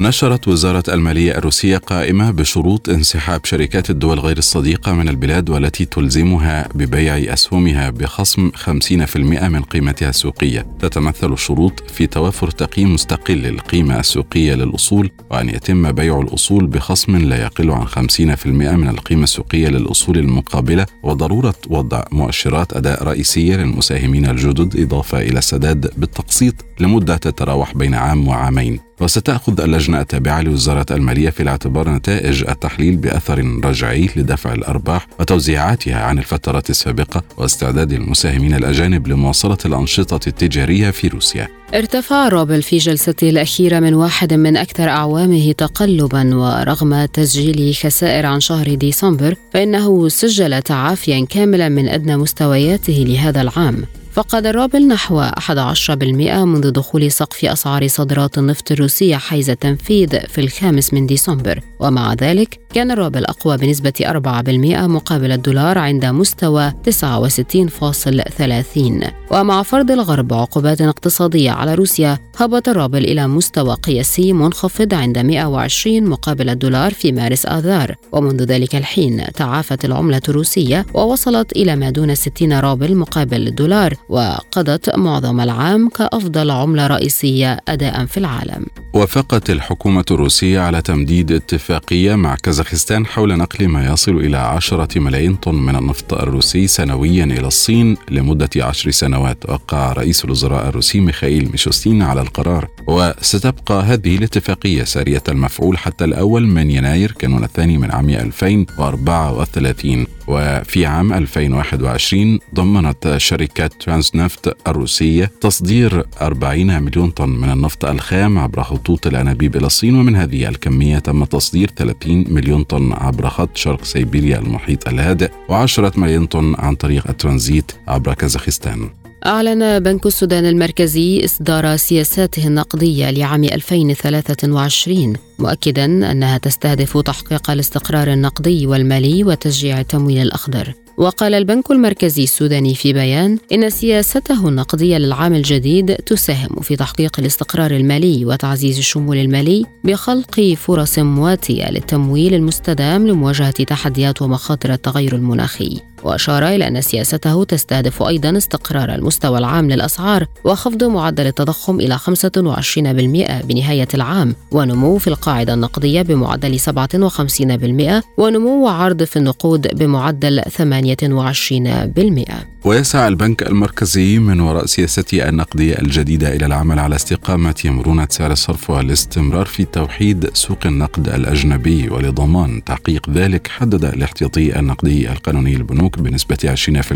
نشرت 0.00 0.48
وزارة 0.48 0.82
المالية 0.88 1.38
الروسية 1.38 1.76
قائمة 1.76 2.30
بشروط 2.30 2.88
انسحاب 2.88 3.44
شركات 3.44 3.90
الدول 3.90 4.20
غير 4.20 4.38
الصديقة 4.38 4.92
من 4.92 5.08
البلاد 5.08 5.50
والتي 5.50 5.84
تلزمها 5.84 6.68
ببيع 6.74 7.32
أسهمها 7.32 7.90
بخصم 7.90 8.50
50% 8.50 9.16
من 9.16 9.62
قيمتها 9.62 10.08
السوقية. 10.08 10.66
تتمثل 10.80 11.32
الشروط 11.32 11.90
في 11.90 12.06
توفر 12.06 12.50
تقييم 12.50 12.94
مستقل 12.94 13.34
للقيمة 13.34 14.00
السوقية 14.00 14.54
للأصول 14.54 15.10
وأن 15.30 15.48
يتم 15.48 15.92
بيع 15.92 16.20
الأصول 16.20 16.66
بخصم 16.66 17.16
لا 17.16 17.42
يقل 17.42 17.70
عن 17.70 17.86
50% 17.86 18.46
من 18.46 18.88
القيمة 18.88 19.22
السوقية 19.24 19.68
للأصول 19.68 20.18
المقابلة 20.18 20.86
وضرورة 21.02 21.54
وضع 21.70 22.04
مؤشرات 22.12 22.72
أداء 22.76 23.04
رئيسية 23.04 23.56
للمساهمين 23.56 24.26
الجدد 24.26 24.80
إضافة 24.80 25.20
إلى 25.20 25.38
السداد 25.38 25.90
بالتقسيط 25.96 26.54
لمدة 26.80 27.16
تتراوح 27.16 27.76
بين 27.76 27.94
عام 27.94 28.28
وعامين. 28.28 28.93
وستأخذ 29.00 29.60
اللجنة 29.60 30.00
التابعة 30.00 30.40
لوزارة 30.40 30.86
المالية 30.90 31.30
في 31.30 31.42
الاعتبار 31.42 31.88
نتائج 31.88 32.44
التحليل 32.48 32.96
بأثر 32.96 33.60
رجعي 33.64 34.10
لدفع 34.16 34.52
الأرباح 34.52 35.06
وتوزيعاتها 35.20 36.00
عن 36.02 36.18
الفترات 36.18 36.70
السابقة 36.70 37.22
واستعداد 37.36 37.92
المساهمين 37.92 38.54
الأجانب 38.54 39.08
لمواصلة 39.08 39.58
الأنشطة 39.64 40.28
التجارية 40.28 40.90
في 40.90 41.08
روسيا. 41.08 41.48
ارتفع 41.74 42.28
روبل 42.28 42.62
في 42.62 42.78
جلسته 42.78 43.30
الأخيرة 43.30 43.80
من 43.80 43.94
واحد 43.94 44.34
من 44.34 44.56
أكثر 44.56 44.88
أعوامه 44.88 45.52
تقلبا 45.52 46.34
ورغم 46.34 47.04
تسجيل 47.04 47.74
خسائر 47.74 48.26
عن 48.26 48.40
شهر 48.40 48.74
ديسمبر 48.74 49.36
فإنه 49.52 50.08
سجل 50.08 50.62
تعافيا 50.62 51.26
كاملا 51.30 51.68
من 51.68 51.88
أدنى 51.88 52.16
مستوياته 52.16 53.04
لهذا 53.08 53.40
العام. 53.40 53.84
فقد 54.14 54.46
الروبل 54.46 54.88
نحو 54.88 55.22
11% 55.22 56.44
منذ 56.44 56.70
دخول 56.70 57.12
سقف 57.12 57.44
أسعار 57.44 57.88
صادرات 57.88 58.38
النفط 58.38 58.72
الروسية 58.72 59.16
حيز 59.16 59.50
التنفيذ 59.50 60.26
في 60.26 60.40
الخامس 60.40 60.94
من 60.94 61.06
ديسمبر. 61.06 61.60
ومع 61.80 62.14
ذلك 62.14 62.58
كان 62.74 62.90
الروبل 62.90 63.24
أقوى 63.24 63.56
بنسبة 63.56 63.92
4% 64.00 64.86
مقابل 64.86 65.32
الدولار 65.32 65.78
عند 65.78 66.04
مستوى 66.04 66.72
69.30 66.84 69.10
ومع 69.30 69.62
فرض 69.62 69.90
الغرب 69.90 70.34
عقوبات 70.34 70.80
اقتصادية 70.80 71.50
على 71.50 71.74
روسيا 71.74 72.18
هبط 72.36 72.68
الروبل 72.68 73.04
إلى 73.04 73.26
مستوى 73.26 73.74
قياسي 73.74 74.32
منخفض 74.32 74.94
عند 74.94 75.18
120 75.18 76.04
مقابل 76.04 76.50
الدولار 76.50 76.94
في 76.94 77.12
مارس 77.12 77.46
آذار. 77.46 77.94
ومنذ 78.12 78.42
ذلك 78.42 78.74
الحين 78.74 79.24
تعافت 79.34 79.84
العملة 79.84 80.22
الروسية 80.28 80.86
ووصلت 80.94 81.52
إلى 81.52 81.76
ما 81.76 81.90
دون 81.90 82.14
60 82.14 82.52
روبل 82.52 82.96
مقابل 82.96 83.46
الدولار. 83.46 83.94
وقضت 84.08 84.96
معظم 84.96 85.40
العام 85.40 85.88
كأفضل 85.88 86.50
عملة 86.50 86.86
رئيسية 86.86 87.60
أداء 87.68 88.04
في 88.06 88.16
العالم. 88.16 88.66
وافقت 88.94 89.50
الحكومة 89.50 90.04
الروسية 90.10 90.60
على 90.60 90.82
تمديد 90.82 91.32
اتفاقية 91.32 92.14
مع 92.14 92.34
كازاخستان 92.34 93.06
حول 93.06 93.36
نقل 93.36 93.68
ما 93.68 93.86
يصل 93.86 94.16
إلى 94.16 94.36
عشرة 94.36 94.98
ملايين 94.98 95.34
طن 95.34 95.54
من 95.54 95.76
النفط 95.76 96.14
الروسي 96.14 96.66
سنويا 96.66 97.24
إلى 97.24 97.46
الصين 97.46 97.96
لمدة 98.10 98.50
عشر 98.56 98.90
سنوات 98.90 99.50
وقع 99.50 99.92
رئيس 99.92 100.24
الوزراء 100.24 100.68
الروسي 100.68 101.00
ميخائيل 101.00 101.50
ميشوستين 101.50 102.02
على 102.02 102.20
القرار. 102.20 102.68
وستبقى 102.86 103.82
هذه 103.82 104.16
الاتفاقية 104.16 104.84
سارية 104.84 105.22
المفعول 105.28 105.78
حتى 105.78 106.04
الأول 106.04 106.46
من 106.46 106.70
يناير 106.70 107.12
كانون 107.12 107.44
الثاني 107.44 107.78
من 107.78 107.90
عام 107.90 108.10
2034 108.10 110.06
وفي 110.28 110.86
عام 110.86 111.12
2021 111.12 112.38
ضمنت 112.54 113.14
شركة 113.16 113.70
ترانسنفت 113.94 114.56
الروسية 114.68 115.30
تصدير 115.40 116.04
40 116.20 116.82
مليون 116.82 117.10
طن 117.10 117.28
من 117.28 117.50
النفط 117.50 117.84
الخام 117.84 118.38
عبر 118.38 118.62
خطوط 118.62 119.06
الأنابيب 119.06 119.56
إلى 119.56 119.66
الصين 119.66 119.94
ومن 119.94 120.16
هذه 120.16 120.48
الكمية 120.48 120.98
تم 120.98 121.24
تصدير 121.24 121.70
30 121.76 122.24
مليون 122.28 122.62
طن 122.62 122.92
عبر 122.92 123.28
خط 123.28 123.56
شرق 123.56 123.84
سيبيريا 123.84 124.38
المحيط 124.38 124.88
الهادئ 124.88 125.30
و10 125.48 125.98
مليون 125.98 126.26
طن 126.26 126.54
عن 126.58 126.74
طريق 126.74 127.08
الترانزيت 127.08 127.72
عبر 127.88 128.14
كازاخستان. 128.14 128.90
أعلن 129.26 129.78
بنك 129.78 130.06
السودان 130.06 130.44
المركزي 130.46 131.24
إصدار 131.24 131.76
سياساته 131.76 132.46
النقدية 132.46 133.10
لعام 133.10 133.44
2023 133.44 135.12
مؤكدا 135.38 135.84
أنها 135.84 136.38
تستهدف 136.38 136.98
تحقيق 136.98 137.50
الاستقرار 137.50 138.12
النقدي 138.12 138.66
والمالي 138.66 139.24
وتشجيع 139.24 139.80
التمويل 139.80 140.22
الأخضر. 140.22 140.74
وقال 140.96 141.34
البنك 141.34 141.70
المركزي 141.70 142.24
السوداني 142.24 142.74
في 142.74 142.92
بيان 142.92 143.38
إن 143.52 143.70
سياسته 143.70 144.48
النقدية 144.48 144.98
للعام 144.98 145.34
الجديد 145.34 145.94
تساهم 145.94 146.60
في 146.60 146.76
تحقيق 146.76 147.20
الاستقرار 147.20 147.70
المالي 147.70 148.24
وتعزيز 148.24 148.78
الشمول 148.78 149.16
المالي 149.16 149.64
بخلق 149.84 150.54
فرص 150.56 150.98
مواتية 150.98 151.70
للتمويل 151.70 152.34
المستدام 152.34 153.06
لمواجهة 153.06 153.50
تحديات 153.50 154.22
ومخاطر 154.22 154.72
التغير 154.72 155.14
المناخي. 155.14 155.80
وأشار 156.04 156.48
إلى 156.48 156.68
أن 156.68 156.80
سياسته 156.80 157.44
تستهدف 157.44 158.02
أيضا 158.02 158.36
استقرار 158.36 158.94
المستوى 158.94 159.38
العام 159.38 159.70
للأسعار 159.70 160.26
وخفض 160.44 160.84
معدل 160.84 161.26
التضخم 161.26 161.80
إلى 161.80 161.98
25% 161.98 163.42
بنهاية 163.44 163.88
العام 163.94 164.34
ونمو 164.52 164.98
في 164.98 165.08
القاعدة 165.24 165.54
النقدية 165.54 166.02
بمعدل 166.02 166.60
57% 166.60 168.02
ونمو 168.18 168.68
عرض 168.68 169.02
في 169.02 169.16
النقود 169.16 169.78
بمعدل 169.78 170.42
28% 170.42 172.53
ويسعى 172.64 173.08
البنك 173.08 173.42
المركزي 173.42 174.18
من 174.18 174.40
وراء 174.40 174.66
سياسته 174.66 175.28
النقدية 175.28 175.74
الجديدة 175.74 176.36
إلى 176.36 176.46
العمل 176.46 176.78
على 176.78 176.94
استقامة 176.94 177.54
مرونة 177.64 178.06
سعر 178.10 178.32
الصرف 178.32 178.70
والاستمرار 178.70 179.46
في 179.46 179.64
توحيد 179.64 180.30
سوق 180.34 180.58
النقد 180.66 181.08
الأجنبي 181.08 181.88
ولضمان. 181.88 182.64
تحقيق 182.64 183.10
ذلك 183.10 183.48
حدد 183.48 183.84
الاحتياطي 183.84 184.58
النقدي 184.58 185.12
القانوني 185.12 185.54
للبنوك 185.54 185.98
بنسبة 185.98 186.54
20% 186.54 186.92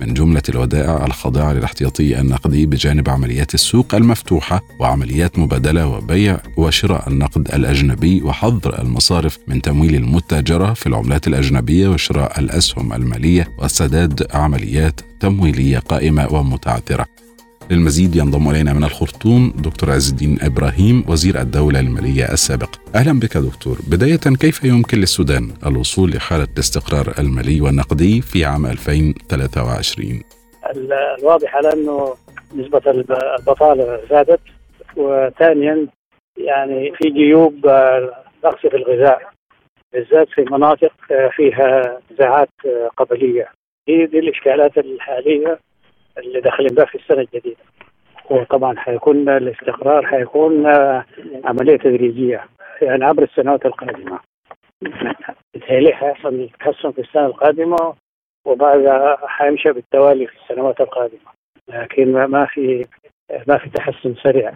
من 0.00 0.14
جملة 0.14 0.42
الودائع 0.48 1.06
الخاضعة 1.06 1.52
للاحتياطي 1.52 2.20
النقدي 2.20 2.66
بجانب 2.66 3.08
عمليات 3.08 3.54
السوق 3.54 3.94
المفتوحة 3.94 4.62
وعمليات 4.78 5.38
مبادلة 5.38 5.86
وبيع 5.86 6.38
وشراء 6.56 7.08
النقد 7.08 7.54
الأجنبي 7.54 8.22
وحظر 8.22 8.82
المصارف 8.82 9.38
من 9.48 9.62
تمويل 9.62 9.94
المتاجرة 9.94 10.72
في 10.72 10.86
العملات 10.86 11.28
الأجنبية 11.28 11.88
وشراء 11.88 12.40
الأسهم 12.40 12.92
المالية 12.92 13.48
وسداد 13.58 14.26
عمليات 14.34 15.00
تمويلية 15.22 15.78
قائمة 15.78 16.34
ومتعثرة. 16.34 17.06
للمزيد 17.70 18.16
ينضم 18.16 18.50
إلينا 18.50 18.72
من 18.72 18.84
الخرطوم 18.84 19.52
دكتور 19.56 19.90
عز 19.90 20.10
الدين 20.10 20.38
إبراهيم 20.42 21.04
وزير 21.08 21.40
الدولة 21.40 21.80
المالية 21.80 22.32
السابق. 22.32 22.70
أهلا 22.94 23.20
بك 23.20 23.36
دكتور. 23.36 23.76
بداية 23.90 24.36
كيف 24.40 24.64
يمكن 24.64 24.98
للسودان 24.98 25.50
الوصول 25.66 26.10
لحالة 26.10 26.48
الاستقرار 26.54 27.14
المالي 27.18 27.60
والنقدي 27.60 28.20
في 28.22 28.44
عام 28.44 28.66
2023 28.66 30.22
الواضح 31.18 31.56
على 31.56 31.72
أنه 31.72 32.14
نسبة 32.56 32.82
البطالة 32.90 34.00
زادت. 34.10 34.40
وثانيا 34.96 35.86
يعني 36.36 36.92
في 36.98 37.10
جيوب 37.10 37.66
نقص 38.44 38.60
في 38.60 38.76
الغذاء 38.76 39.18
بالذات 39.92 40.28
في 40.34 40.44
مناطق 40.50 40.92
فيها 41.36 41.98
نزاعات 42.12 42.48
قبلية. 42.96 43.48
دي 43.86 44.06
دي 44.06 44.18
الإشكالات 44.18 44.78
الحالية 44.78 45.58
اللي 46.18 46.40
داخلين 46.40 46.74
بها 46.74 46.84
في 46.84 46.94
السنة 46.94 47.20
الجديدة. 47.20 47.56
وطبعا 48.30 48.78
حيكون 48.78 49.28
الاستقرار 49.28 50.06
حيكون 50.06 50.66
عملية 51.44 51.76
تدريجية 51.76 52.44
يعني 52.82 53.04
عبر 53.04 53.22
السنوات 53.22 53.66
القادمة. 53.66 54.18
بتهيألي 55.54 55.92
حيحصل 55.92 56.48
تحسن 56.60 56.90
في 56.92 57.00
السنة 57.00 57.26
القادمة 57.26 57.94
وبعدها 58.46 59.18
حيمشي 59.26 59.72
بالتوالي 59.72 60.26
في 60.26 60.32
السنوات 60.42 60.80
القادمة. 60.80 61.32
لكن 61.68 62.12
ما 62.12 62.46
في 62.46 62.86
ما 63.48 63.58
في 63.58 63.70
تحسن 63.70 64.14
سريع. 64.14 64.52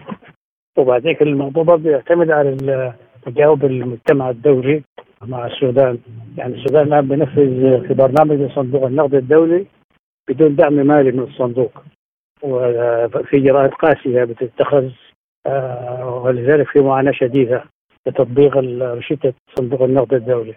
وبعدين 0.79 1.17
الموضوع 1.21 1.63
برضه 1.63 1.91
يعتمد 1.91 2.31
على 2.31 2.93
تجاوب 3.27 3.65
المجتمع 3.65 4.31
الدولي. 4.31 4.83
مع 5.23 5.47
السودان 5.47 5.99
يعني 6.37 6.55
السودان 6.55 6.87
الآن 6.87 7.09
بينفذ 7.09 7.87
في 7.89 7.95
برنامج 7.95 8.53
صندوق 8.53 8.85
النقد 8.87 9.15
الدولي 9.15 9.67
بدون 10.29 10.57
دعم 10.57 10.73
مالي 10.73 11.13
من 11.13 11.23
الصندوق 11.23 11.73
وفي 12.43 13.37
اجراءات 13.37 13.71
قاسية 13.71 14.25
بتتخذ 14.25 14.91
آه، 15.47 16.23
ولذلك 16.25 16.69
في 16.69 16.81
معاناة 16.81 17.13
شديدة 17.13 17.65
لتطبيق 18.07 18.57
رشيده 18.83 19.35
صندوق 19.59 19.83
النقد 19.83 20.15
الدولي. 20.15 20.55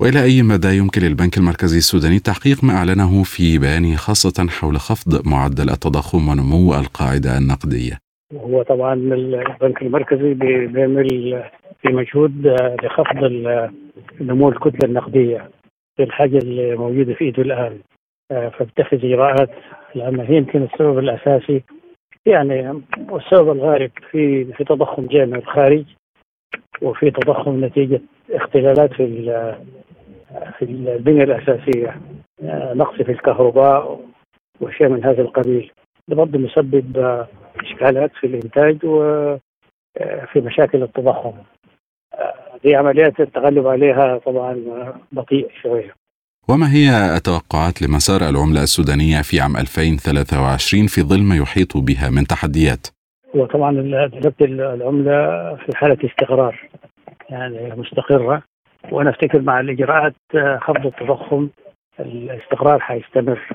وإلى 0.00 0.22
أي 0.22 0.42
مدى 0.42 0.76
يمكن 0.76 1.02
للبنك 1.02 1.38
المركزي 1.38 1.78
السوداني 1.78 2.18
تحقيق 2.18 2.64
ما 2.64 2.72
اعلنه 2.72 3.22
في 3.22 3.58
بيانه 3.58 3.96
خاصة 3.96 4.46
حول 4.48 4.76
خفض 4.76 5.28
معدل 5.28 5.70
التضخم 5.70 6.28
ونمو 6.28 6.74
القاعدة 6.74 7.38
النقدية؟ 7.38 7.98
هو 8.34 8.62
طبعا 8.62 8.94
البنك 8.94 9.82
المركزي 9.82 10.34
بيعمل 10.66 11.08
في 11.82 11.88
مجهود 11.88 12.46
لخفض 12.82 13.24
نمو 14.20 14.48
الكتلة 14.48 14.80
النقدية 14.84 15.50
في 15.96 16.02
اللي 16.38 16.76
موجوده 16.76 17.14
في 17.14 17.24
إيده 17.24 17.42
الآن. 17.42 17.78
فبتخذ 18.30 19.04
إجراءات 19.04 19.50
لأن 19.94 20.20
هي 20.20 20.36
يمكن 20.36 20.62
السبب 20.62 20.98
الأساسي 20.98 21.62
يعني 22.26 22.82
والسبب 23.10 23.50
الغالب 23.50 23.90
في 24.10 24.44
في 24.44 24.64
تضخم 24.64 25.06
جاي 25.06 25.26
من 25.26 25.34
الخارج 25.34 25.84
وفي 26.82 27.10
تضخم 27.10 27.64
نتيجة 27.64 28.00
اختلالات 28.30 28.92
في 28.92 29.06
في 30.58 30.64
البنية 30.64 31.24
الأساسية. 31.24 32.00
نقص 32.74 32.94
في 32.96 33.12
الكهرباء 33.12 34.00
وشيء 34.60 34.88
من 34.88 35.04
هذا 35.04 35.22
القبيل. 35.22 35.72
برضه 36.08 36.38
مسبب 36.38 36.98
إشكالات 37.60 38.10
في 38.20 38.26
الإنتاج 38.26 38.78
وفي 38.84 40.40
مشاكل 40.40 40.82
التضخم. 40.82 41.32
دي 42.64 42.74
عمليات 42.74 43.20
التغلب 43.20 43.66
عليها 43.66 44.18
طبعا 44.18 44.56
بطيء 45.12 45.48
شوية. 45.62 45.94
وما 46.48 46.72
هي 46.72 47.16
التوقعات 47.16 47.82
لمسار 47.82 48.20
العملة 48.30 48.62
السودانية 48.62 49.22
في 49.22 49.40
عام 49.40 49.56
2023 49.56 50.86
في 50.86 51.02
ظل 51.02 51.22
ما 51.22 51.36
يحيط 51.36 51.76
بها 51.76 52.10
من 52.10 52.26
تحديات؟ 52.26 52.86
وطبعا 53.34 53.70
العملة 54.40 55.16
في 55.56 55.76
حالة 55.76 55.98
استقرار 56.04 56.68
يعني 57.30 57.74
مستقرة. 57.76 58.42
وأنا 58.92 59.10
أفتكر 59.10 59.40
مع 59.40 59.60
الإجراءات 59.60 60.14
خفض 60.60 60.86
التضخم 60.86 61.48
الاستقرار 62.00 62.80
حيستمر. 62.80 63.52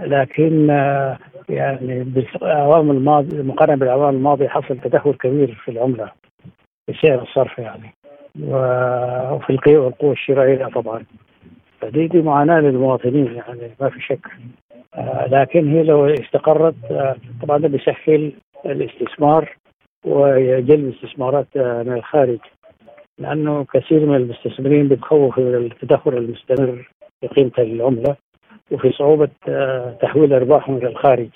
لكن 0.00 0.68
يعني 1.48 2.04
بالأعوام 2.04 2.90
الماضية 2.90 3.42
مقارنة 3.42 3.76
بالأعوام 3.76 4.14
الماضية 4.14 4.48
حصل 4.48 4.78
تدهور 4.78 5.16
كبير 5.16 5.62
في 5.64 5.70
العملة. 5.70 6.12
في 6.92 7.06
سعر 7.06 7.22
الصرف 7.22 7.58
يعني. 7.58 7.94
وفي 8.42 9.50
القوة 9.50 9.78
والقوة 9.78 10.12
الشرائية 10.12 10.66
طبعا. 10.66 11.04
فدي 11.80 12.06
دي 12.08 12.22
معاناة 12.22 12.60
للمواطنين 12.60 13.34
يعني 13.34 13.70
ما 13.80 13.88
في 13.90 14.00
شك. 14.00 14.26
آه، 14.94 15.26
لكن 15.26 15.72
هي 15.72 15.82
لو 15.82 16.06
استقرت 16.06 16.74
آه، 16.90 17.16
طبعا 17.42 17.58
ده 17.58 17.68
بيسهل 17.68 18.32
الاستثمار 18.66 19.56
وجلب 20.04 20.94
استثمارات 20.94 21.46
من 21.56 21.92
الخارج. 21.92 22.38
لأنه 23.18 23.64
كثير 23.74 24.06
من 24.06 24.16
المستثمرين 24.16 24.88
بيتخوفوا 24.88 25.44
من 25.44 25.54
التدهور 25.54 26.18
المستمر 26.18 26.88
في 27.20 27.26
قيمة 27.26 27.52
العملة 27.58 28.16
وفي 28.70 28.92
صعوبة 28.92 29.28
تحويل 30.00 30.32
أرباحهم 30.32 30.76
إلى 30.76 30.86
الخارج. 30.88 31.28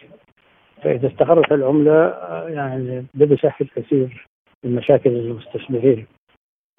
فإذا 0.83 1.09
استقرت 1.09 1.53
العملة 1.53 2.15
يعني 2.49 3.07
ده 3.15 3.27
بيسهل 3.27 3.69
كثير. 3.77 4.27
من 4.65 4.75
مشاكل 4.75 5.11
المستثمرين 5.11 6.07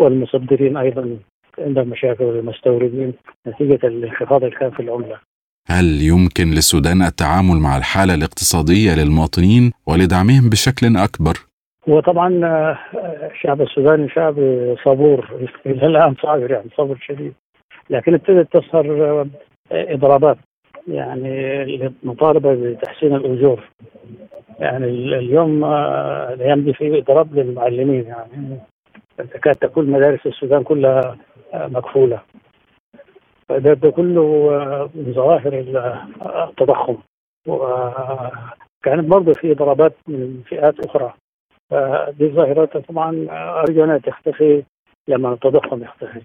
والمصدرين 0.01 0.77
أيضا 0.77 1.17
عندهم 1.59 1.87
مشاكل 1.87 2.23
المستوردين 2.23 3.13
نتيجة 3.47 3.87
الانخفاض 3.87 4.43
الكام 4.43 4.71
في 4.71 4.79
العملة. 4.79 5.19
هل 5.67 5.85
يمكن 6.01 6.47
للسودان 6.47 7.01
التعامل 7.01 7.55
مع 7.55 7.77
الحالة 7.77 8.13
الاقتصادية 8.13 8.95
للمواطنين 8.95 9.71
ولدعمهم 9.87 10.49
بشكل 10.49 10.97
أكبر؟ 10.97 11.33
هو 11.89 11.99
طبعا 11.99 12.29
الشعب 13.31 13.61
السوداني 13.61 14.09
شعب 14.09 14.35
صبور 14.85 15.49
إلى 15.65 15.87
الآن 15.87 16.15
صابر 16.21 16.51
يعني 16.51 16.69
صبر 16.77 16.97
شديد 17.07 17.33
لكن 17.89 18.13
ابتدت 18.13 18.53
تظهر 18.53 19.27
إضرابات 19.71 20.37
يعني 20.87 21.63
المطالبة 22.03 22.53
بتحسين 22.55 23.15
الأجور. 23.15 23.69
يعني 24.59 24.85
اليوم 24.85 25.65
الأيام 26.33 26.61
دي 26.61 26.73
في 26.73 26.97
اضراب 26.97 27.35
للمعلمين 27.35 28.03
يعني 28.07 28.57
تكاد 29.17 29.55
تكون 29.55 29.85
مدارس 29.91 30.25
السودان 30.25 30.63
كلها 30.63 31.17
مكفولة. 31.53 32.21
فده 33.49 33.73
ده 33.73 33.89
كله 33.91 34.23
من 34.95 35.13
ظواهر 35.13 35.53
التضخم. 36.49 36.97
وكانت 37.47 39.05
برضه 39.09 39.33
في 39.33 39.53
ضربات 39.53 39.93
من 40.07 40.41
فئات 40.47 40.79
أخرى. 40.85 41.13
فدي 41.69 42.27
ظاهرات 42.29 42.77
طبعا 42.77 43.27
ارجو 43.59 43.83
انها 43.83 43.97
تختفي 43.97 44.63
لما 45.07 45.33
التضخم 45.33 45.83
يختفي. 45.83 46.21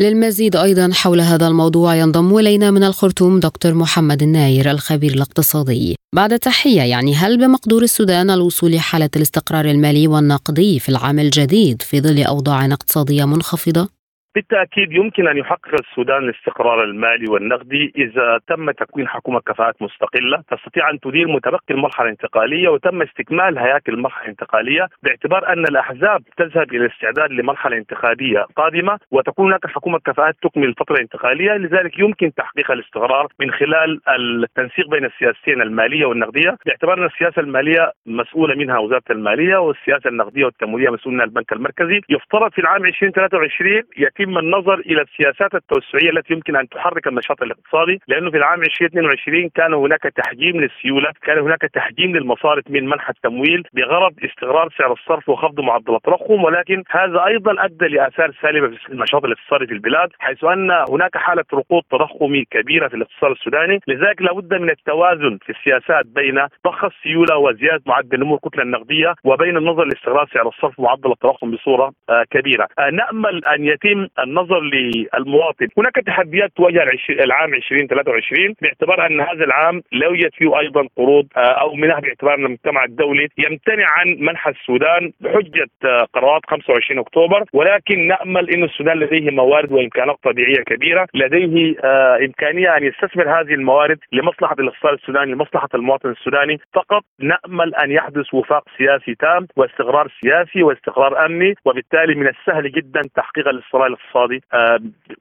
للمزيد 0.00 0.56
أيضا 0.56 0.90
حول 0.92 1.20
هذا 1.20 1.46
الموضوع 1.46 1.94
ينضم 1.94 2.38
إلينا 2.38 2.70
من 2.70 2.84
الخرطوم 2.84 3.40
دكتور 3.40 3.74
محمد 3.74 4.22
الناير 4.22 4.70
الخبير 4.70 5.12
الاقتصادي 5.12 5.96
بعد 6.14 6.38
تحية 6.38 6.82
يعني 6.82 7.14
هل 7.14 7.38
بمقدور 7.38 7.82
السودان 7.82 8.30
الوصول 8.30 8.72
لحالة 8.72 9.10
الاستقرار 9.16 9.64
المالي 9.64 10.08
والنقدي 10.08 10.78
في 10.78 10.88
العام 10.88 11.18
الجديد 11.18 11.82
في 11.82 12.00
ظل 12.00 12.22
أوضاع 12.22 12.66
اقتصادية 12.66 13.24
منخفضة؟ 13.24 13.97
بالتأكيد 14.34 14.92
يمكن 14.92 15.28
أن 15.28 15.36
يحقق 15.36 15.74
السودان 15.80 16.24
الاستقرار 16.24 16.84
المالي 16.84 17.30
والنقدي 17.30 17.92
إذا 17.96 18.40
تم 18.46 18.70
تكوين 18.70 19.08
حكومة 19.08 19.40
كفاءات 19.40 19.82
مستقلة 19.82 20.42
تستطيع 20.50 20.90
أن 20.90 21.00
تدير 21.00 21.28
متبقي 21.28 21.70
المرحلة 21.70 22.06
الانتقالية 22.06 22.68
وتم 22.68 23.02
استكمال 23.02 23.58
هياكل 23.58 23.94
المرحلة 23.94 24.24
الانتقالية 24.24 24.88
باعتبار 25.02 25.52
أن 25.52 25.64
الأحزاب 25.64 26.22
تذهب 26.36 26.72
إلى 26.72 26.84
الاستعداد 26.86 27.30
لمرحلة 27.32 27.76
انتخابية 27.76 28.46
قادمة 28.56 28.98
وتكون 29.10 29.46
هناك 29.46 29.66
حكومة 29.66 29.98
كفاءات 29.98 30.36
تكمل 30.42 30.64
الفترة 30.64 30.94
الانتقاليه 30.94 31.52
لذلك 31.52 31.98
يمكن 31.98 32.34
تحقيق 32.34 32.70
الاستقرار 32.70 33.26
من 33.40 33.50
خلال 33.50 34.00
التنسيق 34.44 34.88
بين 34.90 35.04
السياستين 35.04 35.62
المالية 35.62 36.06
والنقدية 36.06 36.56
باعتبار 36.66 36.98
أن 36.98 37.06
السياسة 37.06 37.40
المالية 37.40 37.92
مسؤولة 38.06 38.54
منها 38.54 38.78
وزارة 38.78 39.02
المالية 39.10 39.56
والسياسة 39.56 40.08
النقدية 40.10 40.44
والتمويلية 40.44 40.90
مسؤول 40.90 41.14
منها 41.14 41.24
البنك 41.24 41.52
المركزي. 41.52 42.00
يفترض 42.08 42.52
في 42.52 42.60
العام 42.60 42.84
2023 42.84 43.82
يتم 43.96 44.17
يتم 44.20 44.38
النظر 44.38 44.78
إلى 44.78 45.02
السياسات 45.02 45.54
التوسعية 45.54 46.10
التي 46.10 46.32
يمكن 46.34 46.56
أن 46.56 46.68
تحرك 46.68 47.06
النشاط 47.06 47.42
الاقتصادي 47.42 48.00
لأنه 48.08 48.30
في 48.30 48.36
العام 48.36 48.62
2022 48.62 49.48
كان 49.48 49.74
هناك 49.74 50.02
تحجيم 50.02 50.60
للسيولة، 50.60 51.12
كان 51.22 51.38
هناك 51.38 51.60
تحجيم 51.60 52.16
للمصارف 52.16 52.64
من 52.70 52.86
منح 52.86 53.08
التمويل 53.08 53.62
بغرض 53.72 54.14
استقرار 54.24 54.68
سعر 54.78 54.92
الصرف 54.92 55.28
وخفض 55.28 55.60
معدل 55.60 55.94
التضخم 55.94 56.44
ولكن 56.44 56.84
هذا 56.90 57.24
أيضا 57.26 57.64
أدى 57.64 57.88
لآثار 57.88 58.32
سالبة 58.42 58.76
في 58.76 58.92
النشاط 58.92 59.24
الاقتصادي 59.24 59.66
في 59.66 59.72
البلاد 59.72 60.08
حيث 60.18 60.44
أن 60.44 60.70
هناك 60.90 61.16
حالة 61.16 61.44
ركود 61.54 61.82
تضخمي 61.90 62.44
كبيرة 62.50 62.88
في 62.88 62.94
الاقتصاد 62.94 63.30
السوداني، 63.30 63.80
لذلك 63.88 64.22
لابد 64.22 64.54
من 64.54 64.70
التوازن 64.70 65.38
في 65.46 65.52
السياسات 65.52 66.06
بين 66.06 66.46
ضخ 66.66 66.84
السيولة 66.84 67.36
وزيادة 67.36 67.82
معدل 67.86 68.20
نمو 68.20 68.34
الكتلة 68.34 68.62
النقدية 68.62 69.14
وبين 69.24 69.56
النظر 69.56 69.84
لاستقرار 69.84 70.28
سعر 70.34 70.48
الصرف 70.48 70.78
ومعدل 70.78 71.10
التضخم 71.12 71.50
بصورة 71.50 71.92
آه، 72.10 72.24
كبيرة. 72.30 72.68
آه، 72.78 72.90
نأمل 72.90 73.44
أن 73.44 73.64
يتم 73.64 74.07
النظر 74.18 74.60
للمواطن. 74.60 75.68
هناك 75.78 75.94
تحديات 75.94 76.50
تواجه 76.56 76.86
العام 77.10 77.54
2023 77.54 78.54
باعتبار 78.62 79.06
أن 79.06 79.20
هذا 79.20 79.44
العام 79.44 79.82
لا 79.92 80.06
يوجد 80.06 80.30
فيه 80.34 80.58
أيضا 80.58 80.88
قروض 80.96 81.26
آه، 81.36 81.40
أو 81.40 81.74
منح 81.74 82.00
باعتبار 82.00 82.34
أن 82.34 82.44
المجتمع 82.44 82.84
الدولي 82.84 83.28
يمتنع 83.38 83.86
عن 83.88 84.16
منح 84.20 84.48
السودان 84.48 85.12
بحجة 85.20 85.68
آه، 85.84 86.06
قرارات 86.14 86.42
25 86.48 87.00
أكتوبر 87.00 87.44
ولكن 87.52 88.06
نأمل 88.06 88.50
إن 88.50 88.64
السودان 88.64 88.98
لديه 88.98 89.30
موارد 89.30 89.72
وإمكانات 89.72 90.16
طبيعية 90.22 90.62
كبيرة 90.66 91.06
لديه 91.14 91.74
آه، 91.84 92.16
إمكانية 92.16 92.76
أن 92.76 92.84
يستثمر 92.84 93.40
هذه 93.40 93.54
الموارد 93.54 93.98
لمصلحة 94.12 94.56
الإقتصاد 94.58 94.92
السوداني 94.92 95.32
لمصلحة 95.32 95.68
المواطن 95.74 96.10
السوداني. 96.10 96.58
فقط 96.74 97.02
نأمل 97.20 97.74
أن 97.74 97.90
يحدث 97.90 98.34
وفاق 98.34 98.64
سياسي 98.78 99.14
تام 99.14 99.46
واستقرار 99.56 100.08
سياسي 100.20 100.62
واستقرار 100.62 101.26
أمني 101.26 101.54
وبالتالي 101.64 102.14
من 102.14 102.28
السهل 102.28 102.72
جدا 102.72 103.00
تحقيق 103.14 103.48
الاستقرار 103.48 103.86
الاقتصادي 103.98 104.40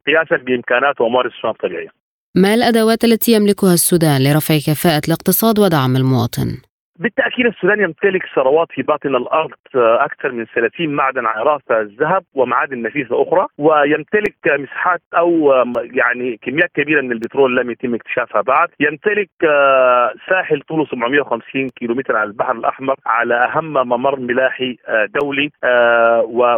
قياسا 0.07 0.43
بإمكانات 0.43 1.01
وموارد 1.01 1.32
السودان 1.32 1.51
الطبيعية. 1.51 1.89
ما 2.36 2.53
الأدوات 2.53 3.03
التي 3.03 3.32
يملكها 3.32 3.73
السودان 3.73 4.23
لرفع 4.23 4.57
كفاءة 4.57 5.01
الاقتصاد 5.07 5.59
ودعم 5.59 5.95
المواطن؟ 5.95 6.57
بالتأكيد 6.99 7.45
السودان 7.45 7.79
يمتلك 7.81 8.25
ثروات 8.35 8.67
في 8.71 8.81
باطن 8.81 9.15
الأرض 9.15 9.51
آه، 9.75 10.05
أكثر 10.05 10.31
من 10.31 10.45
30 10.45 10.89
معدن 10.89 11.25
عراس 11.25 11.61
الذهب 11.71 12.23
ومعادن 12.33 12.81
نفيسه 12.81 13.21
أخرى 13.23 13.47
ويمتلك 13.57 14.35
مساحات 14.47 15.01
أو 15.17 15.53
يعني 15.75 16.37
كميات 16.37 16.71
كبيرة 16.73 17.01
من 17.01 17.11
البترول 17.11 17.57
لم 17.57 17.71
يتم 17.71 17.95
اكتشافها 17.95 18.41
بعد. 18.41 18.69
يمتلك 18.79 19.29
آه، 19.43 20.13
ساحل 20.29 20.61
طوله 20.61 20.85
750 20.85 21.69
كيلومتر 21.69 22.15
على 22.15 22.27
البحر 22.27 22.51
الأحمر 22.51 22.95
على 23.05 23.35
أهم 23.35 23.73
ممر 23.73 24.19
ملاحي 24.19 24.77
آه، 24.87 25.05
دولي 25.21 25.51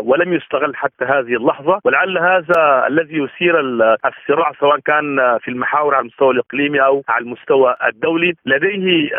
ولم 0.04 0.34
يستغل 0.34 0.76
حتى 0.76 1.06
هذه 1.06 1.36
اللحظة. 1.36 1.80
ولعل 1.86 2.18
هذا 2.18 2.88
الذي 2.88 3.18
يثير 3.18 3.60
الصراع 3.60 4.52
سواء 4.60 4.80
كان 4.80 5.38
في 5.42 5.48
المحاور 5.48 5.96
على 5.96 6.02
المستوى 6.02 6.34
الإقليمي 6.34 6.82
أو 6.82 7.04
على 7.10 7.24
المستوى 7.24 7.76
الدولي. 7.88 8.34
لديه 8.46 9.10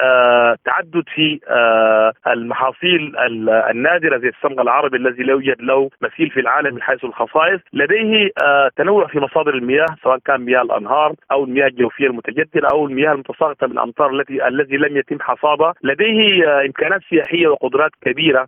تعدد 0.64 1.04
في 1.14 1.40
آه، 1.48 2.12
المحاصيل 2.26 3.12
النادرة 3.70 4.18
زي 4.18 4.28
الصمغ 4.28 4.62
العربي 4.62 4.96
الذي 4.96 5.22
لا 5.22 5.32
يوجد 5.32 5.62
له 5.62 5.90
مثيل 6.02 6.30
في 6.30 6.40
العالم 6.40 6.74
من 6.74 6.82
حيث 6.82 7.04
الخصائص، 7.04 7.60
لديه 7.72 8.30
آه، 8.42 8.70
تنوع 8.76 9.06
في 9.06 9.20
مصادر 9.20 9.54
المياه 9.54 9.86
سواء 10.02 10.18
كان 10.18 10.40
مياه 10.40 10.62
الأنهار 10.62 11.14
أو 11.32 11.44
المياه 11.44 11.66
الجوفية 11.66 12.06
المتجددة 12.06 12.68
أو 12.72 12.86
المياه 12.86 13.12
المتساقطه 13.12 13.66
من 13.66 13.72
الأمطار 13.72 14.10
التي 14.10 14.48
الذي 14.48 14.76
لم 14.76 14.96
يتم 14.96 15.20
حصادها، 15.20 15.74
لديه 15.82 16.48
آه، 16.48 16.60
إمكانات 16.66 17.00
سياحية 17.10 17.48
وقدرات 17.48 17.90
كبيرة 18.02 18.46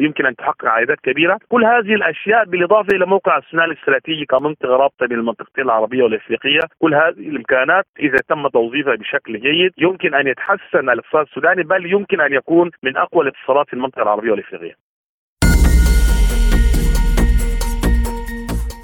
يمكن 0.00 0.26
أن 0.26 0.36
تحقق 0.36 0.66
عائدات 0.66 1.00
كبيرة، 1.00 1.38
كل 1.48 1.64
هذه 1.64 1.94
الأشياء 1.94 2.44
بالإضافة 2.44 2.96
إلى 2.96 3.06
موقع 3.06 3.38
السودان 3.38 3.64
الاستراتيجي 3.70 4.24
كمنطقة 4.24 4.76
رابطة 4.76 5.06
بين 5.06 5.18
المنطقتين 5.18 5.64
العربية 5.64 6.02
والإفريقية، 6.02 6.60
كل 6.78 6.94
هذه 6.94 7.28
الإمكانات 7.28 7.84
إذا 8.00 8.18
تم 8.28 8.48
توظيفها 8.48 8.94
بشكل 8.94 9.40
جيد 9.40 9.72
يمكن 9.78 10.14
أن 10.14 10.26
يتحسن 10.26 10.90
الإقتصاد 10.90 11.26
السوداني 11.26 11.62
بل 11.62 11.85
يمكن 11.90 12.20
أن 12.20 12.32
يكون 12.32 12.70
من 12.82 12.96
أقوى 12.96 13.22
الاقتصادات 13.22 13.66
في 13.66 13.72
المنطقة 13.72 14.02
العربية 14.02 14.30
والإفريقية. 14.30 14.86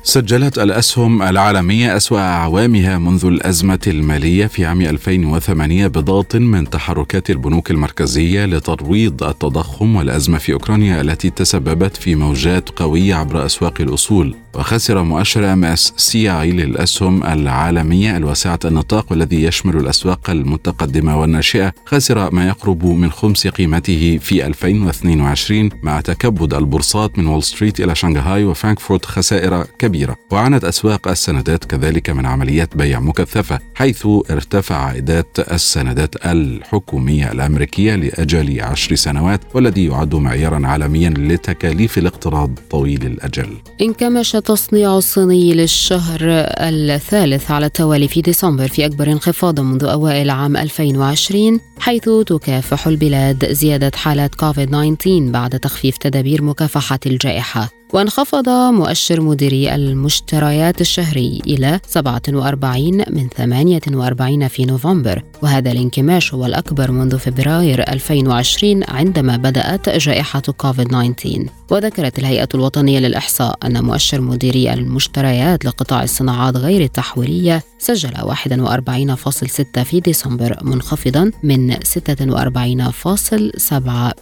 سجلت 0.05 0.59
الأسهم 0.59 1.23
العالمية 1.23 1.97
أسوأ 1.97 2.19
أعوامها 2.19 2.99
منذ 2.99 3.27
الأزمة 3.27 3.81
المالية 3.87 4.47
في 4.47 4.65
عام 4.65 4.81
2008 4.81 5.87
بضغط 5.87 6.37
من 6.37 6.71
تحركات 6.71 7.31
البنوك 7.31 7.71
المركزية 7.71 8.45
لترويض 8.47 9.23
التضخم 9.25 9.97
والأزمة 9.97 10.39
في 10.39 10.53
أوكرانيا 10.53 11.01
التي 11.01 11.31
تسببت 11.31 11.97
في 11.97 12.15
موجات 12.15 12.69
قوية 12.69 13.15
عبر 13.15 13.47
أسواق 13.47 13.81
الأصول 13.81 14.35
وخسر 14.55 15.03
مؤشر 15.03 15.53
MSCI 15.53 16.51
للأسهم 16.51 17.25
العالمية 17.25 18.17
الواسعة 18.17 18.59
النطاق 18.65 19.07
والذي 19.11 19.43
يشمل 19.43 19.77
الأسواق 19.77 20.31
المتقدمة 20.31 21.21
والناشئة 21.21 21.73
خسر 21.87 22.35
ما 22.35 22.47
يقرب 22.49 22.85
من 22.85 23.11
خمس 23.11 23.47
قيمته 23.47 24.19
في 24.23 24.47
2022 24.47 25.71
مع 25.83 26.01
تكبد 26.01 26.55
البورصات 26.55 27.19
من 27.19 27.27
وول 27.27 27.43
ستريت 27.43 27.81
إلى 27.81 27.95
شنغهاي 27.95 28.45
وفرانكفورت 28.45 29.05
خسائر 29.07 29.65
كبيرة 29.79 30.17
وعانت 30.31 30.65
أسواق 30.65 31.09
السندات 31.09 31.65
كذلك 31.65 32.11
من 32.11 32.27
عمليات 32.27 32.77
بيع 32.77 33.01
مكثفة 33.01 33.59
حيث 33.75 34.07
ارتفع 34.31 34.77
عائدات 34.77 35.39
السندات 35.53 36.27
الحكومية 36.27 37.33
الأمريكية 37.33 37.95
لأجل 37.95 38.61
عشر 38.61 38.95
سنوات 38.95 39.41
والذي 39.55 39.85
يعد 39.87 40.15
معيارا 40.15 40.67
عالميا 40.67 41.11
لتكاليف 41.11 41.99
الاقتراض 41.99 42.59
طويل 42.71 43.07
الأجل. 43.07 43.57
انكمش 43.81 44.42
التصنيع 44.43 44.97
الصيني 44.99 45.55
للشهر 45.55 46.19
الثالث 46.61 47.51
على 47.51 47.67
التوالي 47.67 48.09
في 48.09 48.21
ديسمبر 48.21 48.69
في 48.69 48.87
أكبر 48.87 49.13
انخفاض 49.13 49.61
منذ 49.61 49.85
أوائل 49.85 50.31
عام 50.31 50.57
2020 50.57 51.61
حيث 51.79 52.09
تكافح 52.27 52.87
البلاد 52.87 53.53
زيادة 53.53 53.91
حالات 53.95 54.35
كوفيد-19 54.35 55.09
بعد 55.09 55.59
تخفيف 55.61 55.97
تدابير 55.97 56.43
مكافحة 56.43 57.01
الجائحة. 57.07 57.82
وانخفض 57.93 58.49
مؤشر 58.49 59.21
مديري 59.21 59.75
المشتريات 59.75 60.81
الشهري 60.81 61.41
إلى 61.47 61.81
47 61.87 62.97
من 63.11 63.29
48 63.29 64.49
في 64.49 64.65
نوفمبر 64.65 65.23
وهذا 65.43 65.73
الانكماش 65.73 66.35
هو 66.35 66.47
الأكبر 66.47 66.91
منذ 66.91 67.19
فبراير 67.19 67.93
2020 67.93 68.83
عندما 68.89 69.37
بدأت 69.37 69.89
جائحة 69.89 70.41
كوفيد-19 70.41 71.49
وذكرت 71.71 72.19
الهيئة 72.19 72.49
الوطنية 72.55 72.99
للإحصاء 72.99 73.59
أن 73.65 73.85
مؤشر 73.85 74.21
مديري 74.21 74.73
المشتريات 74.73 75.65
لقطاع 75.65 76.03
الصناعات 76.03 76.57
غير 76.57 76.83
التحويلية 76.83 77.63
سجل 77.79 78.11
41.6 78.11 79.83
في 79.83 80.01
ديسمبر 80.01 80.57
منخفضا 80.63 81.31
من 81.43 81.75
46.7 81.75 81.81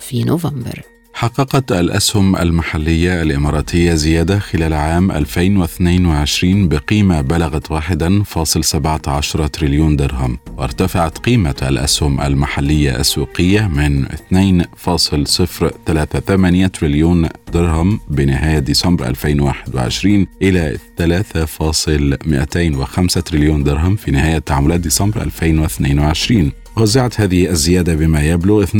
في 0.00 0.24
نوفمبر. 0.24 0.99
حققت 1.20 1.72
الأسهم 1.72 2.36
المحلية 2.36 3.22
الإماراتية 3.22 3.94
زيادة 3.94 4.38
خلال 4.38 4.72
عام 4.72 5.10
2022 5.10 6.68
بقيمة 6.68 7.20
بلغت 7.20 7.72
1.17 7.72 9.48
تريليون 9.48 9.96
درهم 9.96 10.38
وارتفعت 10.56 11.18
قيمة 11.18 11.54
الأسهم 11.62 12.20
المحلية 12.20 13.00
السوقية 13.00 13.68
من 13.68 14.06
2.038 14.06 16.70
تريليون 16.70 17.28
درهم 17.52 18.00
بنهاية 18.10 18.58
ديسمبر 18.58 19.06
2021 19.06 20.26
إلى 20.42 20.78
3.205 21.00 23.22
تريليون 23.22 23.64
درهم 23.64 23.96
في 23.96 24.10
نهاية 24.10 24.38
تعاملات 24.38 24.80
ديسمبر 24.80 25.22
2022 25.22 26.52
وزعت 26.80 27.20
هذه 27.20 27.50
الزيادة 27.50 27.94
بما 27.94 28.22
يبلغ 28.22 28.66
2.624 28.66 28.70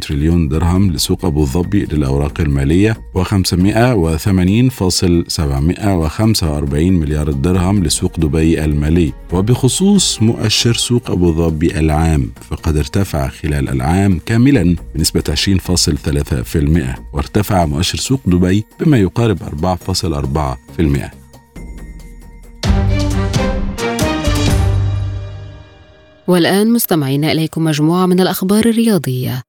تريليون 0.00 0.48
درهم 0.48 0.92
لسوق 0.92 1.24
أبو 1.24 1.44
ظبي 1.44 1.84
للأوراق 1.84 2.40
المالية 2.40 2.96
و580.745 3.18 3.24
مليار 6.74 7.30
درهم 7.30 7.84
لسوق 7.84 8.20
دبي 8.20 8.64
المالي. 8.64 9.12
وبخصوص 9.32 10.22
مؤشر 10.22 10.74
سوق 10.74 11.10
أبو 11.10 11.32
ظبي 11.32 11.78
العام 11.78 12.30
فقد 12.50 12.76
ارتفع 12.76 13.28
خلال 13.28 13.68
العام 13.68 14.20
كاملا 14.26 14.76
بنسبة 14.94 15.22
20.3% 15.34 16.98
وارتفع 17.12 17.66
مؤشر 17.66 17.98
سوق 17.98 18.20
دبي 18.26 18.64
بما 18.80 18.98
يقارب 18.98 19.38
4.4% 19.42 21.25
والآن 26.28 26.72
مستمعين 26.72 27.24
إليكم 27.24 27.64
مجموعة 27.64 28.06
من 28.06 28.20
الأخبار 28.20 28.66
الرياضية. 28.66 29.42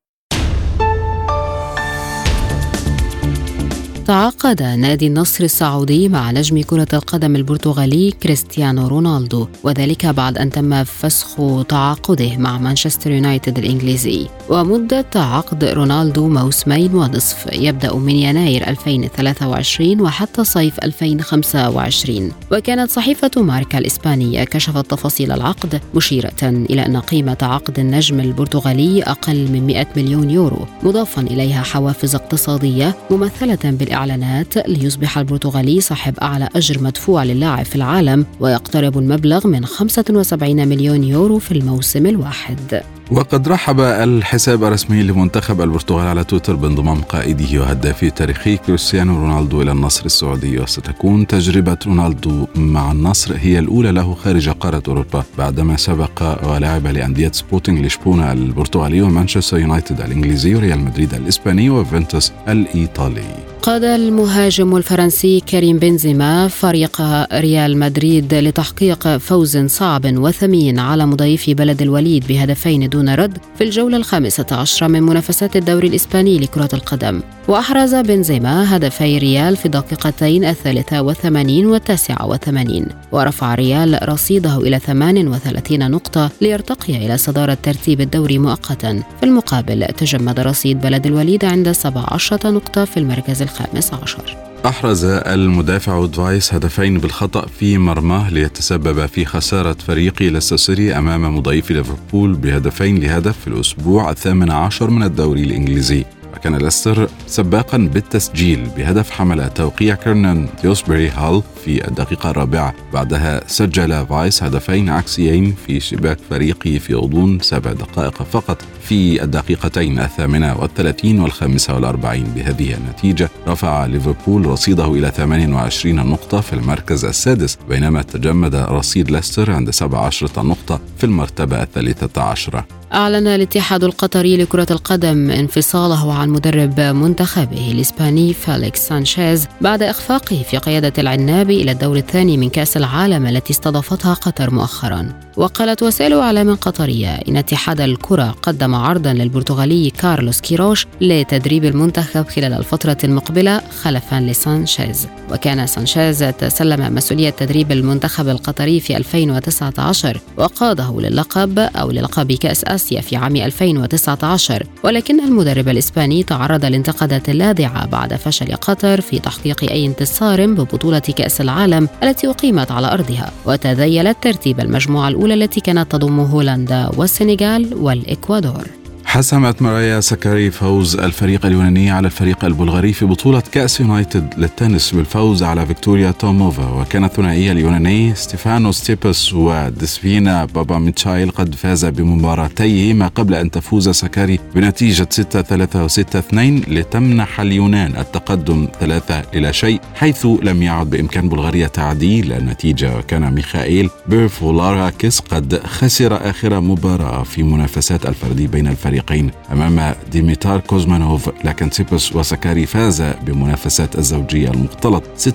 تعاقد 4.07 4.63
نادي 4.63 5.07
النصر 5.07 5.43
السعودي 5.43 6.09
مع 6.09 6.31
نجم 6.31 6.61
كرة 6.61 6.87
القدم 6.93 7.35
البرتغالي 7.35 8.11
كريستيانو 8.11 8.87
رونالدو 8.87 9.47
وذلك 9.63 10.05
بعد 10.05 10.37
أن 10.37 10.49
تم 10.49 10.83
فسخ 10.83 11.63
تعاقده 11.69 12.37
مع 12.37 12.57
مانشستر 12.57 13.11
يونايتد 13.11 13.57
الإنجليزي. 13.57 14.27
ومدة 14.49 15.05
عقد 15.15 15.63
رونالدو 15.63 16.27
موسمين 16.27 16.95
ونصف 16.95 17.45
يبدأ 17.53 17.95
من 17.95 18.15
يناير 18.15 18.67
2023 18.67 20.01
وحتى 20.01 20.43
صيف 20.43 20.79
2025 20.83 22.31
وكانت 22.51 22.91
صحيفة 22.91 23.31
ماركا 23.37 23.77
الإسبانية 23.77 24.43
كشفت 24.43 24.91
تفاصيل 24.91 25.31
العقد 25.31 25.81
مشيرة 25.95 26.43
إلى 26.43 26.85
أن 26.85 26.97
قيمة 26.97 27.37
عقد 27.41 27.79
النجم 27.79 28.19
البرتغالي 28.19 29.03
أقل 29.03 29.51
من 29.51 29.67
100 29.67 29.87
مليون 29.97 30.29
يورو 30.29 30.65
مضافا 30.83 31.21
إليها 31.21 31.61
حوافز 31.61 32.15
اقتصادية 32.15 32.95
ممثلة 33.11 33.59
بالإعلام 33.63 33.96
الإعلانات 33.97 34.57
ليصبح 34.57 35.17
البرتغالي 35.17 35.81
صاحب 35.81 36.17
أعلى 36.21 36.49
أجر 36.55 36.83
مدفوع 36.83 37.23
للاعب 37.23 37.65
في 37.65 37.75
العالم 37.75 38.25
ويقترب 38.39 38.97
المبلغ 38.97 39.47
من 39.47 39.65
75 39.65 40.67
مليون 40.67 41.03
يورو 41.03 41.39
في 41.39 41.51
الموسم 41.51 42.05
الواحد. 42.05 42.83
وقد 43.11 43.47
رحب 43.47 43.79
الحساب 43.79 44.63
الرسمي 44.63 45.03
لمنتخب 45.03 45.61
البرتغال 45.61 46.07
على 46.07 46.23
تويتر 46.23 46.55
بانضمام 46.55 47.01
قائده 47.01 47.61
وهدافه 47.61 48.07
التاريخي 48.07 48.57
كريستيانو 48.57 49.19
رونالدو 49.19 49.61
إلى 49.61 49.71
النصر 49.71 50.05
السعودي 50.05 50.59
وستكون 50.59 51.27
تجربة 51.27 51.77
رونالدو 51.87 52.47
مع 52.55 52.91
النصر 52.91 53.35
هي 53.37 53.59
الأولى 53.59 53.91
له 53.91 54.13
خارج 54.13 54.49
قارة 54.49 54.83
أوروبا 54.87 55.23
بعدما 55.37 55.77
سبق 55.77 56.47
ولعب 56.49 56.87
لأندية 56.87 57.31
سبورتنج 57.31 57.85
لشبونة 57.85 58.31
البرتغالي 58.31 59.01
ومانشستر 59.01 59.57
يونايتد 59.57 60.01
الإنجليزي 60.01 60.55
وريال 60.55 60.79
مدريد 60.79 61.13
الإسباني 61.13 61.69
ويوفنتوس 61.69 62.31
الإيطالي. 62.47 63.46
قاد 63.68 63.84
المهاجم 63.84 64.76
الفرنسي 64.76 65.39
كريم 65.39 65.80
بنزيما 65.80 66.47
فريق 66.47 67.01
ريال 67.34 67.78
مدريد 67.78 68.34
لتحقيق 68.34 69.18
فوز 69.18 69.57
صعب 69.57 70.05
وثمين 70.05 70.80
على 70.80 71.05
مضيف 71.05 71.49
بلد 71.49 71.82
الوليد 71.82 72.28
بهدفين 72.28 72.89
دون 72.89 73.09
رد 73.09 73.38
في 73.57 73.63
الجولة 73.63 73.97
الخامسة 73.97 74.45
عشرة 74.51 74.88
من 74.88 75.03
منافسات 75.03 75.55
الدوري 75.55 75.88
الإسباني 75.88 76.39
لكرة 76.39 76.70
القدم. 76.74 77.22
وأحرز 77.47 77.95
بنزيما 77.95 78.76
هدفي 78.76 79.18
ريال 79.18 79.57
في 79.57 79.70
دقيقتين 79.70 80.45
الثالثة 80.45 81.01
والثمانين 81.01 81.65
والتاسعة 81.65 82.26
والثمانين 82.28 82.86
ورفع 83.11 83.55
ريال 83.55 84.09
رصيده 84.09 84.57
إلى 84.57 84.80
38 84.80 85.91
نقطة 85.91 86.30
ليرتقي 86.41 87.05
إلى 87.05 87.18
صدارة 87.18 87.57
ترتيب 87.63 88.01
الدوري 88.01 88.38
مؤقتا. 88.38 89.03
في 89.20 89.26
المقابل 89.26 89.86
تجمد 89.86 90.39
رصيد 90.39 90.82
بلد 90.82 91.05
الوليد 91.05 91.45
عند 91.45 91.72
17 91.72 92.51
نقطة 92.51 92.86
في 92.86 92.97
المركز 92.97 93.41
الخامس. 93.41 93.56
عشر. 94.03 94.37
أحرز 94.65 95.05
المدافع 95.05 96.05
فايس 96.05 96.53
هدفين 96.53 96.97
بالخطأ 96.97 97.45
في 97.59 97.77
مرماه 97.77 98.29
ليتسبب 98.29 99.05
في 99.05 99.25
خسارة 99.25 99.77
فريق 99.87 100.21
ليستر 100.21 100.97
أمام 100.97 101.37
مضيفه 101.38 101.71
ليفربول 101.71 102.33
بهدفين 102.33 102.99
لهدف 102.99 103.39
في 103.39 103.47
الأسبوع 103.47 104.09
الثامن 104.09 104.51
عشر 104.51 104.89
من 104.89 105.03
الدوري 105.03 105.43
الإنجليزي. 105.43 106.05
وكان 106.47 106.61
ليستر 106.61 107.09
سباقا 107.27 107.77
بالتسجيل 107.77 108.69
بهدف 108.77 109.11
حمل 109.11 109.49
توقيع 109.49 109.95
كيرنان 109.95 110.47
ديوسبري 110.61 111.09
هال 111.09 111.43
في 111.65 111.87
الدقيقة 111.87 112.29
الرابعة. 112.29 112.73
بعدها 112.93 113.41
سجل 113.47 114.05
فايس 114.05 114.43
هدفين 114.43 114.89
عكسيين 114.89 115.55
في 115.67 115.79
شباك 115.79 116.17
فريقه 116.29 116.77
في 116.77 116.93
غضون 116.95 117.39
سبع 117.39 117.71
دقائق 117.71 118.23
فقط. 118.23 118.61
في 118.81 119.23
الدقيقتين 119.23 119.99
الثامنة 119.99 120.61
والثلاثين 120.61 121.19
والخامسة 121.19 121.75
والأربعين 121.75 122.23
بهذه 122.35 122.73
النتيجة 122.73 123.29
رفع 123.47 123.85
ليفربول 123.85 124.45
رصيده 124.45 124.93
إلى 124.93 125.11
28 125.11 125.95
نقطة 125.95 126.41
في 126.41 126.53
المركز 126.53 127.05
السادس 127.05 127.57
بينما 127.69 128.01
تجمد 128.01 128.55
رصيد 128.55 129.11
ليستر 129.11 129.51
عند 129.51 129.69
17 129.69 130.29
نقطة 130.37 130.79
في 130.97 131.03
المرتبة 131.03 131.63
الثالثة 131.63 132.21
عشرة. 132.21 132.65
أعلن 132.93 133.27
الاتحاد 133.27 133.83
القطري 133.83 134.38
لكرة 134.38 134.67
القدم 134.71 135.31
انفصاله 135.31 136.13
عن 136.13 136.29
مدرب 136.29 136.79
منتخبه 136.79 137.71
الإسباني 137.71 138.33
فيليكس 138.33 138.88
سانشيز 138.88 139.47
بعد 139.61 139.83
إخفاقه 139.83 140.43
في 140.49 140.57
قيادة 140.57 140.93
العنابي 140.97 141.49
إلى 141.49 141.71
الدور 141.71 141.97
الثاني 141.97 142.38
من 142.38 142.49
كأس 142.49 142.77
العالم 142.77 143.25
التي 143.27 143.53
استضافتها 143.53 144.13
قطر 144.13 144.49
مؤخرا. 144.49 145.09
وقالت 145.38 145.83
وسائل 145.83 146.13
إعلام 146.13 146.55
قطرية 146.55 147.15
إن 147.15 147.38
اتحاد 147.38 147.81
الكرة 147.81 148.35
قدم 148.41 148.75
عرضا 148.75 149.13
للبرتغالي 149.13 149.89
كارلوس 149.89 150.41
كيروش 150.41 150.88
لتدريب 151.01 151.65
المنتخب 151.65 152.27
خلال 152.27 152.53
الفترة 152.53 152.97
المقبلة 153.03 153.61
خلفا 153.81 154.19
لسانشيز. 154.19 155.07
وكان 155.31 155.67
سانشيز 155.67 156.19
تسلم 156.39 156.95
مسؤولية 156.95 157.29
تدريب 157.29 157.71
المنتخب 157.71 158.27
القطري 158.27 158.79
في 158.79 158.97
2019 158.97 160.19
وقاده 160.38 161.01
للقب 161.01 161.59
أو 161.59 161.91
للقب 161.91 162.31
كأس 162.31 162.63
آسيا 162.78 163.01
في 163.01 163.15
عام 163.15 163.36
2019 163.36 164.63
ولكن 164.84 165.19
المدرب 165.19 165.69
الإسباني 165.69 166.23
تعرض 166.23 166.65
لانتقادات 166.65 167.30
لاذعة 167.30 167.86
بعد 167.86 168.15
فشل 168.15 168.55
قطر 168.55 169.01
في 169.01 169.19
تحقيق 169.19 169.71
أي 169.71 169.86
انتصار 169.86 170.45
ببطولة 170.45 170.99
كأس 170.99 171.41
العالم 171.41 171.89
التي 172.03 172.28
أقيمت 172.28 172.71
على 172.71 172.93
أرضها. 172.93 173.32
وتذيلت 173.45 174.17
ترتيب 174.21 174.59
المجموعة 174.59 175.07
الأولى 175.07 175.34
التي 175.34 175.59
كانت 175.61 175.91
تضم 175.91 176.19
هولندا 176.19 176.89
والسنغال 176.97 177.73
والإكوادور. 177.73 178.76
حسمت 179.07 179.61
ماريا 179.61 179.99
سكاري 179.99 180.51
فوز 180.51 180.95
الفريق 180.95 181.45
اليوناني 181.45 181.91
على 181.91 182.05
الفريق 182.07 182.45
البلغاري 182.45 182.93
في 182.93 183.05
بطولة 183.05 183.43
كأس 183.51 183.79
يونايتد 183.79 184.33
للتنس 184.37 184.91
بالفوز 184.91 185.43
على 185.43 185.65
فيكتوريا 185.65 186.11
توموفا. 186.11 186.69
وكان 186.69 187.03
الثنائي 187.03 187.51
اليوناني 187.51 188.15
ستيفانوس 188.15 188.71
تسيتسيباس 188.71 189.33
وديسفينا 189.33 190.45
بابا 190.45 190.79
ميتشايل 190.79 191.31
قد 191.31 191.55
فازا 191.55 191.85
بمباراتيهما 191.85 193.07
قبل 193.07 193.33
أن 193.33 193.51
تفوز 193.51 193.89
سكاري 193.89 194.39
بنتيجة 194.55 195.07
6-3 195.11 195.87
و6-2 195.87 196.35
لتمنح 196.69 197.39
اليونان 197.39 197.95
التقدم 197.97 198.67
3 198.79 199.23
إلى 199.33 199.47
لا 199.47 199.53
شيء 199.53 199.81
حيث 199.95 200.27
لم 200.43 200.63
يعد 200.63 200.89
بإمكان 200.89 201.29
بلغاريا 201.29 201.67
تعديل 201.67 202.31
النتيجة. 202.31 202.97
وكان 202.97 203.33
ميخائيل 203.33 203.89
بيرفولاراكيس 204.07 205.19
قد 205.19 205.61
خسر 205.65 206.29
آخر 206.29 206.59
مباراة 206.59 207.23
في 207.23 207.43
منافسات 207.43 208.05
الفردي 208.05 208.47
بين 208.47 208.67
الفريقين 208.67 208.96
الفريقين 208.97 209.31
أمام 209.51 209.95
ديميتار 210.11 210.59
كوزمانوف 210.59 211.29
لكن 211.43 211.71
تسيتسيباس 211.71 212.15
وسكاري 212.15 212.65
فازا 212.65 213.01
بمنافسات 213.01 213.97
الزوجية 213.97 214.49
المختلط 214.49 215.03
6-4 215.03 215.25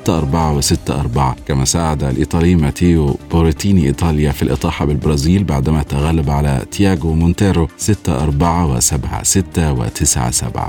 و6-4 0.60 1.20
كما 1.48 1.64
ساعد 1.64 2.04
الإيطالي 2.04 2.54
ماتيو 2.54 3.16
بوريتيني 3.30 3.86
إيطاليا 3.86 4.32
في 4.32 4.42
الإطاحة 4.42 4.84
بالبرازيل 4.84 5.44
بعدما 5.44 5.82
تغلب 5.82 6.30
على 6.30 6.62
تياغو 6.70 7.14
مونتيرو 7.14 7.68
6-4 7.68 7.70
و7-6 7.70 9.38
و9-7 9.58 10.60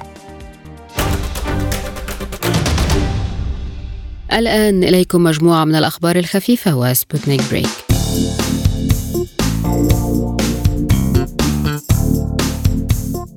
الآن 4.33 4.83
إليكم 4.83 5.23
مجموعة 5.23 5.65
من 5.65 5.75
الأخبار 5.75 6.15
الخفيفة 6.15 6.75
وسبوتنيك 6.75 7.41
بريك. 7.51 7.69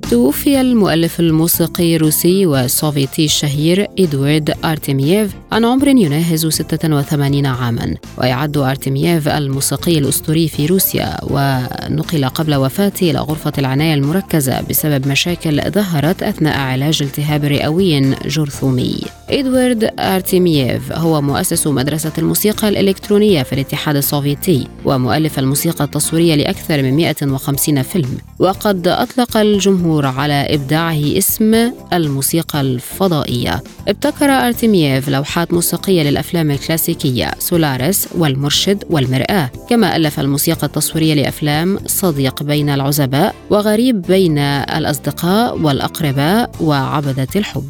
توفي 0.09 0.61
المؤلف 0.61 1.19
الموسيقي 1.19 1.95
الروسي 1.95 2.45
والسوفيتي 2.45 3.25
الشهير 3.25 3.87
إدوارد 3.99 4.53
أرتيمييف 4.65 5.31
عن 5.51 5.65
عمر 5.65 5.87
يناهز 5.87 6.47
86 6.47 7.45
عاما. 7.45 7.95
ويعد 8.17 8.57
أرتيمييف 8.57 9.27
الموسيقي 9.27 9.97
الأسطوري 9.97 10.47
في 10.47 10.65
روسيا 10.65 11.17
ونقل 11.23 12.25
قبل 12.25 12.55
وفاته 12.55 13.11
إلى 13.11 13.19
غرفة 13.19 13.53
العناية 13.57 13.93
المركزة 13.93 14.61
بسبب 14.61 15.07
مشاكل 15.07 15.71
ظهرت 15.71 16.23
أثناء 16.23 16.57
علاج 16.57 17.03
التهاب 17.03 17.43
رئوي 17.43 17.99
جرثومي. 18.25 19.01
إدوارد 19.29 19.91
أرتيمييف 19.99 20.91
هو 20.91 21.21
مؤسس 21.21 21.67
مدرسة 21.67 22.11
الموسيقى 22.17 22.69
الإلكترونية 22.69 23.43
في 23.43 23.53
الاتحاد 23.53 23.95
السوفيتي 23.95 24.67
ومؤلف 24.85 25.39
الموسيقى 25.39 25.83
التصويرية 25.83 26.35
لأكثر 26.35 26.83
من 26.83 26.95
150 26.95 27.81
فيلم 27.81 28.17
وقد 28.39 28.87
أطلق 28.87 29.37
الجمهور 29.37 30.05
على 30.05 30.33
إبداعه 30.33 31.17
اسم 31.17 31.71
الموسيقى 31.93 32.61
الفضائية. 32.61 33.63
ابتكر 33.87 34.25
أرتيمييف 34.25 35.09
لوحات 35.09 35.53
موسيقية 35.53 36.03
للأفلام 36.03 36.51
الكلاسيكية 36.51 37.31
سولاريس 37.39 38.07
والمرشد 38.17 38.83
والمرآة 38.89 39.49
كما 39.69 39.95
ألف 39.95 40.19
الموسيقى 40.19 40.67
التصويرية 40.67 41.13
لأفلام 41.13 41.79
صديق 41.85 42.43
بين 42.43 42.69
العزباء 42.69 43.35
وغريب 43.49 44.01
بين 44.01 44.37
الأصدقاء 44.37 45.57
والأقرباء 45.57 46.51
وعبدة 46.61 47.27
الحب. 47.35 47.69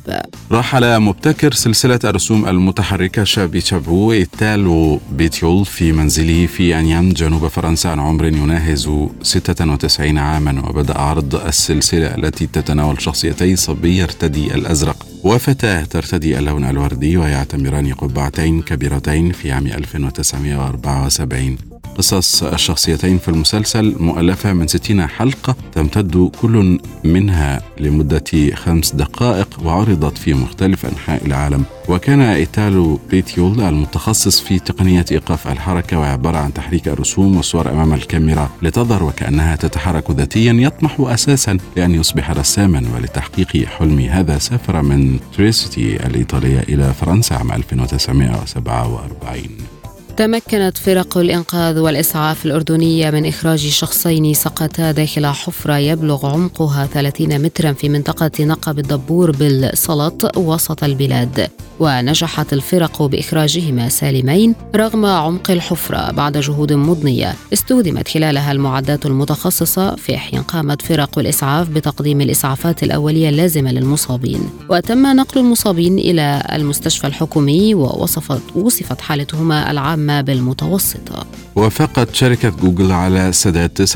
رحل 0.51 0.99
مبتكر 0.99 1.46
سلسلة 1.53 1.99
الرسوم 2.03 2.47
المتحركة 2.47 3.23
شابي 3.23 3.61
تشابو 3.61 4.11
إيتالو 4.11 4.99
بيتيول 5.11 5.65
في 5.65 5.91
منزله 5.91 6.45
في 6.45 6.79
أنيان 6.79 7.09
جنوب 7.09 7.47
فرنسا 7.47 7.87
عن 7.87 7.99
عمر 7.99 8.25
يناهز 8.25 8.89
96 9.21 10.17
عاما 10.17 10.69
وبدأ 10.69 10.97
عرض 10.97 11.35
السلسلة 11.35 12.15
التي 12.15 12.47
تتناول 12.47 13.01
شخصيتي 13.01 13.55
صبي 13.55 13.97
يرتدي 13.97 14.55
الأزرق. 14.55 15.07
وفتاة 15.23 15.83
ترتدي 15.83 16.39
اللون 16.39 16.63
الوردي 16.63 17.17
ويعتمران 17.17 17.93
قبعتين 17.93 18.61
كبيرتين 18.61 19.31
في 19.31 19.51
عام 19.51 19.67
1974 19.67 21.57
قصص 21.97 22.43
الشخصيتين 22.43 23.17
في 23.17 23.27
المسلسل 23.27 23.95
مؤلفة 23.99 24.53
من 24.53 24.67
60 24.67 25.07
حلقة 25.07 25.55
تمتد 25.71 26.31
كل 26.41 26.79
منها 27.03 27.61
لمدة 27.79 28.55
خمس 28.55 28.95
دقائق 28.95 29.59
وعرضت 29.63 30.17
في 30.17 30.33
مختلف 30.33 30.85
أنحاء 30.85 31.25
العالم. 31.25 31.63
وكان 31.89 32.21
إيتالو 32.21 32.99
بيتيول 33.09 33.61
المتخصص 33.61 34.39
في 34.39 34.59
تقنية 34.59 35.05
إيقاف 35.11 35.47
الحركة 35.47 35.99
وعبارة 35.99 36.37
عن 36.37 36.53
تحريك 36.53 36.87
الرسوم 36.87 37.37
والصور 37.37 37.71
أمام 37.71 37.93
الكاميرا 37.93 38.49
لتظهر 38.61 39.03
وكأنها 39.03 39.55
تتحرك 39.55 40.11
ذاتيا 40.11 40.53
يطمح 40.53 40.95
أساسا 40.99 41.57
لأن 41.75 41.95
يصبح 41.95 42.31
رساما 42.31 42.83
ولتحقيق 42.95 43.65
حلمي 43.65 44.09
هذا 44.09 44.37
سافر 44.37 44.81
من 44.81 45.19
تريسيتي 45.37 45.95
الإيطالية 45.95 46.59
إلى 46.59 46.93
فرنسا 46.93 47.33
عام 47.33 47.51
1947 47.51 49.76
تمكنت 50.18 50.78
فرق 50.78 51.18
الإنقاذ 51.18 51.80
والإسعاف 51.80 52.45
الأردنية 52.45 53.09
من 53.09 53.26
إخراج 53.26 53.59
شخصين 53.59 54.34
سقطا 54.34 54.91
داخل 54.91 55.26
حفرة 55.26 55.78
يبلغ 55.78 56.26
عمقها 56.26 56.86
30 56.86 57.41
مترا 57.41 57.72
في 57.72 57.89
منطقة 57.89 58.32
نقب 58.39 58.80
الدبور 58.80 59.32
بالسلط 59.32 60.38
وسط 60.38 60.84
البلاد. 60.84 61.49
ونجحت 61.80 62.53
الفرق 62.53 63.01
بإخراجهما 63.01 63.89
سالمين 63.89 64.55
رغم 64.76 65.05
عمق 65.05 65.51
الحفرة 65.51 66.11
بعد 66.11 66.38
جهود 66.38 66.74
مضنية. 66.74 67.36
استخدمت 67.53 68.07
خلالها 68.07 68.51
المعدات 68.51 69.05
المتخصصة. 69.05 69.95
في 69.95 70.18
حين 70.18 70.41
قامت 70.41 70.82
فرق 70.82 71.20
الإسعاف 71.20 71.70
بتقديم 71.70 72.22
الإسعافات 72.22 72.84
الأولية 72.84 73.30
اللازمة 73.30 73.72
للمصابين. 73.72 74.49
وتم 74.70 75.15
نقل 75.15 75.39
المصابين 75.39 75.99
إلى 75.99 76.47
المستشفى 76.53 77.07
الحكومي 77.07 77.74
ووصفت 77.76 78.41
وصفت 78.55 79.01
حالتهما 79.01 79.72
العامة 79.72 80.07
العامة 80.08 80.22
بالمتوسطة 80.22 81.26
وافقت 81.55 82.16
شركة 82.16 82.49
جوجل 82.49 82.91
على 82.91 83.32
سداد 83.32 83.88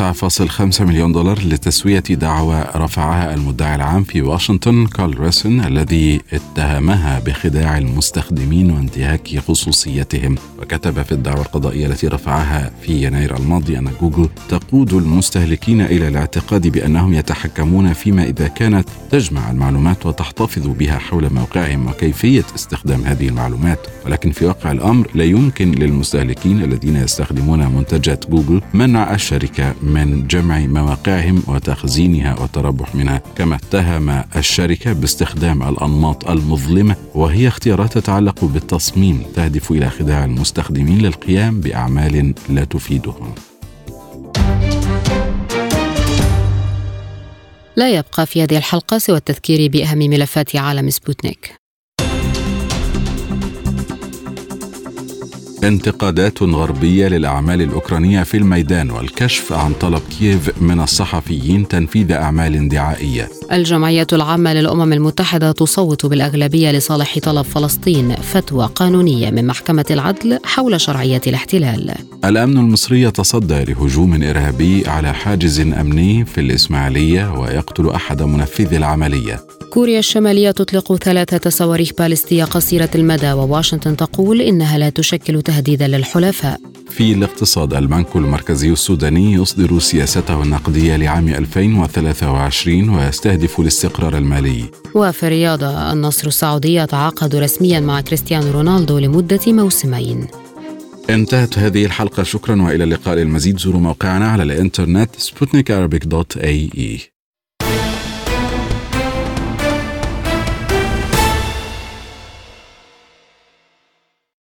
9.5 0.71 0.81
مليون 0.81 1.11
دولار 1.11 1.39
لتسوية 1.39 1.99
دعوى 1.99 2.65
رفعها 2.75 3.33
المدعي 3.33 3.75
العام 3.75 4.03
في 4.03 4.21
واشنطن 4.21 4.87
كارل 4.87 5.19
ريسن 5.19 5.59
الذي 5.59 6.21
اتهمها 6.33 7.19
بخداع 7.19 7.77
المستخدمين 7.77 8.71
وانتهاك 8.71 9.39
خصوصيتهم. 9.47 10.35
وكتب 10.61 11.01
في 11.01 11.11
الدعوى 11.11 11.41
القضائية 11.41 11.87
التي 11.87 12.07
رفعها 12.07 12.71
في 12.81 13.05
يناير 13.05 13.37
الماضي 13.37 13.77
أن 13.77 13.91
جوجل 14.01 14.29
تقود 14.49 14.93
المستهلكين 14.93 15.81
إلى 15.81 16.07
الاعتقاد 16.07 16.67
بأنهم 16.67 17.13
يتحكمون 17.13 17.93
فيما 17.93 18.23
إذا 18.23 18.47
كانت 18.47 18.89
تجمع 19.11 19.51
المعلومات 19.51 20.05
وتحتفظ 20.05 20.67
بها 20.67 20.97
حول 20.97 21.33
موقعهم 21.33 21.87
وكيفية 21.87 22.45
استخدام 22.55 23.03
هذه 23.03 23.27
المعلومات. 23.27 23.79
ولكن 24.05 24.31
في 24.31 24.45
واقع 24.45 24.71
الأمر 24.71 25.07
لا 25.15 25.23
يمكن 25.23 25.71
للمستهلكين 25.71 26.00
الذين 26.63 26.95
يستخدمون 26.95 27.67
منتجات 27.67 28.29
جوجل 28.29 28.61
منع 28.73 29.13
الشركة 29.13 29.75
من 29.81 30.27
جمع 30.27 30.59
مواقعهم 30.59 31.43
وتخزينها 31.47 32.39
والتربح 32.39 32.95
منها 32.95 33.21
كما 33.35 33.55
اتهم 33.55 34.23
الشركة 34.35 34.93
باستخدام 34.93 35.63
الأنماط 35.63 36.29
المظلمة 36.29 36.95
وهي 37.15 37.47
اختيارات 37.47 37.93
تتعلق 37.97 38.45
بالتصميم 38.45 39.23
تهدف 39.35 39.71
إلى 39.71 39.89
خداع 39.89 40.25
المستخدمين 40.25 40.97
للقيام 40.97 41.61
بأعمال 41.61 42.33
لا 42.49 42.63
تفيدهم. 42.63 43.35
لا 47.75 47.89
يبقى 47.89 48.25
في 48.25 48.43
هذه 48.43 48.57
الحلقة 48.57 48.97
سوى 48.97 49.17
التذكير 49.17 49.71
بأهم 49.71 49.97
ملفات 49.97 50.55
عالم 50.55 50.89
سبوتنيك. 50.89 51.60
انتقادات 55.63 56.43
غربية 56.43 57.07
للأعمال 57.07 57.61
الأوكرانية 57.61 58.23
في 58.23 58.37
الميدان 58.37 58.91
والكشف 58.91 59.53
عن 59.53 59.73
طلب 59.73 60.01
كييف 60.19 60.61
من 60.61 60.79
الصحفيين 60.79 61.67
تنفيذ 61.67 62.11
أعمال 62.11 62.69
دعائية 62.69 63.29
الجمعية 63.51 64.07
العامة 64.13 64.53
للأمم 64.53 64.93
المتحدة 64.93 65.51
تصوت 65.51 66.05
بالأغلبية 66.05 66.71
لصالح 66.71 67.19
طلب 67.19 67.45
فلسطين 67.45 68.15
فتوى 68.15 68.69
قانونية 68.75 69.31
من 69.31 69.47
محكمة 69.47 69.85
العدل 69.91 70.39
حول 70.43 70.81
شرعية 70.81 71.21
الاحتلال. 71.27 71.93
الأمن 72.25 72.57
المصري 72.57 73.01
يتصدى 73.01 73.63
لهجوم 73.63 74.23
إرهابي 74.23 74.87
على 74.87 75.13
حاجز 75.13 75.59
أمني 75.59 76.25
في 76.25 76.41
الإسماعيلية 76.41 77.39
ويقتل 77.39 77.89
أحد 77.89 78.21
منفذي 78.21 78.77
العملية. 78.77 79.39
كوريا 79.69 79.99
الشمالية 79.99 80.51
تطلق 80.51 80.95
ثلاثة 80.95 81.49
صواريخ 81.49 81.91
باليستية 81.99 82.43
قصيرة 82.43 82.89
المدى 82.95 83.31
وواشنطن 83.31 83.97
تقول 83.97 84.41
إنها 84.41 84.77
لا 84.77 84.89
تشكل 84.89 85.41
تهديدا 85.51 85.87
للحلفاء. 85.87 86.59
في 86.89 87.11
الاقتصاد 87.13 87.73
البنك 87.73 88.15
المركزي 88.15 88.69
السوداني 88.69 89.33
يصدر 89.33 89.79
سياسته 89.79 90.43
النقدية 90.43 90.95
لعام 90.95 91.27
2023 91.27 92.89
ويستهدف 92.89 93.59
الاستقرار 93.59 94.17
المالي. 94.17 94.63
وفي 94.95 95.23
الرياضة 95.23 95.91
النصر 95.91 96.27
السعودي 96.27 96.75
يتعاقد 96.75 97.35
رسميا 97.35 97.79
مع 97.79 98.01
كريستيانو 98.01 98.51
رونالدو 98.51 98.99
لمدة 98.99 99.39
موسمين. 99.47 100.27
انتهت 101.09 101.59
هذه 101.59 101.85
الحلقة. 101.85 102.23
شكرا 102.23 102.61
وإلى 102.61 102.83
اللقاء 102.83 103.21
المزيد. 103.21 103.59
زوروا 103.59 103.81
موقعنا 103.81 104.27
على 104.31 104.43
الإنترنت 104.43 105.09
سبوتنيك 105.17 105.71
dot 105.71 106.37
إي 106.37 106.69
إي. 106.77 107.10